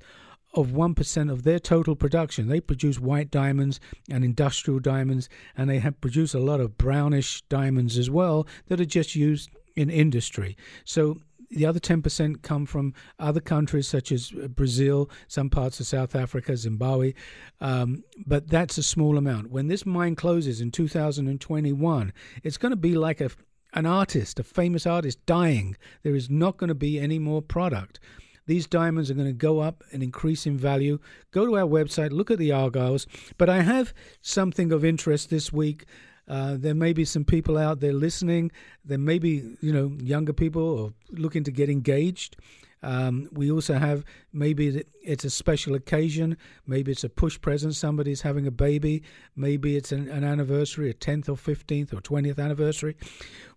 of 0.54 0.68
1% 0.68 1.30
of 1.30 1.42
their 1.42 1.58
total 1.58 1.94
production. 1.94 2.48
They 2.48 2.60
produce 2.60 2.98
white 2.98 3.30
diamonds 3.30 3.78
and 4.10 4.24
industrial 4.24 4.80
diamonds, 4.80 5.28
and 5.56 5.68
they 5.68 5.80
have 5.80 6.00
produce 6.00 6.34
a 6.34 6.38
lot 6.38 6.60
of 6.60 6.78
brownish 6.78 7.42
diamonds 7.42 7.98
as 7.98 8.08
well 8.08 8.46
that 8.68 8.80
are 8.80 8.86
just 8.86 9.14
used 9.14 9.50
in 9.74 9.90
industry. 9.90 10.56
So 10.84 11.18
the 11.50 11.66
other 11.66 11.78
10% 11.78 12.42
come 12.42 12.66
from 12.66 12.94
other 13.18 13.40
countries 13.40 13.86
such 13.86 14.10
as 14.10 14.30
Brazil, 14.30 15.10
some 15.28 15.50
parts 15.50 15.78
of 15.78 15.86
South 15.86 16.16
Africa, 16.16 16.56
Zimbabwe, 16.56 17.14
um, 17.60 18.02
but 18.26 18.48
that's 18.48 18.78
a 18.78 18.82
small 18.82 19.16
amount. 19.16 19.50
When 19.50 19.68
this 19.68 19.86
mine 19.86 20.16
closes 20.16 20.60
in 20.60 20.70
2021, 20.70 22.12
it's 22.42 22.56
going 22.56 22.70
to 22.70 22.76
be 22.76 22.96
like 22.96 23.20
a, 23.20 23.30
an 23.76 23.86
artist, 23.86 24.40
a 24.40 24.42
famous 24.42 24.86
artist, 24.86 25.24
dying. 25.26 25.76
There 26.02 26.16
is 26.16 26.28
not 26.28 26.56
going 26.56 26.68
to 26.68 26.74
be 26.74 26.98
any 26.98 27.20
more 27.20 27.42
product. 27.42 28.00
These 28.46 28.66
diamonds 28.66 29.10
are 29.10 29.14
going 29.14 29.26
to 29.26 29.32
go 29.32 29.60
up 29.60 29.84
and 29.92 30.02
increase 30.02 30.46
in 30.46 30.56
value. 30.56 30.98
Go 31.30 31.46
to 31.46 31.56
our 31.56 31.66
website, 31.66 32.10
look 32.10 32.30
at 32.30 32.38
the 32.38 32.50
Argyles. 32.50 33.06
But 33.38 33.48
I 33.48 33.62
have 33.62 33.92
something 34.22 34.72
of 34.72 34.84
interest 34.84 35.30
this 35.30 35.52
week 35.52 35.84
uh, 36.28 36.56
there 36.58 36.74
may 36.74 36.92
be 36.92 37.04
some 37.04 37.24
people 37.24 37.56
out 37.56 37.80
there 37.80 37.92
listening. 37.92 38.50
There 38.84 38.98
may 38.98 39.18
be, 39.18 39.56
you 39.60 39.72
know, 39.72 39.96
younger 40.02 40.32
people 40.32 40.62
or 40.62 40.92
looking 41.10 41.44
to 41.44 41.52
get 41.52 41.70
engaged. 41.70 42.36
Um, 42.82 43.28
we 43.32 43.50
also 43.50 43.74
have 43.74 44.04
maybe 44.32 44.84
it's 45.02 45.24
a 45.24 45.30
special 45.30 45.74
occasion. 45.74 46.36
Maybe 46.66 46.92
it's 46.92 47.04
a 47.04 47.08
push 47.08 47.40
present. 47.40 47.74
Somebody's 47.74 48.22
having 48.22 48.46
a 48.46 48.50
baby. 48.50 49.02
Maybe 49.34 49.76
it's 49.76 49.92
an, 49.92 50.08
an 50.08 50.24
anniversary, 50.24 50.90
a 50.90 50.94
10th 50.94 51.28
or 51.28 51.36
15th 51.36 51.92
or 51.92 52.00
20th 52.00 52.38
anniversary. 52.38 52.96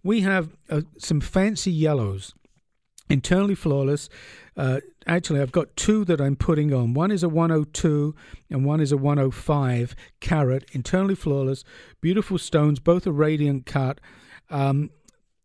We 0.04 0.22
have 0.22 0.56
uh, 0.70 0.82
some 0.98 1.22
fancy 1.22 1.72
yellows 1.72 2.34
internally 3.10 3.56
flawless. 3.56 4.08
Uh, 4.56 4.80
actually, 5.08 5.42
I've 5.42 5.52
got 5.52 5.76
two 5.76 6.06
that 6.06 6.22
I'm 6.22 6.36
putting 6.36 6.74
on. 6.74 6.94
One 6.94 7.12
is 7.12 7.24
a 7.24 7.30
102 7.30 8.16
and 8.50 8.66
one 8.66 8.80
is 8.80 8.92
a 8.92 8.98
105 8.98 9.96
carat, 10.20 10.66
internally 10.72 11.16
flawless, 11.16 11.64
beautiful 12.02 12.38
stones, 12.38 12.80
both 12.80 13.08
a 13.08 13.12
radiant 13.12 13.66
cut. 13.66 14.00
Um, 14.50 14.92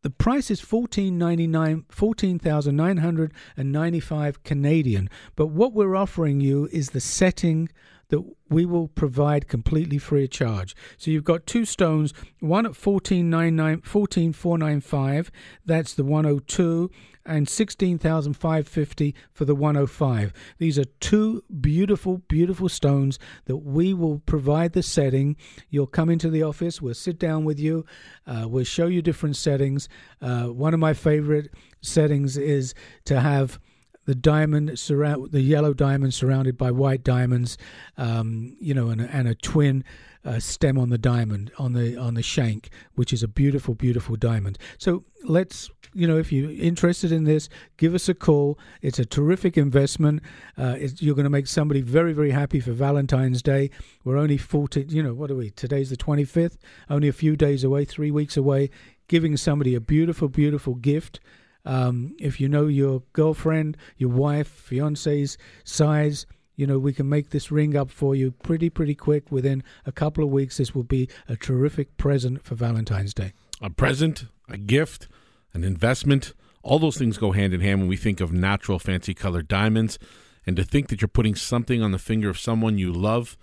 the 0.04 0.10
price 0.10 0.50
is 0.50 0.60
fourteen 0.60 1.16
ninety 1.16 1.46
nine, 1.46 1.86
fourteen 1.88 2.38
thousand 2.38 2.76
nine 2.76 2.98
hundred 2.98 3.32
and 3.56 3.72
ninety 3.72 4.00
five 4.00 4.42
Canadian. 4.44 5.08
But 5.34 5.46
what 5.46 5.72
we're 5.72 5.96
offering 5.96 6.42
you 6.42 6.68
is 6.70 6.90
the 6.90 7.00
setting 7.00 7.70
that 8.08 8.22
we 8.48 8.64
will 8.64 8.88
provide 8.88 9.48
completely 9.48 9.98
free 9.98 10.24
of 10.24 10.30
charge. 10.30 10.74
So 10.96 11.10
you've 11.10 11.24
got 11.24 11.46
two 11.46 11.64
stones, 11.64 12.14
one 12.40 12.66
at 12.66 12.76
14495, 12.76 15.30
that's 15.64 15.94
the 15.94 16.04
102, 16.04 16.90
and 17.26 17.48
16550 17.48 19.14
for 19.32 19.44
the 19.44 19.54
105. 19.54 20.32
These 20.58 20.78
are 20.78 20.84
two 21.00 21.42
beautiful, 21.60 22.18
beautiful 22.28 22.68
stones 22.68 23.18
that 23.46 23.58
we 23.58 23.94
will 23.94 24.18
provide 24.20 24.72
the 24.72 24.82
setting. 24.82 25.36
You'll 25.70 25.86
come 25.86 26.10
into 26.10 26.28
the 26.28 26.42
office, 26.42 26.82
we'll 26.82 26.94
sit 26.94 27.18
down 27.18 27.44
with 27.44 27.58
you, 27.58 27.86
uh, 28.26 28.46
we'll 28.48 28.64
show 28.64 28.86
you 28.86 29.00
different 29.00 29.36
settings. 29.36 29.88
Uh, 30.20 30.44
one 30.44 30.74
of 30.74 30.80
my 30.80 30.92
favorite 30.92 31.54
settings 31.80 32.36
is 32.36 32.74
to 33.06 33.20
have 33.20 33.58
the 34.06 34.14
diamond 34.14 34.78
surround 34.78 35.32
the 35.32 35.40
yellow 35.40 35.74
diamond 35.74 36.14
surrounded 36.14 36.56
by 36.56 36.70
white 36.70 37.02
diamonds, 37.04 37.56
um, 37.96 38.56
you 38.60 38.74
know, 38.74 38.88
and 38.88 39.00
a, 39.00 39.04
and 39.14 39.28
a 39.28 39.34
twin 39.34 39.84
uh, 40.24 40.38
stem 40.38 40.78
on 40.78 40.90
the 40.90 40.98
diamond 40.98 41.50
on 41.58 41.72
the 41.72 41.96
on 41.96 42.14
the 42.14 42.22
shank, 42.22 42.70
which 42.94 43.12
is 43.12 43.22
a 43.22 43.28
beautiful, 43.28 43.74
beautiful 43.74 44.16
diamond. 44.16 44.58
So 44.78 45.04
let's 45.24 45.70
you 45.94 46.08
know, 46.08 46.18
if 46.18 46.32
you're 46.32 46.50
interested 46.50 47.12
in 47.12 47.24
this, 47.24 47.48
give 47.76 47.94
us 47.94 48.08
a 48.08 48.14
call. 48.14 48.58
It's 48.82 48.98
a 48.98 49.04
terrific 49.06 49.56
investment. 49.56 50.22
Uh, 50.58 50.76
you're 50.98 51.14
going 51.14 51.24
to 51.24 51.30
make 51.30 51.46
somebody 51.46 51.80
very, 51.80 52.12
very 52.12 52.32
happy 52.32 52.58
for 52.58 52.72
Valentine's 52.72 53.42
Day. 53.42 53.70
We're 54.02 54.16
only 54.16 54.36
forty. 54.36 54.84
you 54.88 55.02
know, 55.02 55.14
what 55.14 55.30
are 55.30 55.36
we? 55.36 55.50
Today's 55.50 55.90
the 55.90 55.96
25th, 55.96 56.56
only 56.90 57.08
a 57.08 57.12
few 57.12 57.36
days 57.36 57.62
away, 57.62 57.84
three 57.84 58.10
weeks 58.10 58.36
away, 58.36 58.70
giving 59.08 59.36
somebody 59.36 59.74
a 59.74 59.80
beautiful, 59.80 60.28
beautiful 60.28 60.74
gift. 60.74 61.20
Um, 61.64 62.14
if 62.18 62.40
you 62.40 62.48
know 62.48 62.66
your 62.66 63.02
girlfriend, 63.12 63.76
your 63.96 64.10
wife, 64.10 64.48
fiance's 64.48 65.38
size, 65.64 66.26
you 66.56 66.66
know, 66.66 66.78
we 66.78 66.92
can 66.92 67.08
make 67.08 67.30
this 67.30 67.50
ring 67.50 67.76
up 67.76 67.90
for 67.90 68.14
you 68.14 68.30
pretty, 68.30 68.70
pretty 68.70 68.94
quick. 68.94 69.30
Within 69.32 69.64
a 69.86 69.92
couple 69.92 70.22
of 70.22 70.30
weeks, 70.30 70.58
this 70.58 70.74
will 70.74 70.84
be 70.84 71.08
a 71.28 71.36
terrific 71.36 71.96
present 71.96 72.44
for 72.44 72.54
Valentine's 72.54 73.14
Day. 73.14 73.32
A 73.60 73.70
present, 73.70 74.26
a 74.48 74.56
gift, 74.56 75.08
an 75.52 75.64
investment. 75.64 76.32
All 76.62 76.78
those 76.78 76.96
things 76.96 77.18
go 77.18 77.32
hand 77.32 77.52
in 77.52 77.60
hand 77.60 77.80
when 77.80 77.88
we 77.88 77.96
think 77.96 78.20
of 78.20 78.32
natural, 78.32 78.78
fancy 78.78 79.14
colored 79.14 79.48
diamonds. 79.48 79.98
And 80.46 80.56
to 80.56 80.64
think 80.64 80.88
that 80.88 81.00
you're 81.00 81.08
putting 81.08 81.34
something 81.34 81.82
on 81.82 81.92
the 81.92 81.98
finger 81.98 82.28
of 82.28 82.38
someone 82.38 82.78
you 82.78 82.92
love, 82.92 83.36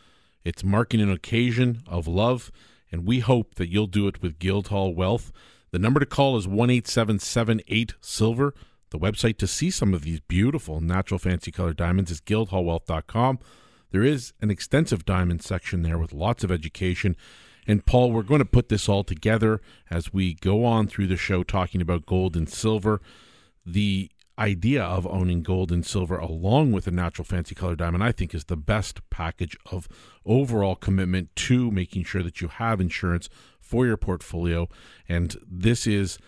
it's 0.43 0.63
marking 0.63 1.01
an 1.01 1.11
occasion 1.11 1.81
of 1.87 2.07
love. 2.07 2.51
And 2.91 3.05
we 3.05 3.19
hope 3.19 3.55
that 3.55 3.69
you'll 3.69 3.87
do 3.87 4.07
it 4.07 4.21
with 4.21 4.39
Guildhall 4.39 4.93
Wealth. 4.93 5.31
The 5.71 5.79
number 5.79 5.99
to 5.99 6.05
call 6.05 6.37
is 6.37 6.47
one 6.47 6.69
eight 6.69 6.87
seven 6.87 7.19
seven 7.19 7.61
eight 7.67 7.93
Silver. 8.01 8.53
The 8.89 8.99
website 8.99 9.37
to 9.37 9.47
see 9.47 9.71
some 9.71 9.93
of 9.93 10.01
these 10.01 10.19
beautiful 10.19 10.81
natural 10.81 11.17
fancy 11.17 11.51
color 11.51 11.73
diamonds 11.73 12.11
is 12.11 12.19
guildhallwealth.com. 12.19 13.39
There 13.91 14.03
is 14.03 14.33
an 14.41 14.51
extensive 14.51 15.05
diamond 15.05 15.41
section 15.41 15.81
there 15.81 15.97
with 15.97 16.13
lots 16.13 16.43
of 16.43 16.51
education 16.51 17.15
and 17.67 17.85
Paul, 17.85 18.11
we're 18.11 18.23
going 18.23 18.39
to 18.39 18.45
put 18.45 18.69
this 18.69 18.89
all 18.89 19.03
together 19.03 19.61
as 19.89 20.13
we 20.13 20.33
go 20.35 20.65
on 20.65 20.87
through 20.87 21.07
the 21.07 21.17
show 21.17 21.43
talking 21.43 21.81
about 21.81 22.05
gold 22.05 22.35
and 22.35 22.49
silver. 22.49 23.01
The 23.65 24.09
idea 24.39 24.83
of 24.83 25.05
owning 25.05 25.43
gold 25.43 25.71
and 25.71 25.85
silver 25.85 26.17
along 26.17 26.71
with 26.71 26.87
a 26.87 26.91
natural 26.91 27.25
fancy 27.25 27.53
color 27.53 27.75
diamond, 27.75 28.03
I 28.03 28.11
think, 28.11 28.33
is 28.33 28.45
the 28.45 28.57
best 28.57 29.07
package 29.09 29.55
of 29.71 29.87
overall 30.25 30.75
commitment 30.75 31.35
to 31.35 31.69
making 31.69 32.05
sure 32.05 32.23
that 32.23 32.41
you 32.41 32.47
have 32.47 32.81
insurance 32.81 33.29
for 33.71 33.85
your 33.85 33.95
portfolio. 33.95 34.67
And 35.07 35.37
this 35.49 35.87
is 35.87 36.19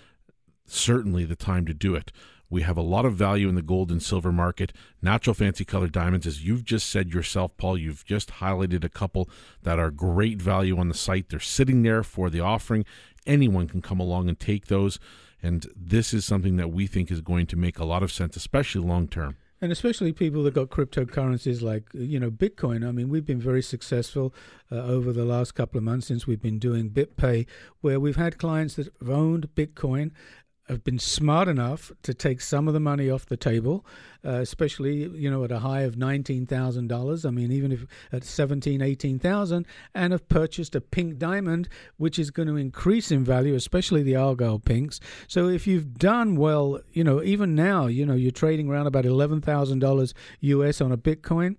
certainly 0.65 1.25
the 1.25 1.35
time 1.35 1.65
to 1.65 1.73
do 1.73 1.93
it. 1.93 2.09
We 2.49 2.61
have 2.61 2.77
a 2.77 2.81
lot 2.81 3.03
of 3.03 3.15
value 3.15 3.49
in 3.49 3.55
the 3.55 3.61
gold 3.61 3.91
and 3.91 4.01
silver 4.01 4.31
market. 4.31 4.71
Natural 5.01 5.33
fancy 5.33 5.65
colored 5.65 5.91
diamonds, 5.91 6.25
as 6.25 6.45
you've 6.45 6.63
just 6.63 6.89
said 6.89 7.13
yourself, 7.13 7.57
Paul, 7.57 7.77
you've 7.77 8.05
just 8.05 8.35
highlighted 8.35 8.85
a 8.85 8.89
couple 8.89 9.29
that 9.63 9.77
are 9.77 9.91
great 9.91 10.41
value 10.41 10.77
on 10.77 10.87
the 10.87 10.93
site. 10.93 11.27
They're 11.27 11.39
sitting 11.41 11.83
there 11.83 12.01
for 12.01 12.29
the 12.29 12.39
offering. 12.39 12.85
Anyone 13.25 13.67
can 13.67 13.81
come 13.81 13.99
along 13.99 14.29
and 14.29 14.39
take 14.39 14.67
those. 14.67 14.99
And 15.41 15.67
this 15.75 16.13
is 16.13 16.23
something 16.23 16.55
that 16.55 16.71
we 16.71 16.87
think 16.87 17.11
is 17.11 17.19
going 17.19 17.47
to 17.47 17.57
make 17.57 17.77
a 17.77 17.85
lot 17.85 18.03
of 18.03 18.11
sense, 18.11 18.37
especially 18.37 18.87
long 18.87 19.09
term. 19.09 19.35
And 19.63 19.71
especially 19.71 20.11
people 20.11 20.43
that 20.43 20.53
got 20.53 20.71
cryptocurrencies 20.71 21.61
like, 21.61 21.83
you 21.93 22.19
know, 22.19 22.29
Bitcoin. 22.29 22.85
I 22.85 22.91
mean, 22.91 23.07
we've 23.07 23.25
been 23.25 23.39
very 23.39 23.61
successful 23.61 24.33
uh, 24.69 24.75
over 24.75 25.13
the 25.13 25.23
last 25.23 25.53
couple 25.53 25.77
of 25.77 25.85
months 25.85 26.07
since 26.07 26.27
we've 26.27 26.41
been 26.41 26.59
doing 26.59 26.89
BitPay, 26.89 27.47
where 27.79 27.97
we've 27.97 28.17
had 28.17 28.37
clients 28.37 28.75
that 28.75 28.91
have 28.99 29.09
owned 29.09 29.47
Bitcoin 29.55 30.11
have 30.67 30.83
been 30.83 30.99
smart 30.99 31.47
enough 31.47 31.91
to 32.03 32.13
take 32.13 32.39
some 32.39 32.67
of 32.67 32.73
the 32.73 32.79
money 32.79 33.09
off 33.09 33.25
the 33.25 33.35
table, 33.35 33.85
uh, 34.25 34.35
especially 34.35 35.09
you 35.09 35.29
know 35.29 35.43
at 35.43 35.51
a 35.51 35.59
high 35.59 35.81
of 35.81 35.97
nineteen 35.97 36.45
thousand 36.45 36.87
dollars. 36.87 37.25
I 37.25 37.31
mean, 37.31 37.51
even 37.51 37.71
if 37.71 37.85
at 38.11 38.23
seventeen, 38.23 38.81
eighteen 38.81 39.19
thousand, 39.19 39.65
and 39.93 40.13
have 40.13 40.27
purchased 40.29 40.75
a 40.75 40.81
pink 40.81 41.17
diamond, 41.17 41.67
which 41.97 42.17
is 42.17 42.31
going 42.31 42.47
to 42.47 42.55
increase 42.55 43.11
in 43.11 43.25
value, 43.25 43.55
especially 43.55 44.03
the 44.03 44.15
Argyle 44.15 44.59
pinks. 44.59 44.99
So 45.27 45.49
if 45.49 45.67
you've 45.67 45.97
done 45.97 46.35
well, 46.37 46.79
you 46.93 47.03
know, 47.03 47.21
even 47.21 47.55
now, 47.55 47.87
you 47.87 48.05
know, 48.05 48.15
you're 48.15 48.31
trading 48.31 48.69
around 48.69 48.87
about 48.87 49.05
eleven 49.05 49.41
thousand 49.41 49.79
dollars 49.79 50.13
US 50.39 50.79
on 50.79 50.91
a 50.91 50.97
Bitcoin, 50.97 51.57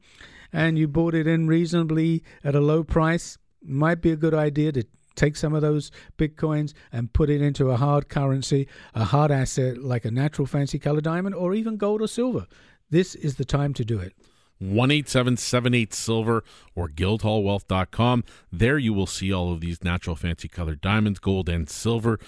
and 0.53 0.79
you 0.79 0.89
bought 0.89 1.15
it 1.15 1.27
in 1.27 1.47
reasonably 1.47 2.23
at 2.43 2.55
a 2.55 2.61
low 2.61 2.83
price. 2.83 3.37
Might 3.63 4.01
be 4.01 4.11
a 4.11 4.17
good 4.17 4.35
idea 4.35 4.73
to 4.73 4.87
take 5.15 5.37
some 5.37 5.55
of 5.55 5.62
those 5.62 5.91
bitcoins 6.19 6.73
and 6.93 7.12
put 7.12 7.31
it 7.31 7.41
into 7.41 7.71
a 7.71 7.77
hard 7.77 8.09
currency, 8.09 8.69
a 8.95 9.05
hard 9.05 9.31
asset 9.31 9.79
like 9.79 10.05
a 10.05 10.11
natural 10.11 10.47
fancy 10.47 10.79
color 10.79 11.01
diamond 11.01 11.35
or 11.35 11.55
even 11.55 11.77
gold 11.77 12.03
or 12.03 12.09
silver. 12.09 12.47
This 12.91 13.15
is 13.15 13.37
the 13.37 13.45
time 13.45 13.75
to 13.75 13.85
do 13.85 13.99
it. 13.99 14.15
18778 14.61 15.93
silver 15.93 16.45
or 16.75 16.89
guildhallwealth.com. 16.89 18.25
There 18.53 18.79
you 18.79 18.93
will 18.93 19.07
see 19.07 19.33
all 19.33 19.53
of 19.53 19.61
these 19.61 19.83
natural 19.83 20.17
fancy 20.17 20.49
colored 20.49 20.81
diamonds, 20.81 21.19
gold 21.19 21.49
and 21.49 21.69
silver. 21.69 22.19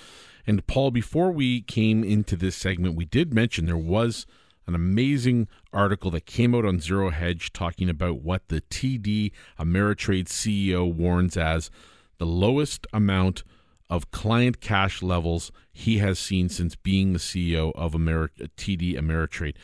And 0.46 0.66
Paul, 0.66 0.90
before 0.90 1.30
we 1.30 1.62
came 1.62 2.04
into 2.04 2.36
this 2.36 2.56
segment, 2.56 2.94
we 2.94 3.04
did 3.04 3.32
mention 3.32 3.66
there 3.66 3.76
was 3.76 4.26
an 4.66 4.74
amazing 4.74 5.48
article 5.72 6.10
that 6.10 6.26
came 6.26 6.54
out 6.54 6.64
on 6.64 6.80
Zero 6.80 7.10
Hedge 7.10 7.52
talking 7.52 7.88
about 7.88 8.22
what 8.22 8.48
the 8.48 8.60
TD 8.62 9.32
Ameritrade 9.58 10.26
CEO 10.26 10.92
warns 10.92 11.36
as 11.36 11.70
the 12.18 12.26
lowest 12.26 12.86
amount 12.92 13.42
of 13.88 14.10
client 14.10 14.60
cash 14.60 15.02
levels 15.02 15.52
he 15.72 15.98
has 15.98 16.18
seen 16.18 16.48
since 16.48 16.74
being 16.74 17.12
the 17.12 17.18
CEO 17.18 17.72
of 17.74 17.92
TD 17.92 18.98
Ameritrade. 18.98 19.54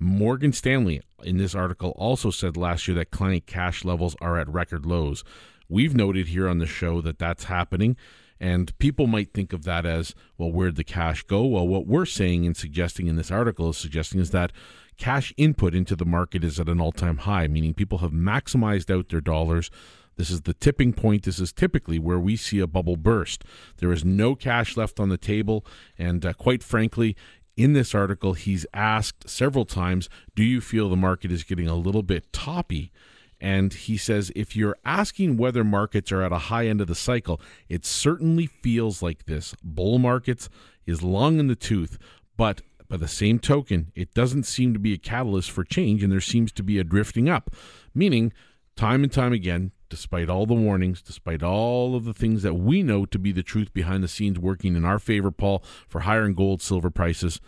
Morgan 0.00 0.52
Stanley 0.52 1.02
in 1.22 1.38
this 1.38 1.54
article 1.54 1.90
also 1.96 2.30
said 2.30 2.56
last 2.56 2.86
year 2.86 2.94
that 2.96 3.10
client 3.10 3.46
cash 3.46 3.84
levels 3.84 4.16
are 4.20 4.38
at 4.38 4.48
record 4.48 4.86
lows. 4.86 5.24
We've 5.68 5.94
noted 5.94 6.28
here 6.28 6.48
on 6.48 6.58
the 6.58 6.66
show 6.66 7.00
that 7.02 7.18
that's 7.18 7.44
happening, 7.44 7.96
and 8.40 8.76
people 8.78 9.06
might 9.06 9.34
think 9.34 9.52
of 9.52 9.64
that 9.64 9.84
as, 9.84 10.14
well, 10.36 10.50
where'd 10.50 10.76
the 10.76 10.84
cash 10.84 11.24
go? 11.24 11.44
Well, 11.44 11.66
what 11.66 11.86
we're 11.86 12.06
saying 12.06 12.46
and 12.46 12.56
suggesting 12.56 13.06
in 13.06 13.16
this 13.16 13.30
article 13.30 13.70
is 13.70 13.76
suggesting 13.76 14.20
is 14.20 14.30
that 14.30 14.52
cash 14.96 15.32
input 15.36 15.74
into 15.74 15.96
the 15.96 16.04
market 16.04 16.44
is 16.44 16.60
at 16.60 16.68
an 16.68 16.80
all 16.80 16.92
time 16.92 17.18
high, 17.18 17.48
meaning 17.48 17.74
people 17.74 17.98
have 17.98 18.12
maximized 18.12 18.94
out 18.94 19.08
their 19.08 19.20
dollars. 19.20 19.70
This 20.18 20.30
is 20.30 20.42
the 20.42 20.52
tipping 20.52 20.92
point. 20.92 21.22
This 21.22 21.38
is 21.38 21.52
typically 21.52 21.98
where 21.98 22.18
we 22.18 22.36
see 22.36 22.58
a 22.58 22.66
bubble 22.66 22.96
burst. 22.96 23.44
There 23.78 23.92
is 23.92 24.04
no 24.04 24.34
cash 24.34 24.76
left 24.76 25.00
on 25.00 25.08
the 25.08 25.16
table. 25.16 25.64
And 25.96 26.26
uh, 26.26 26.34
quite 26.34 26.62
frankly, 26.62 27.16
in 27.56 27.72
this 27.72 27.94
article, 27.94 28.34
he's 28.34 28.66
asked 28.74 29.30
several 29.30 29.64
times, 29.64 30.10
Do 30.34 30.42
you 30.42 30.60
feel 30.60 30.88
the 30.90 30.96
market 30.96 31.32
is 31.32 31.44
getting 31.44 31.68
a 31.68 31.76
little 31.76 32.02
bit 32.02 32.32
toppy? 32.32 32.92
And 33.40 33.72
he 33.72 33.96
says, 33.96 34.32
if 34.34 34.56
you're 34.56 34.76
asking 34.84 35.36
whether 35.36 35.62
markets 35.62 36.10
are 36.10 36.22
at 36.22 36.32
a 36.32 36.38
high 36.38 36.66
end 36.66 36.80
of 36.80 36.88
the 36.88 36.96
cycle, 36.96 37.40
it 37.68 37.86
certainly 37.86 38.46
feels 38.46 39.00
like 39.00 39.26
this. 39.26 39.54
Bull 39.62 40.00
markets 40.00 40.48
is 40.86 41.04
long 41.04 41.38
in 41.38 41.46
the 41.46 41.54
tooth, 41.54 41.98
but 42.36 42.62
by 42.88 42.96
the 42.96 43.06
same 43.06 43.38
token, 43.38 43.92
it 43.94 44.12
doesn't 44.12 44.42
seem 44.42 44.72
to 44.72 44.80
be 44.80 44.92
a 44.92 44.98
catalyst 44.98 45.52
for 45.52 45.62
change, 45.62 46.02
and 46.02 46.10
there 46.10 46.20
seems 46.20 46.50
to 46.52 46.64
be 46.64 46.78
a 46.78 46.84
drifting 46.84 47.28
up. 47.28 47.54
Meaning, 47.94 48.32
time 48.78 49.02
and 49.02 49.12
time 49.12 49.32
again, 49.32 49.72
despite 49.90 50.30
all 50.30 50.46
the 50.46 50.54
warnings, 50.54 51.02
despite 51.02 51.42
all 51.42 51.96
of 51.96 52.04
the 52.04 52.14
things 52.14 52.42
that 52.42 52.54
we 52.54 52.82
know 52.82 53.04
to 53.04 53.18
be 53.18 53.32
the 53.32 53.42
truth 53.42 53.74
behind 53.74 54.04
the 54.04 54.08
scenes 54.08 54.38
working 54.38 54.76
in 54.76 54.84
our 54.84 55.00
favor, 55.00 55.30
Paul, 55.32 55.62
for 55.88 56.00
higher 56.00 56.28
gold, 56.28 56.62
silver 56.62 56.88
prices, 56.88 57.40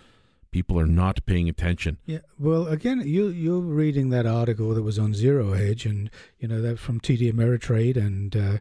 people 0.50 0.78
are 0.78 0.86
not 0.86 1.24
paying 1.26 1.48
attention. 1.48 1.98
Yeah, 2.04 2.18
well, 2.36 2.66
again, 2.66 3.02
you 3.06 3.28
you're 3.28 3.60
reading 3.60 4.10
that 4.10 4.26
article 4.26 4.74
that 4.74 4.82
was 4.82 4.98
on 4.98 5.14
Zero 5.14 5.52
Hedge, 5.52 5.86
and 5.86 6.10
you 6.40 6.48
know 6.48 6.60
that 6.60 6.80
from 6.80 7.00
TD 7.00 7.32
Ameritrade, 7.32 7.96
and 7.96 8.36
uh, 8.36 8.58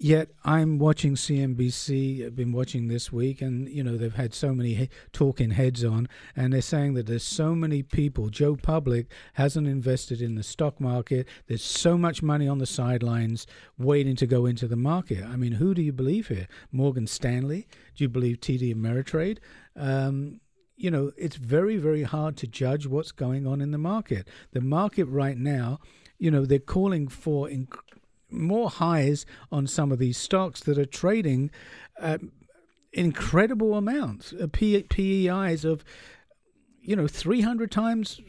Yet 0.00 0.28
I'm 0.44 0.78
watching 0.78 1.16
CNBC. 1.16 2.24
I've 2.24 2.36
been 2.36 2.52
watching 2.52 2.86
this 2.86 3.12
week, 3.12 3.42
and 3.42 3.68
you 3.68 3.82
know 3.82 3.96
they've 3.96 4.14
had 4.14 4.32
so 4.32 4.54
many 4.54 4.74
he- 4.74 4.90
talking 5.12 5.50
heads 5.50 5.84
on, 5.84 6.08
and 6.36 6.52
they're 6.52 6.62
saying 6.62 6.94
that 6.94 7.06
there's 7.06 7.24
so 7.24 7.52
many 7.56 7.82
people. 7.82 8.28
Joe 8.28 8.54
Public 8.54 9.10
hasn't 9.34 9.66
invested 9.66 10.22
in 10.22 10.36
the 10.36 10.44
stock 10.44 10.80
market. 10.80 11.26
There's 11.48 11.64
so 11.64 11.98
much 11.98 12.22
money 12.22 12.46
on 12.46 12.58
the 12.58 12.66
sidelines 12.66 13.44
waiting 13.76 14.14
to 14.16 14.26
go 14.28 14.46
into 14.46 14.68
the 14.68 14.76
market. 14.76 15.24
I 15.24 15.34
mean, 15.34 15.52
who 15.52 15.74
do 15.74 15.82
you 15.82 15.92
believe 15.92 16.28
here? 16.28 16.46
Morgan 16.70 17.08
Stanley? 17.08 17.66
Do 17.96 18.04
you 18.04 18.08
believe 18.08 18.40
TD 18.40 18.72
Ameritrade? 18.72 19.38
Um, 19.74 20.40
you 20.76 20.92
know, 20.92 21.10
it's 21.16 21.34
very, 21.34 21.76
very 21.76 22.04
hard 22.04 22.36
to 22.36 22.46
judge 22.46 22.86
what's 22.86 23.10
going 23.10 23.48
on 23.48 23.60
in 23.60 23.72
the 23.72 23.78
market. 23.78 24.28
The 24.52 24.60
market 24.60 25.06
right 25.06 25.36
now 25.36 25.80
you 26.18 26.30
know, 26.30 26.44
they're 26.44 26.58
calling 26.58 27.08
for 27.08 27.48
inc- 27.48 27.78
more 28.30 28.70
highs 28.70 29.26
on 29.50 29.66
some 29.66 29.92
of 29.92 29.98
these 29.98 30.18
stocks 30.18 30.60
that 30.60 30.78
are 30.78 30.86
trading 30.86 31.50
at 32.00 32.20
incredible 32.92 33.74
amounts, 33.74 34.32
uh, 34.32 34.46
PEIs 34.50 35.64
of, 35.64 35.84
you 36.80 36.96
know, 36.96 37.06
300 37.06 37.70
times, 37.70 38.20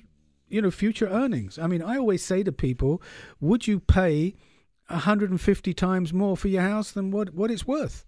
you 0.48 0.62
know, 0.62 0.72
future 0.72 1.08
earnings. 1.08 1.58
I 1.58 1.68
mean, 1.68 1.82
I 1.82 1.98
always 1.98 2.24
say 2.24 2.44
to 2.44 2.52
people, 2.52 3.02
would 3.40 3.68
you 3.68 3.80
pay 3.80 4.36
150 4.88 5.74
times 5.74 6.14
more 6.14 6.36
for 6.36 6.48
your 6.48 6.62
house 6.62 6.92
than 6.92 7.12
what, 7.12 7.34
what 7.34 7.52
it's 7.52 7.68
worth? 7.68 8.06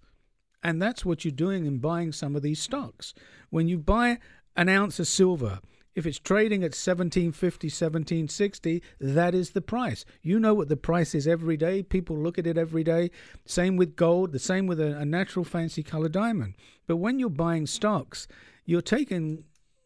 And 0.62 0.80
that's 0.80 1.04
what 1.04 1.24
you're 1.24 1.32
doing 1.32 1.66
in 1.66 1.78
buying 1.78 2.12
some 2.12 2.36
of 2.36 2.42
these 2.42 2.60
stocks. 2.60 3.14
When 3.50 3.68
you 3.68 3.78
buy 3.78 4.18
an 4.56 4.68
ounce 4.68 5.00
of 5.00 5.08
silver, 5.08 5.60
if 5.94 6.06
it's 6.06 6.18
trading 6.18 6.62
at 6.62 6.74
1750, 6.74 7.66
1760, 7.66 8.82
that 9.00 9.34
is 9.34 9.50
the 9.50 9.60
price. 9.60 10.04
You 10.22 10.40
know 10.40 10.54
what 10.54 10.68
the 10.68 10.76
price 10.76 11.14
is 11.14 11.26
every 11.26 11.56
day. 11.56 11.82
People 11.82 12.16
look 12.16 12.38
at 12.38 12.46
it 12.46 12.56
every 12.56 12.84
day. 12.84 13.10
Same 13.44 13.76
with 13.76 13.96
gold, 13.96 14.32
the 14.32 14.38
same 14.38 14.66
with 14.66 14.80
a, 14.80 14.98
a 14.98 15.04
natural 15.04 15.44
fancy 15.44 15.82
color 15.82 16.08
diamond. 16.08 16.54
But 16.86 16.96
when 16.96 17.18
you're 17.18 17.28
buying 17.30 17.66
stocks, 17.66 18.26
you're 18.64 18.80
taking, 18.80 19.44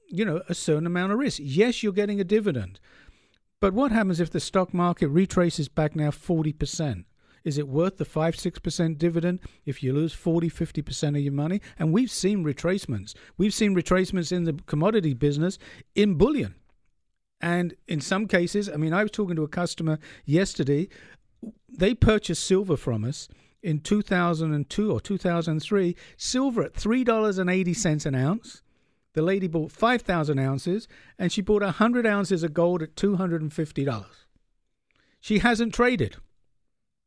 you 0.09 0.25
know, 0.25 0.43
a 0.49 0.55
certain 0.55 0.87
amount 0.87 1.13
of 1.13 1.19
risk. 1.19 1.41
Yes, 1.43 1.83
you're 1.83 1.93
getting 1.93 2.21
a 2.21 2.25
dividend. 2.25 2.79
But 3.61 3.75
what 3.75 3.91
happens 3.91 4.21
if 4.21 4.31
the 4.31 4.41
stock 4.41 4.75
market 4.75 5.09
retraces 5.09 5.69
back 5.69 5.97
now 5.97 6.11
40%? 6.11 7.05
Is 7.47 7.59
it 7.59 7.69
worth 7.69 7.97
the 7.99 8.05
5 8.05 8.35
6% 8.35 8.99
dividend 8.99 9.39
if 9.65 9.81
you 9.81 9.93
lose 9.93 10.13
40 10.13 10.51
50% 10.51 11.09
of 11.11 11.19
your 11.19 11.33
money? 11.33 11.63
And 11.79 11.93
we've 11.93 12.11
seen 12.11 12.45
retracements. 12.45 13.15
We've 13.39 13.55
seen 13.55 13.73
retracements 13.73 14.33
in 14.33 14.45
the 14.45 14.55
commodity 14.67 15.15
business 15.15 15.57
in 15.95 16.15
bullion. 16.15 16.57
And 17.41 17.77
in 17.87 18.01
some 18.01 18.27
cases, 18.27 18.69
I 18.69 18.77
mean, 18.77 18.93
I 18.93 19.03
was 19.03 19.13
talking 19.13 19.37
to 19.37 19.45
a 19.45 19.49
customer 19.49 20.01
yesterday. 20.25 20.89
They 21.69 21.95
purchased 21.95 22.45
silver 22.45 22.77
from 22.77 23.05
us 23.05 23.29
in 23.63 23.79
2002 23.79 24.91
or 24.91 25.01
2003, 25.01 25.97
silver 26.17 26.63
at 26.65 26.75
$3.80 26.75 28.07
an 28.07 28.15
ounce. 28.17 28.63
The 29.13 29.23
lady 29.23 29.47
bought 29.47 29.71
5,000 29.71 30.41
ounces 30.41 30.89
and 31.17 31.31
she 31.31 31.43
bought 31.43 31.63
100 31.63 32.07
ounces 32.07 32.43
of 32.43 32.53
gold 32.53 32.83
at 32.83 32.97
$250. 32.97 34.05
She 35.21 35.39
hasn't 35.39 35.75
traded. 35.75 36.17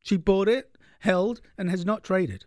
She 0.02 0.16
bought 0.16 0.48
it, 0.48 0.76
held, 1.00 1.40
and 1.58 1.70
has 1.70 1.84
not 1.84 2.04
traded. 2.04 2.44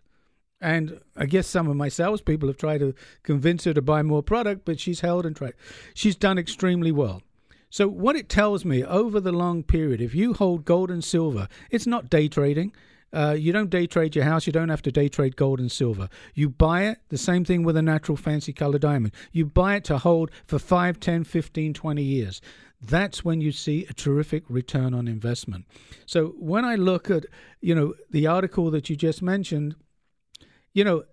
And 0.61 1.01
I 1.17 1.25
guess 1.25 1.47
some 1.47 1.67
of 1.67 1.75
my 1.75 1.89
salespeople 1.89 2.47
have 2.47 2.57
tried 2.57 2.79
to 2.79 2.95
convince 3.21 3.65
her 3.65 3.73
to 3.73 3.81
buy 3.81 4.01
more 4.01 4.23
product, 4.23 4.63
but 4.63 4.79
she's 4.79 5.01
held 5.01 5.25
and 5.25 5.35
traded. 5.35 5.57
She's 5.93 6.15
done 6.15 6.37
extremely 6.37 6.91
well. 6.91 7.21
So, 7.69 7.87
what 7.87 8.15
it 8.15 8.29
tells 8.29 8.63
me 8.63 8.83
over 8.83 9.19
the 9.19 9.31
long 9.31 9.63
period, 9.63 9.99
if 9.99 10.13
you 10.13 10.33
hold 10.33 10.63
gold 10.63 10.91
and 10.91 11.03
silver, 11.03 11.47
it's 11.69 11.87
not 11.87 12.09
day 12.09 12.27
trading. 12.27 12.71
Uh, 13.11 13.35
you 13.37 13.51
don't 13.51 13.69
day 13.69 13.85
trade 13.85 14.15
your 14.15 14.25
house. 14.25 14.47
You 14.47 14.53
don't 14.53 14.69
have 14.69 14.81
to 14.83 14.91
day 14.91 15.09
trade 15.09 15.35
gold 15.35 15.59
and 15.59 15.71
silver. 15.71 16.07
You 16.33 16.49
buy 16.49 16.83
it, 16.83 16.99
the 17.09 17.17
same 17.17 17.43
thing 17.45 17.63
with 17.63 17.75
a 17.77 17.81
natural 17.81 18.15
fancy 18.15 18.53
color 18.53 18.79
diamond. 18.79 19.13
You 19.31 19.45
buy 19.45 19.75
it 19.75 19.83
to 19.85 19.99
hold 19.99 20.31
for 20.45 20.59
5, 20.59 20.99
10, 20.99 21.23
15, 21.23 21.73
20 21.73 22.03
years 22.03 22.41
that's 22.85 23.23
when 23.23 23.41
you 23.41 23.51
see 23.51 23.85
a 23.89 23.93
terrific 23.93 24.43
return 24.49 24.93
on 24.93 25.07
investment. 25.07 25.65
So 26.05 26.33
when 26.39 26.65
I 26.65 26.75
look 26.75 27.09
at, 27.09 27.25
you 27.61 27.73
know, 27.75 27.93
the 28.11 28.27
article 28.27 28.69
that 28.71 28.89
you 28.89 28.95
just 28.95 29.21
mentioned, 29.21 29.75
you 30.73 30.83
know, 30.83 31.03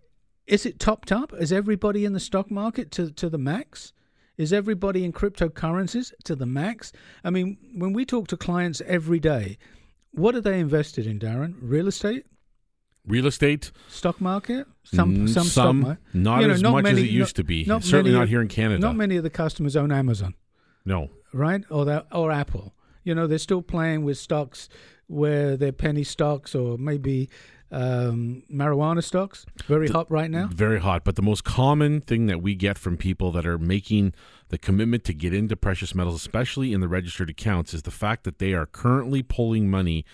is 0.46 0.66
it 0.66 0.80
topped 0.80 1.12
up? 1.12 1.32
Is 1.38 1.52
everybody 1.52 2.04
in 2.04 2.12
the 2.12 2.20
stock 2.20 2.50
market 2.50 2.90
to, 2.92 3.10
to 3.12 3.28
the 3.28 3.38
max? 3.38 3.92
Is 4.36 4.52
everybody 4.52 5.04
in 5.04 5.12
cryptocurrencies 5.12 6.12
to 6.24 6.34
the 6.34 6.46
max? 6.46 6.92
I 7.22 7.30
mean, 7.30 7.58
when 7.74 7.92
we 7.92 8.04
talk 8.04 8.26
to 8.28 8.36
clients 8.36 8.80
every 8.86 9.20
day, 9.20 9.58
what 10.12 10.34
are 10.34 10.40
they 10.40 10.58
invested 10.58 11.06
in, 11.06 11.18
Darren? 11.20 11.54
Real 11.60 11.86
estate? 11.86 12.24
Real 13.06 13.26
estate, 13.26 13.70
stock 13.88 14.20
market, 14.20 14.66
some 14.84 15.14
Mm, 15.14 15.28
some, 15.28 15.28
some 15.28 15.44
stock 15.44 15.74
market. 15.74 16.02
not 16.12 16.42
You 16.42 16.48
know, 16.48 16.54
as 16.54 16.62
not 16.62 16.72
much 16.72 16.82
many- 16.84 17.02
as 17.02 17.08
it 17.08 17.10
used 17.10 17.30
not- 17.36 17.36
to 17.36 17.44
be. 17.44 17.64
not 17.64 17.82
Certainly 17.84 18.10
many- 18.10 18.20
not 18.20 18.28
here 18.28 18.42
in 18.42 18.48
Canada. 18.48 18.78
Not 18.80 18.94
many 18.96 19.16
of 19.16 19.22
the 19.22 19.30
customers 19.30 19.74
own 19.76 19.90
Amazon. 19.92 20.34
No. 20.84 21.10
Right? 21.32 21.64
Or 21.70 21.84
that, 21.84 22.06
or 22.12 22.30
Apple. 22.30 22.74
You 23.04 23.14
know, 23.14 23.26
they're 23.26 23.38
still 23.38 23.62
playing 23.62 24.04
with 24.04 24.18
stocks 24.18 24.68
where 25.06 25.56
they're 25.56 25.72
penny 25.72 26.04
stocks 26.04 26.54
or 26.54 26.78
maybe 26.78 27.28
um, 27.72 28.42
marijuana 28.52 29.02
stocks. 29.02 29.46
Very 29.66 29.88
hot 29.88 30.10
right 30.10 30.30
now. 30.30 30.48
Very 30.52 30.80
hot. 30.80 31.04
But 31.04 31.16
the 31.16 31.22
most 31.22 31.44
common 31.44 32.00
thing 32.00 32.26
that 32.26 32.42
we 32.42 32.54
get 32.54 32.78
from 32.78 32.96
people 32.96 33.32
that 33.32 33.46
are 33.46 33.58
making 33.58 34.14
the 34.48 34.58
commitment 34.58 35.04
to 35.04 35.14
get 35.14 35.32
into 35.32 35.56
precious 35.56 35.94
metals, 35.94 36.16
especially 36.16 36.72
in 36.72 36.80
the 36.80 36.88
registered 36.88 37.30
accounts, 37.30 37.72
is 37.72 37.82
the 37.82 37.90
fact 37.90 38.24
that 38.24 38.38
they 38.38 38.52
are 38.52 38.66
currently 38.66 39.22
pulling 39.22 39.70
money 39.70 40.04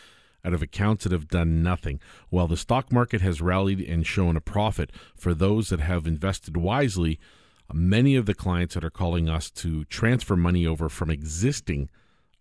out 0.45 0.53
of 0.53 0.63
accounts 0.63 1.05
that 1.05 1.13
have 1.13 1.29
done 1.29 1.63
nothing. 1.63 1.99
While 2.31 2.47
the 2.47 2.57
stock 2.57 2.93
market 2.93 3.21
has 3.21 3.41
rallied 3.41 3.81
and 3.81 4.07
shown 4.07 4.37
a 4.37 4.41
profit 4.41 4.91
for 5.17 5.35
those 5.35 5.71
that 5.71 5.81
have 5.81 6.07
invested 6.07 6.57
wisely, 6.57 7.19
many 7.73 8.17
of 8.17 8.27
the 8.27 8.35
clients 8.35 8.75
that 8.75 8.85
are 8.85 8.91
calling 8.91 9.29
us 9.29 9.51
to 9.51 9.85
transfer 9.87 10.37
money 10.37 10.67
over 10.67 10.89
from 10.89 11.11
existing 11.11 11.91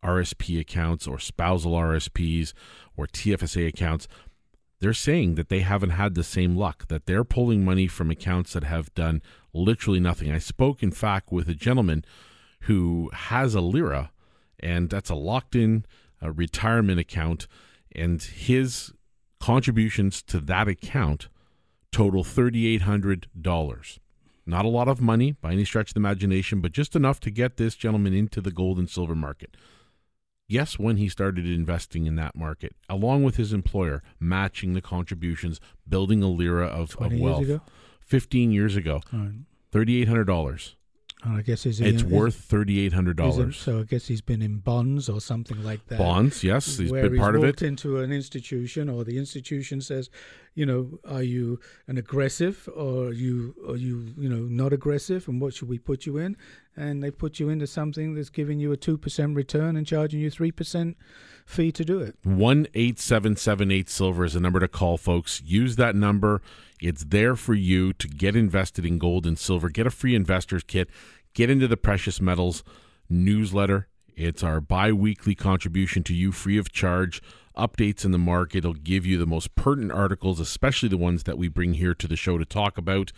RSP 0.03 0.59
accounts 0.59 1.07
or 1.07 1.17
spousal 1.17 1.73
RSPs 1.73 2.53
or 2.95 3.07
TFSA 3.07 3.67
accounts 3.67 4.07
they're 4.79 4.93
saying 4.93 5.35
that 5.35 5.49
they 5.49 5.61
haven't 5.61 5.91
had 5.91 6.15
the 6.15 6.23
same 6.23 6.55
luck, 6.55 6.87
that 6.89 7.05
they're 7.05 7.23
pulling 7.23 7.63
money 7.63 7.87
from 7.87 8.11
accounts 8.11 8.53
that 8.53 8.63
have 8.63 8.93
done 8.93 9.21
literally 9.53 9.99
nothing. 9.99 10.31
I 10.31 10.37
spoke, 10.37 10.83
in 10.83 10.91
fact, 10.91 11.31
with 11.31 11.47
a 11.49 11.55
gentleman 11.55 12.03
who 12.61 13.09
has 13.13 13.55
a 13.55 13.61
Lira, 13.61 14.11
and 14.59 14.89
that's 14.89 15.09
a 15.09 15.15
locked 15.15 15.55
in 15.55 15.85
uh, 16.21 16.31
retirement 16.31 16.99
account, 16.99 17.47
and 17.95 18.21
his 18.21 18.93
contributions 19.39 20.21
to 20.23 20.39
that 20.39 20.67
account 20.67 21.29
total 21.91 22.23
$3,800. 22.23 23.99
Not 24.45 24.65
a 24.65 24.69
lot 24.69 24.87
of 24.87 25.01
money 25.01 25.31
by 25.31 25.53
any 25.53 25.65
stretch 25.65 25.89
of 25.89 25.93
the 25.95 25.99
imagination, 25.99 26.61
but 26.61 26.71
just 26.71 26.95
enough 26.95 27.19
to 27.21 27.31
get 27.31 27.57
this 27.57 27.75
gentleman 27.75 28.13
into 28.13 28.41
the 28.41 28.51
gold 28.51 28.77
and 28.77 28.89
silver 28.89 29.15
market. 29.15 29.57
Yes, 30.47 30.77
when 30.77 30.97
he 30.97 31.09
started 31.09 31.47
investing 31.47 32.05
in 32.05 32.15
that 32.17 32.35
market, 32.35 32.75
along 32.87 33.23
with 33.23 33.37
his 33.37 33.51
employer, 33.51 34.03
matching 34.19 34.73
the 34.73 34.81
contributions, 34.81 35.59
building 35.89 36.21
a 36.21 36.27
lira 36.27 36.67
of, 36.67 36.91
of 36.91 36.97
20 36.97 37.15
years 37.15 37.23
wealth. 37.23 37.41
ago? 37.41 37.61
15 38.01 38.51
years 38.51 38.75
ago, 38.75 39.01
All 39.11 39.19
right. 39.19 39.31
$3,800. 39.71 40.74
I 41.27 41.41
guess 41.41 41.63
he's 41.63 41.81
It's 41.81 42.03
in, 42.03 42.09
worth 42.09 42.47
$3,800. 42.49 43.53
so 43.55 43.79
I 43.79 43.83
guess 43.83 44.07
he's 44.07 44.21
been 44.21 44.41
in 44.41 44.57
bonds 44.57 45.09
or 45.09 45.19
something 45.19 45.63
like 45.63 45.85
that. 45.87 45.97
Bonds, 45.97 46.43
yes, 46.43 46.77
he's 46.77 46.91
been 46.91 47.11
he's 47.13 47.19
part 47.19 47.35
of 47.35 47.43
it. 47.43 47.61
into 47.61 47.97
an 47.99 48.11
institution, 48.11 48.89
or 48.89 49.03
the 49.03 49.17
institution 49.17 49.81
says, 49.81 50.09
you 50.53 50.65
know, 50.65 50.99
are 51.03 51.23
you 51.23 51.59
an 51.87 51.97
aggressive, 51.97 52.69
or 52.75 53.05
are 53.07 53.13
you, 53.13 53.55
are 53.67 53.75
you, 53.75 54.13
you 54.17 54.29
know, 54.29 54.43
not 54.43 54.71
aggressive, 54.71 55.27
and 55.27 55.41
what 55.41 55.53
should 55.53 55.67
we 55.67 55.79
put 55.79 56.05
you 56.05 56.17
in? 56.17 56.37
And 56.77 57.01
they 57.03 57.09
put 57.11 57.39
you 57.39 57.49
into 57.49 57.67
something 57.67 58.13
that's 58.15 58.29
giving 58.29 58.59
you 58.59 58.71
a 58.71 58.77
two 58.77 58.97
percent 58.97 59.35
return 59.35 59.75
and 59.77 59.87
charging 59.87 60.19
you 60.19 60.29
three 60.29 60.51
percent 60.51 60.97
fee 61.45 61.71
to 61.71 61.85
do 61.85 61.99
it. 61.99 62.17
One 62.23 62.67
eight 62.73 62.99
seven 62.99 63.35
seven 63.37 63.71
eight 63.71 63.89
silver 63.89 64.25
is 64.25 64.33
the 64.33 64.41
number 64.41 64.59
to 64.59 64.67
call, 64.67 64.97
folks. 64.97 65.41
Use 65.45 65.77
that 65.77 65.95
number. 65.95 66.41
It's 66.81 67.05
there 67.05 67.35
for 67.35 67.53
you 67.53 67.93
to 67.93 68.07
get 68.07 68.35
invested 68.35 68.85
in 68.85 68.97
gold 68.97 69.25
and 69.25 69.39
silver. 69.39 69.69
Get 69.69 69.87
a 69.87 69.91
free 69.91 70.15
investor's 70.15 70.63
kit. 70.63 70.89
Get 71.33 71.49
into 71.49 71.67
the 71.67 71.77
precious 71.77 72.19
metals 72.19 72.63
newsletter. 73.09 73.87
It's 74.15 74.43
our 74.43 74.61
bi-weekly 74.61 75.35
contribution 75.35 76.03
to 76.03 76.13
you 76.13 76.31
free 76.31 76.57
of 76.57 76.71
charge. 76.71 77.21
Updates 77.57 78.05
in 78.05 78.11
the 78.11 78.17
market. 78.17 78.59
It'll 78.59 78.73
give 78.73 79.05
you 79.05 79.17
the 79.17 79.25
most 79.25 79.55
pertinent 79.55 79.91
articles, 79.91 80.39
especially 80.39 80.89
the 80.89 80.97
ones 80.97 81.23
that 81.23 81.37
we 81.37 81.47
bring 81.47 81.75
here 81.75 81.93
to 81.95 82.07
the 82.07 82.15
show 82.15 82.37
to 82.37 82.45
talk 82.45 82.77
about. 82.77 83.11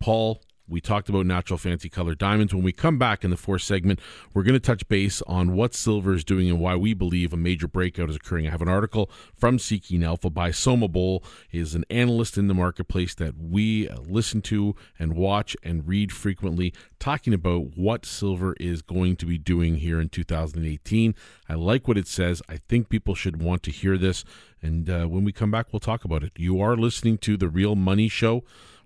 Paul, 0.00 0.42
we 0.66 0.80
talked 0.80 1.08
about 1.08 1.26
natural 1.26 1.58
fancy 1.58 1.88
color 1.88 2.14
diamonds. 2.14 2.54
When 2.54 2.62
we 2.62 2.72
come 2.72 2.98
back 2.98 3.22
in 3.22 3.30
the 3.30 3.36
fourth 3.36 3.62
segment, 3.62 4.00
we're 4.32 4.42
going 4.42 4.54
to 4.54 4.60
touch 4.60 4.88
base 4.88 5.20
on 5.26 5.54
what 5.54 5.74
silver 5.74 6.14
is 6.14 6.24
doing 6.24 6.48
and 6.48 6.58
why 6.58 6.74
we 6.74 6.94
believe 6.94 7.32
a 7.32 7.36
major 7.36 7.68
breakout 7.68 8.08
is 8.08 8.16
occurring. 8.16 8.46
I 8.46 8.50
have 8.50 8.62
an 8.62 8.68
article 8.68 9.10
from 9.36 9.58
Seeking 9.58 10.02
Alpha 10.02 10.30
by 10.30 10.50
Soma 10.50 10.88
Bowl, 10.88 11.22
is 11.52 11.74
an 11.74 11.84
analyst 11.90 12.38
in 12.38 12.48
the 12.48 12.54
marketplace 12.54 13.14
that 13.16 13.36
we 13.36 13.88
uh, 13.88 14.00
listen 14.00 14.40
to 14.42 14.74
and 14.98 15.14
watch 15.14 15.54
and 15.62 15.86
read 15.86 16.12
frequently, 16.12 16.72
talking 16.98 17.34
about 17.34 17.76
what 17.76 18.06
silver 18.06 18.54
is 18.58 18.80
going 18.80 19.16
to 19.16 19.26
be 19.26 19.36
doing 19.36 19.76
here 19.76 20.00
in 20.00 20.08
2018. 20.08 21.14
I 21.48 21.54
like 21.54 21.86
what 21.86 21.98
it 21.98 22.08
says. 22.08 22.40
I 22.48 22.56
think 22.68 22.88
people 22.88 23.14
should 23.14 23.42
want 23.42 23.62
to 23.64 23.70
hear 23.70 23.98
this. 23.98 24.24
And 24.62 24.88
uh, 24.88 25.04
when 25.04 25.24
we 25.24 25.32
come 25.32 25.50
back, 25.50 25.72
we'll 25.72 25.80
talk 25.80 26.06
about 26.06 26.22
it. 26.22 26.32
You 26.36 26.58
are 26.62 26.74
listening 26.74 27.18
to 27.18 27.36
The 27.36 27.48
Real 27.48 27.76
Money 27.76 28.08
Show 28.08 28.44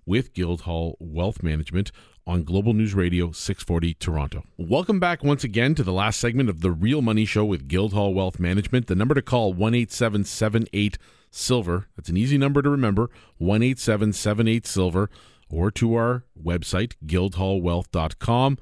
with 0.09 0.33
Guildhall 0.33 0.97
Wealth 0.99 1.43
Management 1.43 1.91
on 2.25 2.43
Global 2.43 2.73
News 2.73 2.95
Radio 2.95 3.31
640 3.31 3.93
Toronto. 3.93 4.43
Welcome 4.57 4.99
back 4.99 5.23
once 5.23 5.43
again 5.43 5.75
to 5.75 5.83
the 5.83 5.93
last 5.93 6.19
segment 6.19 6.49
of 6.49 6.61
the 6.61 6.71
Real 6.71 7.03
Money 7.03 7.25
Show 7.25 7.45
with 7.45 7.67
Guildhall 7.67 8.15
Wealth 8.15 8.39
Management. 8.39 8.87
The 8.87 8.95
number 8.95 9.13
to 9.13 9.21
call 9.21 9.53
18778 9.53 10.97
Silver. 11.29 11.89
That's 11.95 12.09
an 12.09 12.17
easy 12.17 12.39
number 12.39 12.63
to 12.63 12.71
remember. 12.71 13.11
18778 13.39 14.65
Silver 14.65 15.11
or 15.47 15.69
to 15.69 15.93
our 15.93 16.23
website 16.43 16.93
guildhallwealth.com. 17.05 18.57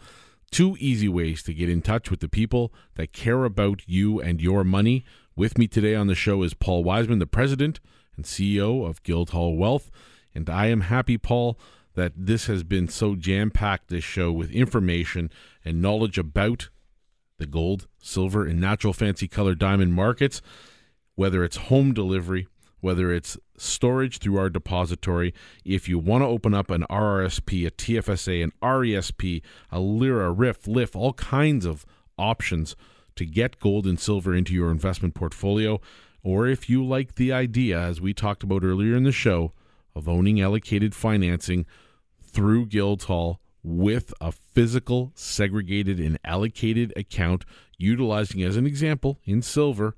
Two 0.52 0.76
easy 0.82 1.08
ways 1.08 1.44
to 1.44 1.54
get 1.54 1.70
in 1.70 1.82
touch 1.82 2.12
with 2.12 2.20
the 2.20 2.28
people 2.28 2.74
that 2.96 3.14
care 3.14 3.46
about 3.46 3.84
you 3.86 4.20
and 4.20 4.42
your 4.42 4.66
money. 4.66 5.06
With 5.38 5.58
me 5.58 5.68
today 5.68 5.96
on 5.96 6.08
the 6.08 6.16
show 6.16 6.44
is 6.44 6.54
Paul 6.54 6.84
Wiseman, 6.84 7.20
the 7.20 7.26
president 7.26 7.80
and 8.18 8.26
CEO 8.26 8.86
of 8.86 9.02
Guildhall 9.04 9.56
Wealth. 9.56 9.90
And 10.38 10.52
I 10.52 10.68
am 10.68 10.82
happy, 10.82 11.18
Paul, 11.18 11.58
that 11.96 12.14
this 12.16 12.46
has 12.46 12.64
been 12.64 12.88
so 12.90 13.16
jam 13.16 13.50
packed, 13.50 13.88
this 13.88 14.04
show, 14.04 14.32
with 14.32 14.52
information 14.52 15.32
and 15.66 15.82
knowledge 15.82 16.20
about 16.20 16.70
the 17.40 17.48
gold, 17.48 17.88
silver, 17.98 18.46
and 18.46 18.62
natural 18.62 18.94
fancy 18.94 19.28
color 19.28 19.56
diamond 19.56 19.96
markets, 19.96 20.44
whether 21.16 21.44
it's 21.44 21.58
home 21.58 21.92
delivery, 21.92 22.48
whether 22.82 23.12
it's 23.12 23.40
storage 23.58 24.20
through 24.20 24.38
our 24.38 24.52
depository. 24.52 25.34
If 25.66 25.90
you 25.90 25.98
want 25.98 26.22
to 26.22 26.28
open 26.28 26.54
up 26.54 26.70
an 26.70 26.86
RRSP, 26.88 27.66
a 27.66 27.72
TFSA, 27.72 28.44
an 28.44 28.52
RESP, 28.62 29.42
a 29.72 29.80
LIRA, 29.80 30.32
RIF, 30.32 30.68
LIF, 30.68 30.96
all 30.96 31.14
kinds 31.14 31.66
of 31.66 31.84
options 32.16 32.76
to 33.16 33.26
get 33.26 33.60
gold 33.60 33.88
and 33.88 34.00
silver 34.00 34.36
into 34.36 34.54
your 34.54 34.70
investment 34.70 35.16
portfolio, 35.16 35.82
or 36.22 36.46
if 36.46 36.70
you 36.70 36.86
like 36.86 37.16
the 37.16 37.34
idea, 37.34 37.80
as 37.80 38.00
we 38.00 38.14
talked 38.14 38.44
about 38.44 38.64
earlier 38.64 38.96
in 38.96 39.02
the 39.02 39.12
show, 39.12 39.52
of 39.98 40.08
owning 40.08 40.40
allocated 40.40 40.94
financing 40.96 41.66
through 42.22 42.68
Guildhall 42.68 43.42
with 43.64 44.14
a 44.22 44.32
physical, 44.32 45.12
segregated, 45.16 46.00
and 46.00 46.18
allocated 46.24 46.94
account, 46.96 47.44
utilizing, 47.78 48.42
as 48.42 48.56
an 48.56 48.66
example, 48.66 49.20
in 49.26 49.42
silver, 49.42 49.96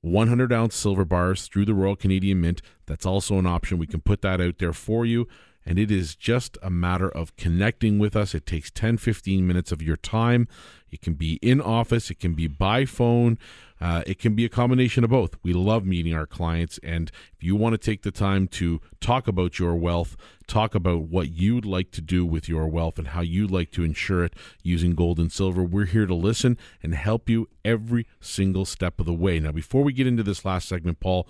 100 0.00 0.52
ounce 0.52 0.76
silver 0.76 1.04
bars 1.04 1.48
through 1.48 1.64
the 1.64 1.74
Royal 1.74 1.96
Canadian 1.96 2.40
Mint. 2.40 2.62
That's 2.86 3.04
also 3.04 3.38
an 3.38 3.46
option. 3.46 3.78
We 3.78 3.86
can 3.86 4.00
put 4.00 4.22
that 4.22 4.40
out 4.40 4.58
there 4.58 4.72
for 4.72 5.04
you. 5.04 5.26
And 5.68 5.78
it 5.78 5.90
is 5.90 6.16
just 6.16 6.56
a 6.62 6.70
matter 6.70 7.10
of 7.10 7.36
connecting 7.36 7.98
with 7.98 8.16
us. 8.16 8.34
It 8.34 8.46
takes 8.46 8.70
10, 8.70 8.96
15 8.96 9.46
minutes 9.46 9.70
of 9.70 9.82
your 9.82 9.98
time. 9.98 10.48
It 10.90 11.02
can 11.02 11.12
be 11.12 11.34
in 11.42 11.60
office, 11.60 12.10
it 12.10 12.18
can 12.18 12.32
be 12.32 12.46
by 12.46 12.86
phone, 12.86 13.38
uh, 13.78 14.02
it 14.06 14.18
can 14.18 14.34
be 14.34 14.46
a 14.46 14.48
combination 14.48 15.04
of 15.04 15.10
both. 15.10 15.36
We 15.42 15.52
love 15.52 15.84
meeting 15.84 16.14
our 16.14 16.24
clients. 16.24 16.80
And 16.82 17.12
if 17.34 17.42
you 17.42 17.54
want 17.54 17.74
to 17.74 17.78
take 17.78 18.00
the 18.00 18.10
time 18.10 18.48
to 18.48 18.80
talk 18.98 19.28
about 19.28 19.58
your 19.58 19.74
wealth, 19.74 20.16
talk 20.46 20.74
about 20.74 21.02
what 21.02 21.32
you'd 21.32 21.66
like 21.66 21.90
to 21.90 22.00
do 22.00 22.24
with 22.24 22.48
your 22.48 22.66
wealth 22.66 22.98
and 22.98 23.08
how 23.08 23.20
you'd 23.20 23.50
like 23.50 23.70
to 23.72 23.84
insure 23.84 24.24
it 24.24 24.32
using 24.62 24.94
gold 24.94 25.18
and 25.18 25.30
silver, 25.30 25.62
we're 25.62 25.84
here 25.84 26.06
to 26.06 26.14
listen 26.14 26.56
and 26.82 26.94
help 26.94 27.28
you 27.28 27.46
every 27.62 28.06
single 28.22 28.64
step 28.64 28.98
of 28.98 29.04
the 29.04 29.12
way. 29.12 29.38
Now, 29.38 29.52
before 29.52 29.84
we 29.84 29.92
get 29.92 30.06
into 30.06 30.22
this 30.22 30.46
last 30.46 30.66
segment, 30.66 30.98
Paul, 30.98 31.28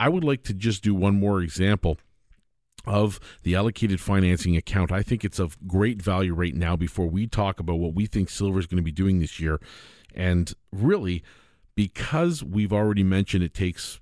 I 0.00 0.08
would 0.08 0.24
like 0.24 0.42
to 0.44 0.54
just 0.54 0.82
do 0.82 0.92
one 0.92 1.20
more 1.20 1.40
example 1.40 1.98
of 2.86 3.20
the 3.42 3.54
allocated 3.54 4.00
financing 4.00 4.56
account. 4.56 4.92
I 4.92 5.02
think 5.02 5.24
it's 5.24 5.38
of 5.38 5.56
great 5.66 6.00
value 6.00 6.34
right 6.34 6.54
now 6.54 6.76
before 6.76 7.06
we 7.06 7.26
talk 7.26 7.60
about 7.60 7.78
what 7.78 7.94
we 7.94 8.06
think 8.06 8.30
silver 8.30 8.58
is 8.58 8.66
going 8.66 8.76
to 8.76 8.82
be 8.82 8.92
doing 8.92 9.18
this 9.18 9.38
year. 9.40 9.60
And 10.14 10.52
really, 10.72 11.22
because 11.74 12.42
we've 12.42 12.72
already 12.72 13.02
mentioned 13.02 13.44
it 13.44 13.54
takes 13.54 14.00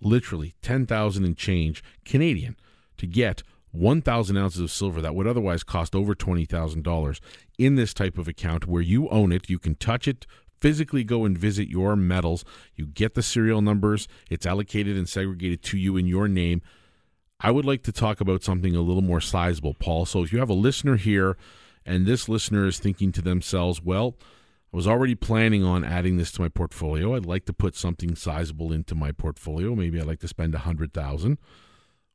literally 0.00 0.54
10,000 0.62 1.24
and 1.24 1.36
change 1.36 1.82
Canadian 2.04 2.56
to 2.96 3.06
get 3.06 3.42
1,000 3.72 4.36
ounces 4.36 4.60
of 4.60 4.70
silver 4.70 5.00
that 5.00 5.14
would 5.14 5.26
otherwise 5.26 5.62
cost 5.62 5.94
over 5.94 6.14
$20,000 6.14 7.20
in 7.58 7.74
this 7.76 7.94
type 7.94 8.18
of 8.18 8.26
account 8.26 8.66
where 8.66 8.82
you 8.82 9.08
own 9.10 9.32
it, 9.32 9.48
you 9.48 9.58
can 9.58 9.74
touch 9.76 10.08
it, 10.08 10.26
physically 10.60 11.04
go 11.04 11.24
and 11.24 11.38
visit 11.38 11.68
your 11.68 11.96
metals, 11.96 12.44
you 12.74 12.86
get 12.86 13.14
the 13.14 13.22
serial 13.22 13.62
numbers, 13.62 14.08
it's 14.28 14.46
allocated 14.46 14.96
and 14.96 15.08
segregated 15.08 15.62
to 15.62 15.78
you 15.78 15.96
in 15.96 16.06
your 16.06 16.28
name. 16.28 16.62
I 17.40 17.50
would 17.50 17.64
like 17.64 17.82
to 17.84 17.92
talk 17.92 18.20
about 18.20 18.42
something 18.42 18.76
a 18.76 18.82
little 18.82 19.02
more 19.02 19.20
sizable, 19.20 19.74
Paul. 19.74 20.04
So 20.04 20.22
if 20.22 20.32
you 20.32 20.38
have 20.40 20.50
a 20.50 20.54
listener 20.54 20.96
here 20.96 21.38
and 21.86 22.04
this 22.04 22.28
listener 22.28 22.66
is 22.66 22.78
thinking 22.78 23.12
to 23.12 23.22
themselves, 23.22 23.82
well, 23.82 24.16
I 24.72 24.76
was 24.76 24.86
already 24.86 25.14
planning 25.14 25.64
on 25.64 25.82
adding 25.82 26.18
this 26.18 26.30
to 26.32 26.42
my 26.42 26.48
portfolio. 26.48 27.16
I'd 27.16 27.24
like 27.24 27.46
to 27.46 27.54
put 27.54 27.74
something 27.74 28.14
sizable 28.14 28.72
into 28.72 28.94
my 28.94 29.10
portfolio. 29.10 29.74
Maybe 29.74 29.98
I'd 29.98 30.06
like 30.06 30.20
to 30.20 30.28
spend 30.28 30.54
a 30.54 30.58
hundred 30.58 30.92
thousand. 30.92 31.38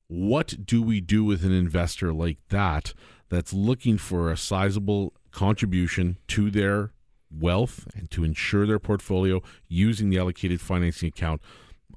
What 0.08 0.64
do 0.64 0.84
we 0.84 1.02
do 1.02 1.24
with 1.24 1.44
an 1.44 1.52
investor 1.52 2.14
like 2.14 2.38
that 2.50 2.94
that's 3.28 3.52
looking 3.52 3.98
for 3.98 4.32
a 4.32 4.38
sizable 4.38 5.14
contribution 5.32 6.18
to 6.28 6.52
their 6.52 6.92
wealth 7.32 7.88
and 7.96 8.12
to 8.12 8.24
ensure 8.24 8.68
their 8.68 8.80
portfolio 8.80 9.42
using 9.68 10.12
the 10.12 10.20
allocated 10.20 10.62
financing 10.62 11.10
account? 11.10 11.42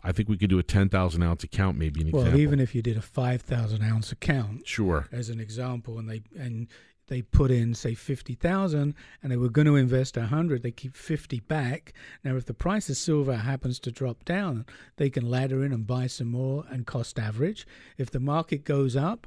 I 0.09 0.13
think 0.13 0.31
we 0.31 0.39
could 0.39 0.49
do 0.49 0.59
a 0.59 0.63
10,000 0.63 1.23
ounce 1.23 1.45
account, 1.45 1.77
maybe 1.77 2.01
an 2.01 2.11
well, 2.11 2.23
example. 2.23 2.41
even 2.41 2.61
if 2.61 2.75
you 2.75 2.81
did 2.81 2.97
a 2.97 3.03
5,000 3.03 3.83
ounce 3.83 4.11
account, 4.11 4.67
sure, 4.67 5.07
as 5.13 5.29
an 5.29 5.39
example, 5.39 5.99
and 5.99 6.09
they 6.09 6.23
and 6.37 6.67
they 7.09 7.23
put 7.23 7.51
in 7.51 7.75
say 7.75 7.95
50,000 7.95 8.95
and 9.23 9.33
they 9.33 9.37
were 9.37 9.49
going 9.49 9.67
to 9.67 9.77
invest 9.77 10.19
100 10.19 10.63
they 10.63 10.71
keep 10.71 10.95
50 10.95 11.41
back 11.41 11.95
now 12.23 12.37
if 12.37 12.45
the 12.45 12.53
price 12.53 12.91
of 12.91 12.99
silver 12.99 13.35
happens 13.35 13.79
to 13.81 13.91
drop 13.91 14.27
down 14.27 14.67
they 14.97 15.09
can 15.09 15.29
ladder 15.29 15.65
in 15.65 15.73
and 15.73 15.87
buy 15.87 16.07
some 16.07 16.31
more 16.31 16.65
and 16.69 16.87
cost 16.87 17.19
average 17.19 17.67
if 17.97 18.11
the 18.11 18.21
market 18.21 18.63
goes 18.63 18.95
up 18.95 19.27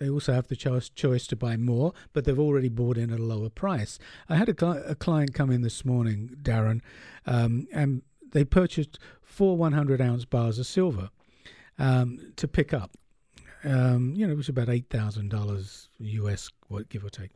they 0.00 0.08
also 0.08 0.32
have 0.32 0.48
the 0.48 0.56
choice, 0.56 0.88
choice 0.88 1.26
to 1.26 1.36
buy 1.36 1.58
more, 1.58 1.92
but 2.14 2.24
they've 2.24 2.38
already 2.38 2.70
bought 2.70 2.96
in 2.96 3.12
at 3.12 3.20
a 3.20 3.22
lower 3.22 3.50
price. 3.50 3.98
I 4.30 4.36
had 4.36 4.48
a, 4.48 4.90
a 4.90 4.94
client 4.94 5.34
come 5.34 5.50
in 5.50 5.60
this 5.60 5.84
morning, 5.84 6.36
Darren, 6.42 6.80
um, 7.26 7.68
and 7.70 8.00
they 8.32 8.44
purchased 8.44 8.98
four 9.22 9.56
100 9.56 10.00
ounce 10.00 10.24
bars 10.24 10.58
of 10.58 10.66
silver 10.66 11.10
um, 11.78 12.32
to 12.36 12.46
pick 12.46 12.72
up. 12.72 12.92
Um, 13.64 14.14
you 14.14 14.26
know, 14.26 14.32
it 14.32 14.36
was 14.36 14.48
about 14.48 14.68
eight 14.68 14.88
thousand 14.88 15.28
dollars 15.28 15.88
US, 15.98 16.50
give 16.88 17.04
or 17.04 17.10
take. 17.10 17.30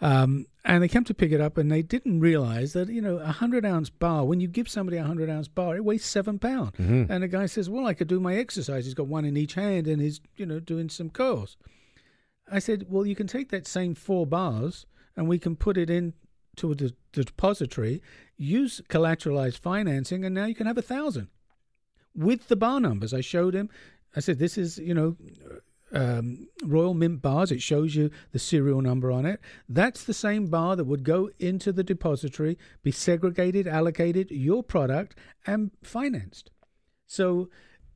Um, 0.00 0.46
and 0.64 0.82
they 0.82 0.88
came 0.88 1.02
to 1.04 1.14
pick 1.14 1.32
it 1.32 1.40
up, 1.40 1.58
and 1.58 1.70
they 1.72 1.82
didn't 1.82 2.20
realize 2.20 2.72
that 2.74 2.88
you 2.88 3.02
know 3.02 3.16
a 3.16 3.32
hundred 3.32 3.64
ounce 3.64 3.90
bar. 3.90 4.24
When 4.24 4.40
you 4.40 4.46
give 4.46 4.68
somebody 4.68 4.96
a 4.98 5.04
hundred 5.04 5.28
ounce 5.28 5.48
bar, 5.48 5.76
it 5.76 5.84
weighs 5.84 6.04
seven 6.04 6.38
pound. 6.38 6.74
Mm-hmm. 6.74 7.10
And 7.10 7.24
the 7.24 7.28
guy 7.28 7.46
says, 7.46 7.68
"Well, 7.68 7.86
I 7.86 7.94
could 7.94 8.06
do 8.06 8.20
my 8.20 8.36
exercise. 8.36 8.84
He's 8.84 8.94
got 8.94 9.08
one 9.08 9.24
in 9.24 9.36
each 9.36 9.54
hand, 9.54 9.88
and 9.88 10.00
he's 10.00 10.20
you 10.36 10.46
know 10.46 10.60
doing 10.60 10.88
some 10.88 11.10
curls." 11.10 11.56
I 12.50 12.60
said, 12.60 12.86
"Well, 12.88 13.04
you 13.04 13.16
can 13.16 13.26
take 13.26 13.50
that 13.50 13.66
same 13.66 13.96
four 13.96 14.26
bars, 14.26 14.86
and 15.16 15.28
we 15.28 15.40
can 15.40 15.56
put 15.56 15.76
it 15.76 15.90
in 15.90 16.14
to 16.58 16.74
the, 16.74 16.94
depository, 17.12 18.02
use 18.36 18.80
collateralized 18.88 19.58
financing, 19.58 20.24
and 20.24 20.34
now 20.34 20.46
you 20.46 20.54
can 20.54 20.66
have 20.66 20.78
a 20.78 20.82
thousand 20.82 21.28
with 22.14 22.48
the 22.48 22.56
bar 22.56 22.80
numbers." 22.80 23.14
I 23.14 23.20
showed 23.20 23.54
him. 23.54 23.68
I 24.14 24.20
said, 24.20 24.38
"This 24.38 24.58
is 24.58 24.78
you 24.78 24.94
know." 24.94 25.16
Um, 25.90 26.48
Royal 26.62 26.92
Mint 26.92 27.22
bars, 27.22 27.50
it 27.50 27.62
shows 27.62 27.94
you 27.94 28.10
the 28.32 28.38
serial 28.38 28.82
number 28.82 29.10
on 29.10 29.24
it. 29.24 29.40
That's 29.70 30.04
the 30.04 30.12
same 30.12 30.48
bar 30.48 30.76
that 30.76 30.84
would 30.84 31.02
go 31.02 31.30
into 31.38 31.72
the 31.72 31.82
depository, 31.82 32.58
be 32.82 32.90
segregated, 32.90 33.66
allocated, 33.66 34.30
your 34.30 34.62
product, 34.62 35.16
and 35.46 35.70
financed. 35.82 36.50
So 37.06 37.48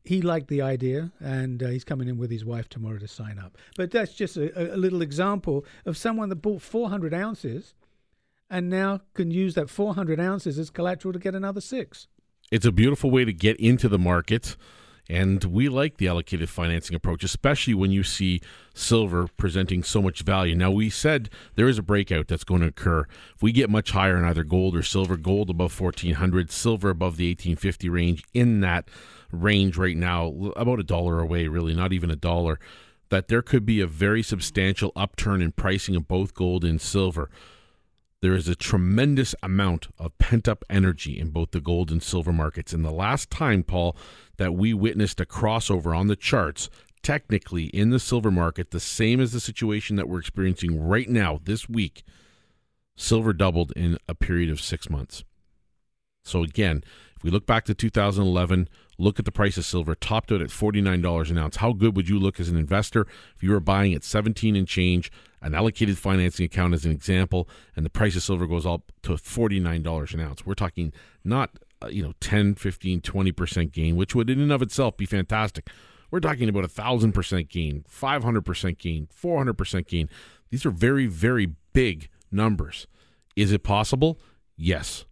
he 0.04 0.20
liked 0.20 0.48
the 0.48 0.62
idea, 0.62 1.12
and 1.20 1.62
uh, 1.62 1.68
he's 1.68 1.84
coming 1.84 2.08
in 2.08 2.18
with 2.18 2.30
his 2.30 2.44
wife 2.44 2.68
tomorrow 2.68 2.98
to 2.98 3.08
sign 3.08 3.38
up. 3.38 3.56
But 3.76 3.90
that's 3.90 4.14
just 4.14 4.36
a, 4.36 4.74
a 4.74 4.76
little 4.76 5.02
example 5.02 5.64
of 5.86 5.96
someone 5.96 6.28
that 6.30 6.36
bought 6.36 6.62
400 6.62 7.14
ounces 7.14 7.74
and 8.53 8.68
now 8.68 9.00
can 9.14 9.30
use 9.30 9.55
that 9.55 9.70
400 9.70 10.20
ounces 10.20 10.59
as 10.59 10.68
collateral 10.68 11.14
to 11.14 11.18
get 11.18 11.34
another 11.34 11.62
six. 11.62 12.07
It's 12.53 12.66
a 12.66 12.70
beautiful 12.70 13.11
way 13.11 13.24
to 13.24 13.32
get 13.32 13.57
into 13.57 13.88
the 13.88 13.98
market. 13.98 14.57
And 15.09 15.42
we 15.44 15.68
like 15.68 15.96
the 15.96 16.07
allocated 16.07 16.48
financing 16.48 16.94
approach, 16.94 17.24
especially 17.24 17.74
when 17.74 17.90
you 17.90 18.05
see 18.05 18.40
silver 18.74 19.26
presenting 19.36 19.82
so 19.82 20.00
much 20.03 20.22
value. 20.22 20.55
Now, 20.55 20.70
we 20.70 20.90
said 20.90 21.30
there 21.55 21.66
is 21.66 21.78
a 21.78 21.82
breakout 21.82 22.28
that's 22.28 22.44
going 22.44 22.61
to 22.61 22.68
occur. 22.68 23.07
If 23.34 23.42
we 23.42 23.53
get 23.53 23.70
much 23.70 23.90
higher 23.90 24.16
in 24.16 24.24
either 24.24 24.44
gold 24.44 24.76
or 24.76 24.82
silver, 24.82 25.16
gold 25.16 25.50
above 25.50 25.78
1400, 25.78 26.53
silver 26.53 26.90
above 26.90 27.16
the 27.16 27.30
1850 27.30 27.88
range, 27.88 28.22
in 28.32 28.61
that 28.61 28.88
range 29.32 29.76
right 29.76 29.96
now, 29.96 30.53
about 30.57 30.78
a 30.78 30.84
dollar 30.84 31.20
away, 31.20 31.48
really, 31.48 31.74
not 31.74 31.92
even 31.92 32.11
a 32.11 32.16
dollar, 32.16 32.61
that 33.09 33.28
there 33.28 33.42
could 33.42 33.66
be 33.66 33.80
a 33.80 33.86
very 33.86 34.22
substantial 34.22 34.92
upturn 34.94 35.42
in 35.42 35.53
pricing 35.53 35.96
of 35.96 36.07
both 36.07 36.34
gold 36.34 36.64
and 36.64 36.80
silver 36.80 37.30
there 38.22 38.34
is 38.34 38.48
a 38.48 38.54
tremendous 38.54 39.34
amount 39.42 39.88
of 39.98 40.16
pent 40.18 40.48
up 40.48 40.64
energy 40.70 41.18
in 41.18 41.30
both 41.30 41.50
the 41.50 41.60
gold 41.60 41.90
and 41.90 42.02
silver 42.02 42.32
markets. 42.32 42.72
And 42.72 42.84
the 42.84 42.92
last 42.92 43.30
time, 43.30 43.64
Paul, 43.64 43.96
that 44.38 44.54
we 44.54 44.72
witnessed 44.72 45.20
a 45.20 45.26
crossover 45.26 45.96
on 45.96 46.06
the 46.06 46.16
charts, 46.16 46.70
technically 47.02 47.64
in 47.64 47.90
the 47.90 47.98
silver 47.98 48.30
market, 48.30 48.70
the 48.70 48.80
same 48.80 49.20
as 49.20 49.32
the 49.32 49.40
situation 49.40 49.96
that 49.96 50.08
we're 50.08 50.20
experiencing 50.20 50.80
right 50.80 51.08
now 51.08 51.40
this 51.42 51.68
week, 51.68 52.04
silver 52.96 53.32
doubled 53.32 53.72
in 53.74 53.98
a 54.08 54.14
period 54.14 54.50
of 54.50 54.60
six 54.60 54.88
months. 54.88 55.24
So, 56.22 56.44
again, 56.44 56.84
if 57.22 57.26
we 57.26 57.30
look 57.30 57.46
back 57.46 57.64
to 57.66 57.74
2011, 57.74 58.68
look 58.98 59.20
at 59.20 59.24
the 59.24 59.30
price 59.30 59.56
of 59.56 59.64
silver, 59.64 59.94
topped 59.94 60.32
out 60.32 60.42
at 60.42 60.48
$49 60.48 61.30
an 61.30 61.38
ounce. 61.38 61.54
How 61.54 61.72
good 61.72 61.94
would 61.94 62.08
you 62.08 62.18
look 62.18 62.40
as 62.40 62.48
an 62.48 62.56
investor 62.56 63.02
if 63.36 63.44
you 63.44 63.52
were 63.52 63.60
buying 63.60 63.94
at 63.94 64.02
17 64.02 64.56
and 64.56 64.66
change, 64.66 65.12
an 65.40 65.54
allocated 65.54 65.98
financing 65.98 66.44
account 66.44 66.74
as 66.74 66.84
an 66.84 66.90
example, 66.90 67.48
and 67.76 67.86
the 67.86 67.90
price 67.90 68.16
of 68.16 68.24
silver 68.24 68.48
goes 68.48 68.66
up 68.66 68.90
to 69.02 69.12
$49 69.12 70.14
an 70.14 70.20
ounce? 70.20 70.44
We're 70.44 70.54
talking 70.54 70.92
not, 71.22 71.50
uh, 71.80 71.86
you 71.86 72.02
know, 72.02 72.12
10, 72.18 72.56
15, 72.56 73.00
20% 73.00 73.70
gain, 73.70 73.94
which 73.94 74.16
would 74.16 74.28
in 74.28 74.40
and 74.40 74.50
of 74.50 74.60
itself 74.60 74.96
be 74.96 75.06
fantastic. 75.06 75.70
We're 76.10 76.18
talking 76.18 76.48
about 76.48 76.64
a 76.64 76.68
1,000% 76.68 77.48
gain, 77.48 77.84
500% 77.88 78.78
gain, 78.78 79.06
400% 79.16 79.86
gain. 79.86 80.10
These 80.50 80.66
are 80.66 80.72
very, 80.72 81.06
very 81.06 81.54
big 81.72 82.08
numbers. 82.32 82.88
Is 83.36 83.52
it 83.52 83.62
possible? 83.62 84.18
Yes 84.56 85.04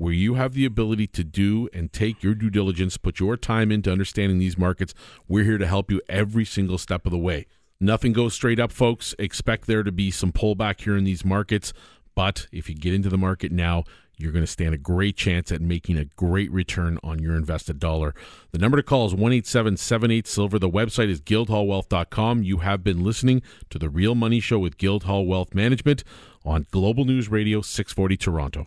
where 0.00 0.14
you 0.14 0.34
have 0.34 0.54
the 0.54 0.64
ability 0.64 1.06
to 1.06 1.22
do 1.22 1.68
and 1.74 1.92
take 1.92 2.22
your 2.22 2.34
due 2.34 2.48
diligence, 2.48 2.96
put 2.96 3.20
your 3.20 3.36
time 3.36 3.70
into 3.70 3.92
understanding 3.92 4.38
these 4.38 4.56
markets. 4.56 4.94
We're 5.28 5.44
here 5.44 5.58
to 5.58 5.66
help 5.66 5.90
you 5.90 6.00
every 6.08 6.46
single 6.46 6.78
step 6.78 7.04
of 7.04 7.12
the 7.12 7.18
way. 7.18 7.46
Nothing 7.78 8.14
goes 8.14 8.32
straight 8.32 8.58
up, 8.58 8.72
folks. 8.72 9.14
Expect 9.18 9.66
there 9.66 9.82
to 9.82 9.92
be 9.92 10.10
some 10.10 10.32
pullback 10.32 10.80
here 10.80 10.96
in 10.96 11.04
these 11.04 11.22
markets. 11.22 11.74
But 12.14 12.46
if 12.50 12.66
you 12.66 12.74
get 12.74 12.94
into 12.94 13.10
the 13.10 13.18
market 13.18 13.52
now, 13.52 13.84
you're 14.16 14.32
going 14.32 14.44
to 14.44 14.50
stand 14.50 14.74
a 14.74 14.78
great 14.78 15.18
chance 15.18 15.52
at 15.52 15.60
making 15.60 15.98
a 15.98 16.06
great 16.06 16.50
return 16.50 16.98
on 17.02 17.18
your 17.18 17.36
invested 17.36 17.78
dollar. 17.78 18.14
The 18.52 18.58
number 18.58 18.78
to 18.78 18.82
call 18.82 19.04
is 19.04 19.12
18778 19.12 20.26
Silver. 20.26 20.58
The 20.58 20.70
website 20.70 21.10
is 21.10 21.20
guildhallwealth.com. 21.20 22.42
You 22.42 22.58
have 22.58 22.82
been 22.82 23.04
listening 23.04 23.42
to 23.68 23.78
The 23.78 23.90
Real 23.90 24.14
Money 24.14 24.40
Show 24.40 24.60
with 24.60 24.78
Guildhall 24.78 25.26
Wealth 25.26 25.54
Management 25.54 26.04
on 26.42 26.66
Global 26.70 27.04
News 27.04 27.28
Radio 27.28 27.60
640 27.60 28.16
Toronto. 28.16 28.66